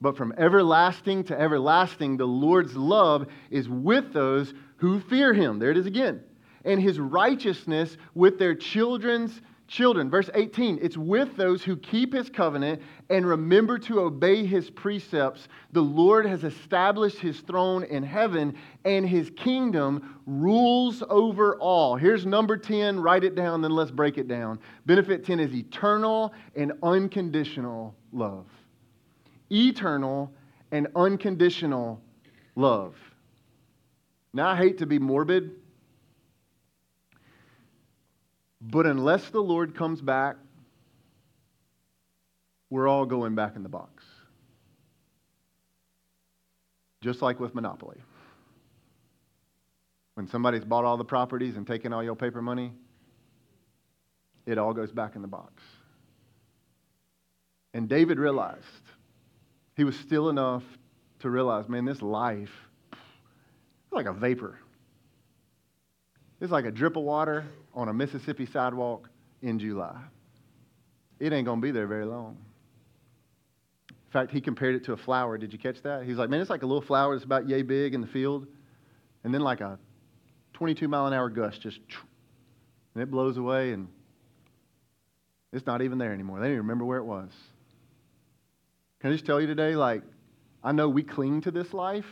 But 0.00 0.16
from 0.16 0.32
everlasting 0.38 1.24
to 1.24 1.38
everlasting, 1.38 2.16
the 2.16 2.24
Lord's 2.24 2.74
love 2.74 3.26
is 3.50 3.68
with 3.68 4.14
those 4.14 4.54
who 4.76 4.98
fear 4.98 5.34
him. 5.34 5.58
There 5.58 5.72
it 5.72 5.76
is 5.76 5.84
again. 5.84 6.22
And 6.64 6.80
his 6.80 6.98
righteousness 6.98 7.98
with 8.14 8.38
their 8.38 8.54
children's 8.54 9.38
children. 9.72 10.10
Verse 10.10 10.30
18 10.34 10.78
it's 10.80 10.96
with 10.96 11.36
those 11.36 11.62
who 11.62 11.76
keep 11.76 12.12
his 12.12 12.30
covenant 12.30 12.82
and 13.10 13.26
remember 13.26 13.78
to 13.78 14.00
obey 14.00 14.46
his 14.46 14.70
precepts. 14.70 15.48
The 15.72 15.82
Lord 15.82 16.26
has 16.26 16.44
established 16.44 17.18
his 17.18 17.40
throne 17.40 17.82
in 17.84 18.02
heaven, 18.02 18.54
and 18.84 19.08
his 19.08 19.30
kingdom 19.30 20.20
rules 20.26 21.02
over 21.08 21.56
all. 21.56 21.96
Here's 21.96 22.26
number 22.26 22.56
10. 22.56 23.00
Write 23.00 23.24
it 23.24 23.34
down, 23.34 23.62
then 23.62 23.72
let's 23.72 23.90
break 23.90 24.18
it 24.18 24.28
down. 24.28 24.60
Benefit 24.86 25.24
10 25.24 25.40
is 25.40 25.54
eternal 25.54 26.32
and 26.54 26.72
unconditional 26.82 27.94
love 28.12 28.46
eternal 29.52 30.32
and 30.70 30.88
unconditional 30.96 32.00
love. 32.56 32.96
Now, 34.32 34.48
I 34.48 34.56
hate 34.56 34.78
to 34.78 34.86
be 34.86 34.98
morbid, 34.98 35.50
but 38.62 38.86
unless 38.86 39.28
the 39.30 39.40
Lord 39.40 39.74
comes 39.74 40.00
back, 40.00 40.36
we're 42.70 42.88
all 42.88 43.04
going 43.04 43.34
back 43.34 43.56
in 43.56 43.62
the 43.62 43.68
box. 43.68 44.04
Just 47.00 47.20
like 47.20 47.40
with 47.40 47.54
Monopoly. 47.54 47.98
When 50.14 50.28
somebody's 50.28 50.64
bought 50.64 50.84
all 50.84 50.96
the 50.96 51.04
properties 51.04 51.56
and 51.56 51.66
taken 51.66 51.92
all 51.92 52.04
your 52.04 52.14
paper 52.14 52.40
money, 52.40 52.72
it 54.46 54.58
all 54.58 54.72
goes 54.72 54.92
back 54.92 55.16
in 55.16 55.22
the 55.22 55.28
box. 55.28 55.62
And 57.74 57.88
David 57.88 58.18
realized 58.18 58.60
he 59.76 59.84
was 59.84 59.96
still 59.96 60.28
enough 60.28 60.62
to 61.20 61.30
realize, 61.30 61.68
man, 61.68 61.84
this 61.84 62.02
life 62.02 62.52
is 62.92 63.92
like 63.92 64.06
a 64.06 64.12
vapor. 64.12 64.58
It's 66.42 66.50
like 66.50 66.64
a 66.64 66.72
drip 66.72 66.96
of 66.96 67.04
water 67.04 67.44
on 67.72 67.88
a 67.88 67.94
Mississippi 67.94 68.46
sidewalk 68.46 69.08
in 69.42 69.60
July. 69.60 69.96
It 71.20 71.32
ain't 71.32 71.46
going 71.46 71.60
to 71.60 71.62
be 71.62 71.70
there 71.70 71.86
very 71.86 72.04
long. 72.04 72.36
In 73.88 74.12
fact, 74.12 74.32
he 74.32 74.40
compared 74.40 74.74
it 74.74 74.84
to 74.86 74.92
a 74.92 74.96
flower. 74.96 75.38
Did 75.38 75.52
you 75.52 75.58
catch 75.60 75.80
that? 75.84 76.02
He's 76.02 76.16
like, 76.16 76.30
man, 76.30 76.40
it's 76.40 76.50
like 76.50 76.64
a 76.64 76.66
little 76.66 76.82
flower 76.82 77.14
that's 77.14 77.24
about 77.24 77.48
yay 77.48 77.62
big 77.62 77.94
in 77.94 78.00
the 78.00 78.08
field, 78.08 78.48
and 79.22 79.32
then 79.32 79.40
like 79.40 79.60
a 79.60 79.78
22 80.54 80.88
mile 80.88 81.06
an 81.06 81.12
hour 81.12 81.30
gust 81.30 81.60
just, 81.60 81.78
and 82.94 83.02
it 83.04 83.08
blows 83.08 83.36
away, 83.36 83.72
and 83.72 83.86
it's 85.52 85.64
not 85.64 85.80
even 85.80 85.96
there 85.96 86.12
anymore. 86.12 86.40
They 86.40 86.46
don't 86.46 86.54
even 86.54 86.62
remember 86.64 86.84
where 86.84 86.98
it 86.98 87.04
was. 87.04 87.30
Can 88.98 89.10
I 89.10 89.14
just 89.14 89.26
tell 89.26 89.40
you 89.40 89.46
today, 89.46 89.76
like, 89.76 90.02
I 90.64 90.72
know 90.72 90.88
we 90.88 91.04
cling 91.04 91.42
to 91.42 91.52
this 91.52 91.72
life 91.72 92.04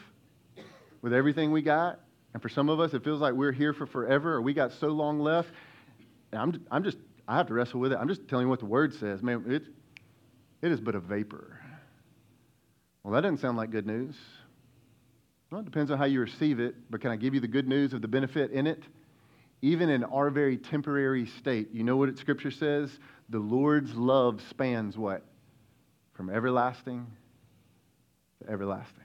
with 1.03 1.13
everything 1.13 1.51
we 1.51 1.63
got. 1.63 1.99
And 2.33 2.43
for 2.43 2.49
some 2.49 2.69
of 2.69 2.81
us, 2.81 2.95
it 2.95 3.03
feels 3.03 3.21
like 3.21 3.35
we're 3.35 3.53
here 3.53 3.73
for 3.73 3.87
forever 3.87 4.35
or 4.35 4.43
we 4.43 4.55
got 4.55 4.73
so 4.73 4.89
long 4.89 5.21
left. 5.21 5.51
And 6.33 6.41
I'm, 6.41 6.67
I'm 6.71 6.85
just, 6.85 6.99
I 7.27 7.37
have 7.37 7.49
to 7.49 7.55
wrestle 7.55 7.81
with 7.81 7.93
it. 7.93 7.99
I'm 8.01 8.09
just 8.09 8.29
telling 8.29 8.47
you 8.47 8.51
what 8.51 8.61
the 8.61 8.67
word 8.67 8.95
says. 8.95 9.23
Man, 9.23 9.45
it's, 9.49 9.69
it 10.63 10.71
is 10.71 10.81
but 10.81 10.95
a 10.95 11.01
vapor. 11.01 11.59
Well, 13.03 13.15
that 13.15 13.23
doesn't 13.23 13.39
sound 13.39 13.57
like 13.57 13.71
good 13.71 13.87
news. 13.87 14.15
Well, 15.51 15.61
it 15.61 15.65
depends 15.65 15.91
on 15.91 15.99
how 15.99 16.05
you 16.05 16.21
receive 16.21 16.61
it, 16.61 16.77
but 16.91 17.01
can 17.01 17.11
I 17.11 17.17
give 17.17 17.35
you 17.35 17.41
the 17.41 17.49
good 17.49 17.67
news 17.67 17.93
of 17.93 18.03
the 18.03 18.09
benefit 18.09 18.53
in 18.53 18.67
it? 18.67 18.83
Even 19.63 19.89
in 19.91 20.05
our 20.05 20.31
very 20.31 20.57
temporary 20.57 21.27
state, 21.27 21.71
you 21.73 21.83
know 21.83 21.97
what 21.97 22.09
it, 22.09 22.19
Scripture 22.19 22.51
says? 22.51 22.91
The 23.29 23.39
Lord's 23.39 23.95
love 23.95 24.41
spans 24.49 24.97
what? 24.97 25.25
From 26.15 26.31
everlasting 26.31 27.07
to 28.43 28.51
everlasting. 28.51 29.05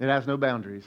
It 0.00 0.08
has 0.08 0.26
no 0.26 0.36
boundaries, 0.36 0.86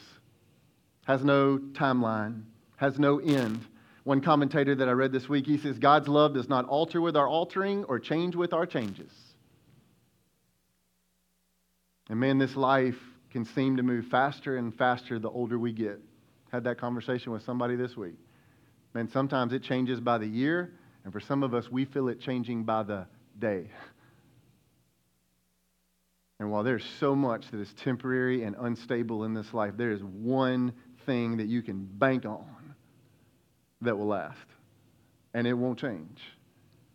has 1.12 1.26
no 1.26 1.57
timeline, 1.74 2.43
has 2.78 2.97
no 2.97 3.20
end. 3.20 3.59
One 4.05 4.22
commentator 4.22 4.74
that 4.76 4.88
I 4.88 4.93
read 4.93 5.12
this 5.12 5.28
week, 5.28 5.45
he 5.45 5.57
says, 5.57 5.78
God's 5.78 6.07
love 6.07 6.34
does 6.34 6.47
not 6.47 6.66
alter 6.66 7.01
with 7.01 7.18
our 7.18 7.28
altering 7.28 7.84
or 7.84 7.99
change 7.99 8.34
with 8.34 8.53
our 8.53 8.66
changes. 8.66 9.12
And 12.09 12.18
man, 12.18 12.38
this 12.38 12.55
life 12.55 12.95
can 13.30 13.43
seem 13.43 13.76
to 13.76 13.84
move 13.84 14.05
faster 14.05 14.55
and 14.55 14.74
faster 14.74 15.20
the 15.20 15.30
older 15.30 15.59
we 15.59 15.74
get. 15.74 15.99
Had 16.49 16.64
that 16.64 16.80
conversation 16.80 17.34
with 17.34 17.43
somebody 17.43 17.76
this 17.76 17.97
week. 17.97 18.16
Man, 18.93 19.09
sometimes 19.09 19.51
it 19.51 19.64
changes 19.64 19.99
by 19.99 20.18
the 20.18 20.28
year, 20.28 20.74
and 21.03 21.12
for 21.12 21.20
some 21.20 21.43
of 21.43 21.53
us, 21.53 21.70
we 21.70 21.84
feel 21.84 22.07
it 22.07 22.22
changing 22.22 22.64
by 22.64 22.84
the 22.84 23.05
day. 23.38 23.70
And 26.39 26.49
while 26.49 26.64
there's 26.64 26.86
so 26.99 27.16
much 27.16 27.51
that 27.51 27.59
is 27.59 27.72
temporary 27.84 28.43
and 28.43 28.55
unstable 28.57 29.26
in 29.26 29.34
this 29.36 29.53
life, 29.53 29.74
there 29.78 29.91
is 29.91 30.01
one 30.01 30.74
thing 31.05 31.37
that 31.37 31.47
you 31.47 31.61
can 31.61 31.85
bank 31.85 32.25
on 32.25 32.75
that 33.81 33.97
will 33.97 34.07
last, 34.07 34.37
and 35.33 35.47
it 35.47 35.53
won't 35.53 35.79
change. 35.79 36.21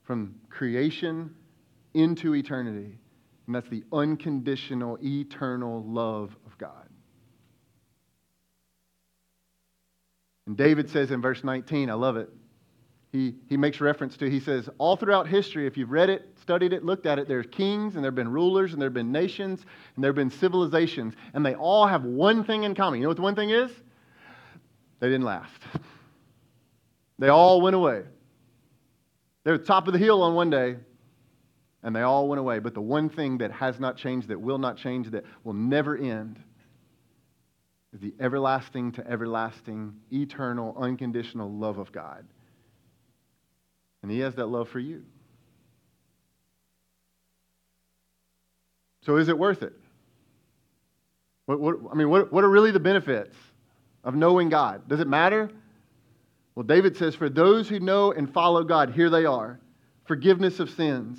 From 0.04 0.36
creation 0.48 1.34
into 1.94 2.34
eternity, 2.34 2.98
and 3.46 3.54
that's 3.54 3.68
the 3.68 3.84
unconditional, 3.92 4.98
eternal 5.02 5.82
love 5.84 6.36
of 6.46 6.57
God. 6.59 6.88
And 10.46 10.57
David 10.57 10.88
says 10.90 11.11
in 11.11 11.20
verse 11.20 11.42
19, 11.42 11.90
I 11.90 11.94
love 11.94 12.16
it. 12.16 12.30
He, 13.12 13.34
he 13.48 13.57
makes 13.57 13.80
reference 13.80 14.16
to, 14.18 14.28
he 14.28 14.40
says, 14.40 14.68
all 14.78 14.96
throughout 14.96 15.26
history, 15.26 15.66
if 15.66 15.76
you've 15.76 15.90
read 15.90 16.11
it, 16.11 16.28
studied 16.40 16.72
it, 16.72 16.84
looked 16.84 17.07
at 17.07 17.18
it, 17.18 17.28
there's 17.28 17.46
kings 17.46 17.94
and 17.94 18.04
there 18.04 18.11
have 18.11 18.16
been 18.16 18.30
rulers 18.30 18.72
and 18.72 18.80
there 18.80 18.86
have 18.88 18.94
been 18.94 19.12
nations 19.12 19.64
and 19.94 20.04
there 20.04 20.11
have 20.11 20.16
been 20.16 20.30
civilizations, 20.30 21.14
and 21.32 21.44
they 21.44 21.54
all 21.54 21.86
have 21.86 22.04
one 22.04 22.44
thing 22.44 22.64
in 22.64 22.74
common. 22.74 23.00
You 23.00 23.04
know 23.04 23.11
what 23.11 23.16
the 23.16 23.22
one 23.22 23.34
thing 23.34 23.50
is? 23.50 23.70
They 25.01 25.09
didn't 25.09 25.24
last. 25.24 25.62
They 27.18 27.28
all 27.28 27.61
went 27.61 27.76
away. 27.76 28.03
They 29.44 29.51
were 29.51 29.59
top 29.59 29.86
of 29.86 29.92
the 29.92 29.99
hill 29.99 30.22
on 30.22 30.34
one 30.34 30.51
day, 30.51 30.76
and 31.82 31.94
they 31.94 32.03
all 32.03 32.28
went 32.28 32.40
away. 32.40 32.59
But 32.59 32.74
the 32.74 32.80
one 32.80 33.09
thing 33.09 33.38
that 33.38 33.53
has 33.53 33.78
not 33.78 33.97
changed, 33.97 34.28
that 34.28 34.40
will 34.40 34.59
not 34.59 34.76
change, 34.76 35.11
that 35.11 35.24
will 35.44 35.53
never 35.55 35.97
end, 35.97 36.38
is 37.94 38.01
the 38.01 38.14
everlasting 38.20 38.92
to 38.92 39.07
everlasting, 39.07 39.94
eternal, 40.12 40.76
unconditional 40.78 41.51
love 41.51 41.78
of 41.78 41.92
God. 41.92 42.26
And 44.03 44.11
He 44.11 44.20
has 44.20 44.34
that 44.34 44.47
love 44.47 44.68
for 44.68 44.80
you. 44.80 45.05
So 49.03 49.16
is 49.16 49.28
it 49.28 49.38
worth 49.38 49.62
it? 49.62 49.72
What, 51.47 51.61
what, 51.61 51.76
I 51.92 51.94
mean, 51.94 52.11
what, 52.11 52.32
what 52.32 52.42
are 52.42 52.51
really 52.51 52.72
the 52.72 52.80
benefits 52.80 53.36
of 54.07 54.14
knowing 54.14 54.48
God? 54.48 54.88
Does 54.88 55.00
it 55.00 55.09
matter? 55.09 55.50
Well, 56.54 56.62
David 56.62 56.96
says, 56.96 57.14
For 57.14 57.28
those 57.28 57.68
who 57.68 57.80
know 57.80 58.12
and 58.12 58.32
follow 58.32 58.64
God, 58.64 58.94
here 58.94 59.11
they 59.11 59.26
are 59.26 59.61
forgiveness 60.07 60.61
of 60.61 60.70
sins, 60.70 61.18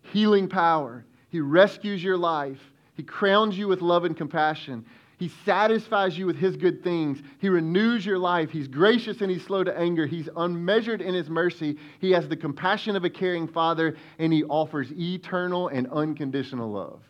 healing 0.00 0.48
power. 0.48 1.04
He 1.28 1.40
rescues 1.40 2.02
your 2.02 2.16
life, 2.16 2.60
He 2.94 3.02
crowns 3.02 3.58
you 3.58 3.68
with 3.68 3.82
love 3.82 4.04
and 4.04 4.16
compassion. 4.16 4.86
He 5.18 5.32
satisfies 5.44 6.16
you 6.16 6.26
with 6.26 6.36
His 6.36 6.56
good 6.56 6.84
things. 6.84 7.20
He 7.40 7.48
renews 7.48 8.06
your 8.06 8.18
life. 8.18 8.50
He's 8.52 8.68
gracious 8.68 9.20
and 9.20 9.28
He's 9.28 9.44
slow 9.44 9.64
to 9.64 9.76
anger. 9.76 10.06
He's 10.06 10.28
unmeasured 10.36 11.02
in 11.02 11.12
His 11.12 11.28
mercy. 11.28 11.76
He 12.00 12.12
has 12.12 12.28
the 12.28 12.36
compassion 12.36 12.94
of 12.94 13.02
a 13.02 13.10
caring 13.10 13.48
Father, 13.48 13.96
and 14.20 14.32
He 14.32 14.44
offers 14.44 14.92
eternal 14.92 15.66
and 15.68 15.88
unconditional 15.88 16.70
love. 16.70 17.02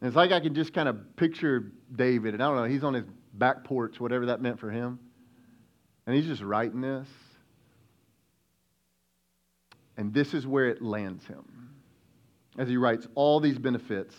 And 0.00 0.08
it's 0.08 0.16
like 0.16 0.32
I 0.32 0.40
can 0.40 0.54
just 0.54 0.74
kind 0.74 0.88
of 0.88 1.16
picture 1.16 1.72
David, 1.94 2.34
and 2.34 2.42
I 2.42 2.48
don't 2.48 2.56
know, 2.56 2.64
he's 2.64 2.84
on 2.84 2.94
his 2.94 3.04
back 3.32 3.64
porch, 3.64 4.00
whatever 4.00 4.26
that 4.26 4.40
meant 4.40 4.58
for 4.58 4.70
him. 4.70 4.98
And 6.06 6.14
he's 6.14 6.26
just 6.26 6.42
writing 6.42 6.80
this. 6.80 7.08
And 9.96 10.12
this 10.12 10.34
is 10.34 10.46
where 10.46 10.68
it 10.68 10.82
lands 10.82 11.24
him. 11.26 11.70
As 12.58 12.68
he 12.68 12.76
writes 12.76 13.06
all 13.14 13.40
these 13.40 13.58
benefits, 13.58 14.14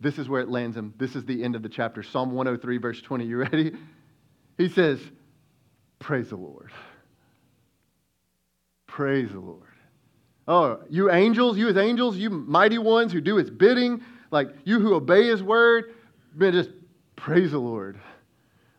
this 0.00 0.18
is 0.18 0.28
where 0.28 0.40
it 0.40 0.48
lands 0.48 0.76
him. 0.76 0.94
This 0.96 1.14
is 1.14 1.24
the 1.24 1.42
end 1.42 1.56
of 1.56 1.62
the 1.62 1.68
chapter. 1.68 2.02
Psalm 2.02 2.32
103, 2.32 2.78
verse 2.78 3.00
20. 3.00 3.24
You 3.24 3.38
ready? 3.38 3.72
He 4.58 4.68
says, 4.68 5.00
Praise 5.98 6.30
the 6.30 6.36
Lord. 6.36 6.70
Praise 8.86 9.30
the 9.30 9.40
Lord. 9.40 9.62
Oh, 10.48 10.80
you 10.88 11.10
angels, 11.10 11.56
you 11.58 11.68
as 11.68 11.76
angels, 11.76 12.16
you 12.16 12.30
mighty 12.30 12.78
ones 12.78 13.12
who 13.12 13.20
do 13.20 13.36
his 13.36 13.50
bidding, 13.50 14.02
like 14.30 14.48
you 14.64 14.80
who 14.80 14.94
obey 14.94 15.28
his 15.28 15.42
word, 15.42 15.94
just 16.38 16.70
praise 17.20 17.52
the 17.52 17.58
Lord. 17.58 18.00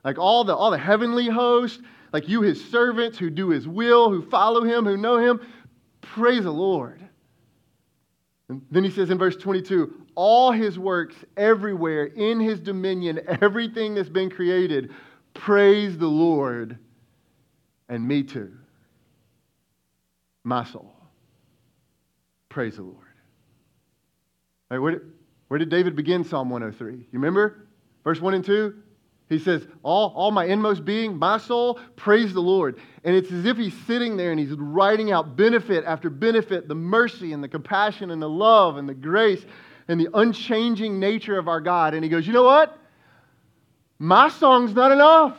Like 0.03 0.17
all 0.17 0.43
the 0.43 0.55
all 0.55 0.71
the 0.71 0.77
heavenly 0.77 1.27
host, 1.27 1.79
like 2.11 2.27
you, 2.27 2.41
his 2.41 2.63
servants 2.69 3.17
who 3.17 3.29
do 3.29 3.49
his 3.49 3.67
will, 3.67 4.09
who 4.09 4.27
follow 4.29 4.63
him, 4.63 4.85
who 4.85 4.97
know 4.97 5.17
him, 5.17 5.39
praise 6.01 6.43
the 6.43 6.51
Lord. 6.51 7.01
And 8.49 8.61
then 8.71 8.83
he 8.83 8.89
says 8.89 9.09
in 9.09 9.17
verse 9.17 9.35
22 9.37 9.93
all 10.15 10.51
his 10.51 10.77
works 10.77 11.15
everywhere 11.37 12.05
in 12.05 12.39
his 12.39 12.59
dominion, 12.59 13.21
everything 13.41 13.95
that's 13.95 14.09
been 14.09 14.29
created, 14.29 14.91
praise 15.33 15.97
the 15.97 16.07
Lord. 16.07 16.77
And 17.87 18.07
me 18.07 18.23
too. 18.23 18.53
My 20.43 20.63
soul. 20.63 20.95
Praise 22.49 22.77
the 22.77 22.83
Lord. 22.83 22.97
Right, 24.69 24.79
where, 24.79 24.91
did, 24.93 25.01
where 25.49 25.57
did 25.57 25.69
David 25.69 25.95
begin 25.95 26.23
Psalm 26.23 26.49
103? 26.49 26.93
You 26.93 27.05
remember? 27.11 27.67
Verse 28.03 28.19
1 28.19 28.33
and 28.33 28.45
2? 28.45 28.75
He 29.29 29.39
says, 29.39 29.65
all, 29.81 30.11
all 30.13 30.31
my 30.31 30.43
inmost 30.43 30.83
being, 30.83 31.17
my 31.17 31.37
soul, 31.37 31.79
praise 31.95 32.33
the 32.33 32.41
Lord. 32.41 32.77
And 33.05 33.15
it's 33.15 33.31
as 33.31 33.45
if 33.45 33.55
he's 33.55 33.73
sitting 33.87 34.17
there 34.17 34.31
and 34.31 34.39
he's 34.39 34.51
writing 34.51 35.13
out 35.13 35.37
benefit 35.37 35.85
after 35.85 36.09
benefit, 36.09 36.67
the 36.67 36.75
mercy 36.75 37.31
and 37.31 37.41
the 37.41 37.47
compassion 37.47 38.11
and 38.11 38.21
the 38.21 38.29
love 38.29 38.75
and 38.75 38.89
the 38.89 38.93
grace 38.93 39.45
and 39.87 39.97
the 39.97 40.09
unchanging 40.13 40.99
nature 40.99 41.37
of 41.37 41.47
our 41.47 41.61
God. 41.61 41.93
And 41.93 42.03
he 42.03 42.09
goes, 42.09 42.27
You 42.27 42.33
know 42.33 42.43
what? 42.43 42.77
My 43.99 44.27
song's 44.27 44.73
not 44.73 44.91
enough. 44.91 45.37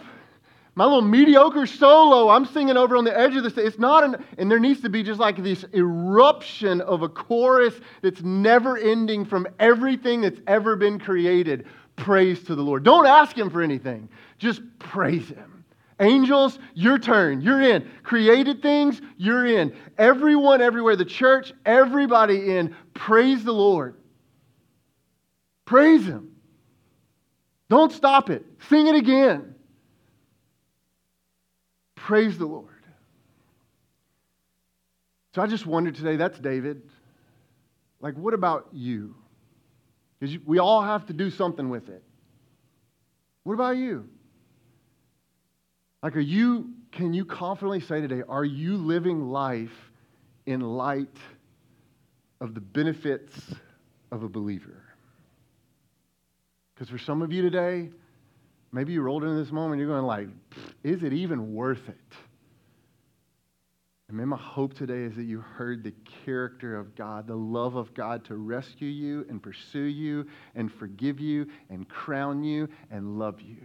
My 0.74 0.84
little 0.84 1.02
mediocre 1.02 1.66
solo 1.66 2.30
I'm 2.30 2.46
singing 2.46 2.78
over 2.78 2.96
on 2.96 3.04
the 3.04 3.16
edge 3.16 3.36
of 3.36 3.42
the 3.42 3.50
stage, 3.50 3.66
it's 3.66 3.78
not, 3.78 4.04
an, 4.04 4.24
and 4.38 4.50
there 4.50 4.58
needs 4.58 4.80
to 4.80 4.88
be 4.88 5.02
just 5.02 5.20
like 5.20 5.42
this 5.42 5.66
eruption 5.74 6.80
of 6.80 7.02
a 7.02 7.10
chorus 7.10 7.74
that's 8.00 8.22
never 8.22 8.78
ending 8.78 9.26
from 9.26 9.46
everything 9.58 10.22
that's 10.22 10.40
ever 10.46 10.76
been 10.76 10.98
created 10.98 11.66
praise 12.02 12.42
to 12.44 12.54
the 12.54 12.62
Lord. 12.62 12.82
Don't 12.82 13.06
ask 13.06 13.36
Him 13.36 13.48
for 13.48 13.62
anything, 13.62 14.08
just 14.38 14.60
praise 14.78 15.28
Him. 15.28 15.64
Angels, 16.00 16.58
your 16.74 16.98
turn. 16.98 17.42
You're 17.42 17.60
in. 17.62 17.88
Created 18.02 18.60
things, 18.60 19.00
you're 19.16 19.46
in. 19.46 19.76
Everyone, 19.98 20.60
everywhere, 20.60 20.96
the 20.96 21.04
church, 21.04 21.52
everybody 21.64 22.56
in. 22.56 22.74
Praise 22.92 23.44
the 23.44 23.52
Lord. 23.52 23.94
Praise 25.64 26.04
Him. 26.04 26.32
Don't 27.68 27.92
stop 27.92 28.30
it. 28.30 28.44
Sing 28.68 28.88
it 28.88 28.96
again. 28.96 29.54
Praise 31.94 32.36
the 32.36 32.46
Lord. 32.46 32.68
So 35.36 35.40
I 35.40 35.46
just 35.46 35.66
wondered 35.66 35.94
today, 35.94 36.16
that's 36.16 36.38
David. 36.38 36.82
Like, 38.00 38.16
what 38.16 38.34
about 38.34 38.68
you? 38.72 39.14
Because 40.22 40.38
we 40.46 40.60
all 40.60 40.82
have 40.82 41.06
to 41.06 41.12
do 41.12 41.30
something 41.30 41.68
with 41.68 41.88
it. 41.88 42.00
What 43.42 43.54
about 43.54 43.76
you? 43.76 44.08
Like, 46.00 46.14
are 46.14 46.20
you, 46.20 46.74
can 46.92 47.12
you 47.12 47.24
confidently 47.24 47.80
say 47.80 48.00
today, 48.00 48.22
are 48.28 48.44
you 48.44 48.76
living 48.76 49.30
life 49.30 49.90
in 50.46 50.60
light 50.60 51.16
of 52.40 52.54
the 52.54 52.60
benefits 52.60 53.36
of 54.12 54.22
a 54.22 54.28
believer? 54.28 54.84
Because 56.72 56.88
for 56.88 56.98
some 56.98 57.20
of 57.20 57.32
you 57.32 57.42
today, 57.42 57.90
maybe 58.70 58.92
you 58.92 59.02
rolled 59.02 59.24
into 59.24 59.42
this 59.42 59.50
moment, 59.50 59.80
you're 59.80 59.88
going 59.88 60.04
like, 60.04 60.28
is 60.84 61.02
it 61.02 61.12
even 61.12 61.52
worth 61.52 61.88
it? 61.88 62.14
And 64.20 64.28
my 64.28 64.36
hope 64.36 64.74
today 64.74 65.04
is 65.04 65.16
that 65.16 65.24
you 65.24 65.40
heard 65.40 65.82
the 65.82 65.94
character 66.24 66.76
of 66.76 66.94
God, 66.94 67.26
the 67.26 67.34
love 67.34 67.76
of 67.76 67.94
God 67.94 68.26
to 68.26 68.36
rescue 68.36 68.88
you 68.88 69.24
and 69.30 69.42
pursue 69.42 69.84
you 69.84 70.26
and 70.54 70.70
forgive 70.70 71.18
you 71.18 71.46
and 71.70 71.88
crown 71.88 72.44
you 72.44 72.68
and 72.90 73.18
love 73.18 73.40
you. 73.40 73.56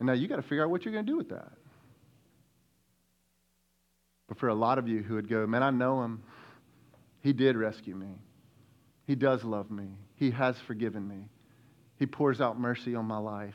And 0.00 0.06
now 0.06 0.14
you 0.14 0.26
got 0.26 0.36
to 0.36 0.42
figure 0.42 0.64
out 0.64 0.70
what 0.70 0.84
you're 0.84 0.94
going 0.94 1.04
to 1.04 1.12
do 1.12 1.18
with 1.18 1.28
that. 1.28 1.52
But 4.26 4.38
for 4.38 4.48
a 4.48 4.54
lot 4.54 4.78
of 4.78 4.88
you 4.88 5.02
who 5.02 5.16
would 5.16 5.28
go, 5.28 5.46
man, 5.46 5.62
I 5.62 5.70
know 5.70 6.02
him. 6.02 6.22
He 7.20 7.34
did 7.34 7.56
rescue 7.58 7.94
me. 7.94 8.14
He 9.06 9.14
does 9.14 9.44
love 9.44 9.70
me. 9.70 9.88
He 10.16 10.30
has 10.30 10.56
forgiven 10.66 11.06
me. 11.06 11.28
He 11.98 12.06
pours 12.06 12.40
out 12.40 12.58
mercy 12.58 12.94
on 12.94 13.04
my 13.04 13.18
life. 13.18 13.54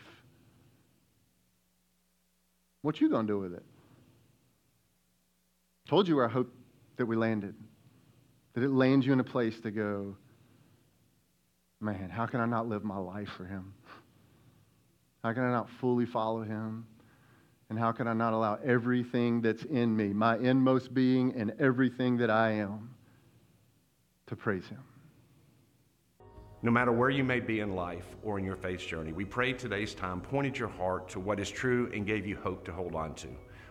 What 2.84 3.02
you 3.02 3.10
going 3.10 3.26
to 3.26 3.34
do 3.34 3.40
with 3.40 3.54
it? 3.56 3.66
Told 5.88 6.08
you 6.08 6.22
I 6.22 6.28
hope 6.28 6.52
that 6.98 7.06
we 7.06 7.16
landed. 7.16 7.56
That 8.54 8.64
it 8.64 8.72
lands 8.72 9.06
you 9.06 9.14
in 9.14 9.20
a 9.20 9.24
place 9.24 9.60
to 9.62 9.72
go, 9.72 10.18
man, 11.80 12.10
how 12.10 12.26
can 12.26 12.42
I 12.42 12.46
not 12.46 12.68
live 12.68 12.84
my 12.84 12.98
life 12.98 13.30
for 13.30 13.46
him? 13.46 13.74
How 15.24 15.34
can 15.34 15.44
I 15.44 15.52
not 15.52 15.70
fully 15.70 16.06
follow 16.06 16.44
him? 16.44 16.86
And 17.70 17.78
how 17.78 17.92
can 17.92 18.08
I 18.08 18.14
not 18.14 18.34
allow 18.34 18.58
everything 18.64 19.42
that's 19.42 19.64
in 19.64 19.96
me, 19.96 20.14
my 20.14 20.38
inmost 20.38 20.94
being 20.94 21.34
and 21.36 21.54
everything 21.60 22.18
that 22.18 22.30
I 22.30 22.52
am, 22.52 22.96
to 24.28 24.36
praise 24.36 24.66
him? 24.68 24.84
No 26.64 26.72
matter 26.72 26.92
where 26.92 27.10
you 27.10 27.24
may 27.24 27.40
be 27.40 27.60
in 27.60 27.76
life 27.76 28.06
or 28.24 28.40
in 28.40 28.46
your 28.46 28.56
faith 28.56 28.80
journey, 28.80 29.14
we 29.14 29.26
pray 29.26 29.54
today's 29.54 29.94
time 29.94 30.22
pointed 30.22 30.58
your 30.58 30.70
heart 30.70 31.08
to 31.10 31.20
what 31.20 31.40
is 31.40 31.50
true 31.50 31.92
and 31.94 32.06
gave 32.06 32.26
you 32.26 32.36
hope 32.36 32.66
to 32.66 32.72
hold 32.72 32.96
on 32.96 33.14
to. 33.16 33.28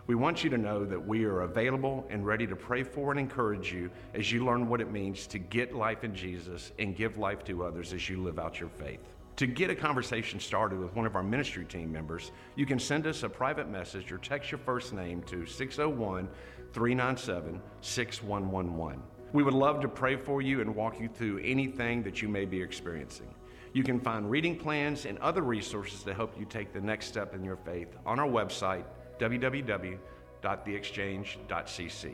We 0.07 0.15
want 0.15 0.41
you 0.41 0.49
to 0.51 0.57
know 0.57 0.85
that 0.85 1.05
we 1.05 1.25
are 1.25 1.41
available 1.41 2.07
and 2.09 2.25
ready 2.25 2.47
to 2.47 2.55
pray 2.55 2.83
for 2.83 3.11
and 3.11 3.19
encourage 3.19 3.73
you 3.73 3.91
as 4.13 4.31
you 4.31 4.45
learn 4.45 4.69
what 4.69 4.79
it 4.79 4.89
means 4.89 5.27
to 5.27 5.37
get 5.37 5.75
life 5.75 6.05
in 6.05 6.15
Jesus 6.15 6.71
and 6.79 6.95
give 6.95 7.17
life 7.17 7.43
to 7.43 7.65
others 7.65 7.91
as 7.91 8.09
you 8.09 8.23
live 8.23 8.39
out 8.39 8.57
your 8.57 8.69
faith. 8.69 9.01
To 9.35 9.45
get 9.45 9.69
a 9.69 9.75
conversation 9.75 10.39
started 10.39 10.79
with 10.79 10.95
one 10.95 11.05
of 11.05 11.15
our 11.17 11.23
ministry 11.23 11.65
team 11.65 11.91
members, 11.91 12.31
you 12.55 12.65
can 12.65 12.79
send 12.79 13.05
us 13.05 13.23
a 13.23 13.29
private 13.29 13.69
message 13.69 14.09
or 14.09 14.17
text 14.17 14.49
your 14.49 14.59
first 14.59 14.93
name 14.93 15.21
to 15.23 15.45
601 15.45 16.29
397 16.71 17.61
6111. 17.81 19.03
We 19.33 19.43
would 19.43 19.53
love 19.53 19.81
to 19.81 19.89
pray 19.89 20.15
for 20.15 20.41
you 20.41 20.61
and 20.61 20.73
walk 20.73 21.01
you 21.01 21.09
through 21.09 21.39
anything 21.43 22.01
that 22.03 22.21
you 22.21 22.29
may 22.29 22.45
be 22.45 22.61
experiencing. 22.61 23.27
You 23.73 23.83
can 23.83 23.99
find 23.99 24.31
reading 24.31 24.57
plans 24.57 25.05
and 25.05 25.17
other 25.19 25.41
resources 25.41 26.01
to 26.03 26.13
help 26.13 26.39
you 26.39 26.45
take 26.45 26.71
the 26.71 26.79
next 26.79 27.07
step 27.07 27.35
in 27.35 27.43
your 27.43 27.57
faith 27.57 27.95
on 28.05 28.19
our 28.19 28.27
website, 28.27 28.85
www.theexchange.cc. 29.19 32.13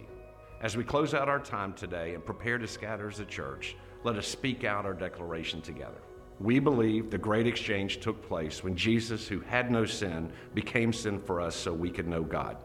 As 0.61 0.77
we 0.77 0.83
close 0.83 1.13
out 1.13 1.27
our 1.27 1.39
time 1.39 1.73
today 1.73 2.13
and 2.13 2.25
prepare 2.25 2.57
to 2.57 2.67
scatter 2.67 3.09
as 3.09 3.19
a 3.19 3.25
church, 3.25 3.75
let 4.03 4.15
us 4.15 4.27
speak 4.27 4.63
out 4.63 4.85
our 4.85 4.93
declaration 4.93 5.61
together. 5.61 6.01
We 6.39 6.59
believe 6.59 7.09
the 7.09 7.17
great 7.17 7.47
exchange 7.47 7.99
took 7.99 8.21
place 8.27 8.63
when 8.63 8.75
Jesus, 8.75 9.27
who 9.27 9.39
had 9.41 9.71
no 9.71 9.85
sin, 9.85 10.31
became 10.53 10.91
sin 10.91 11.19
for 11.19 11.41
us 11.41 11.55
so 11.55 11.73
we 11.73 11.89
could 11.89 12.07
know 12.07 12.23
God. 12.23 12.57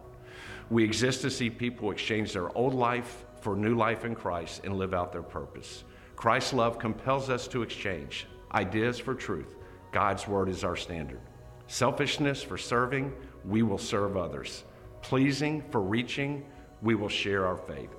We 0.71 0.85
exist 0.85 1.23
to 1.23 1.31
see 1.31 1.51
people 1.51 1.91
exchange 1.91 2.33
their 2.33 2.57
old 2.57 2.75
life 2.75 3.25
for 3.41 3.57
new 3.57 3.75
life 3.75 4.05
in 4.05 4.15
Christ 4.15 4.63
and 4.65 4.77
live 4.77 4.95
out 4.95 5.13
their 5.13 5.23
purpose. 5.23 5.85
Christ's 6.17 6.53
love 6.53 6.79
compels 6.79 7.31
us 7.31 7.47
to 7.49 7.63
exchange 7.63 8.27
ideas 8.53 8.99
for 8.99 9.15
truth. 9.15 9.57
God's 9.93 10.27
word 10.27 10.49
is 10.49 10.65
our 10.65 10.77
standard. 10.77 11.21
Selfishness 11.69 12.43
for 12.43 12.59
serving, 12.59 13.13
we 13.49 13.63
will 13.63 13.79
serve 13.79 14.17
others. 14.17 14.65
Pleasing 15.01 15.63
for 15.71 15.81
reaching, 15.81 16.45
we 16.83 16.95
will 16.95 17.09
share 17.09 17.47
our 17.47 17.57
faith. 17.57 17.91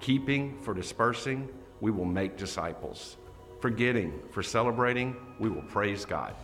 Keeping 0.00 0.58
for 0.62 0.74
dispersing, 0.74 1.48
we 1.80 1.90
will 1.90 2.04
make 2.04 2.36
disciples. 2.36 3.16
Forgetting 3.60 4.22
for 4.30 4.42
celebrating, 4.42 5.16
we 5.38 5.50
will 5.50 5.62
praise 5.62 6.04
God. 6.04 6.34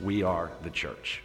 We 0.00 0.22
are 0.22 0.52
the 0.62 0.70
church. 0.70 1.22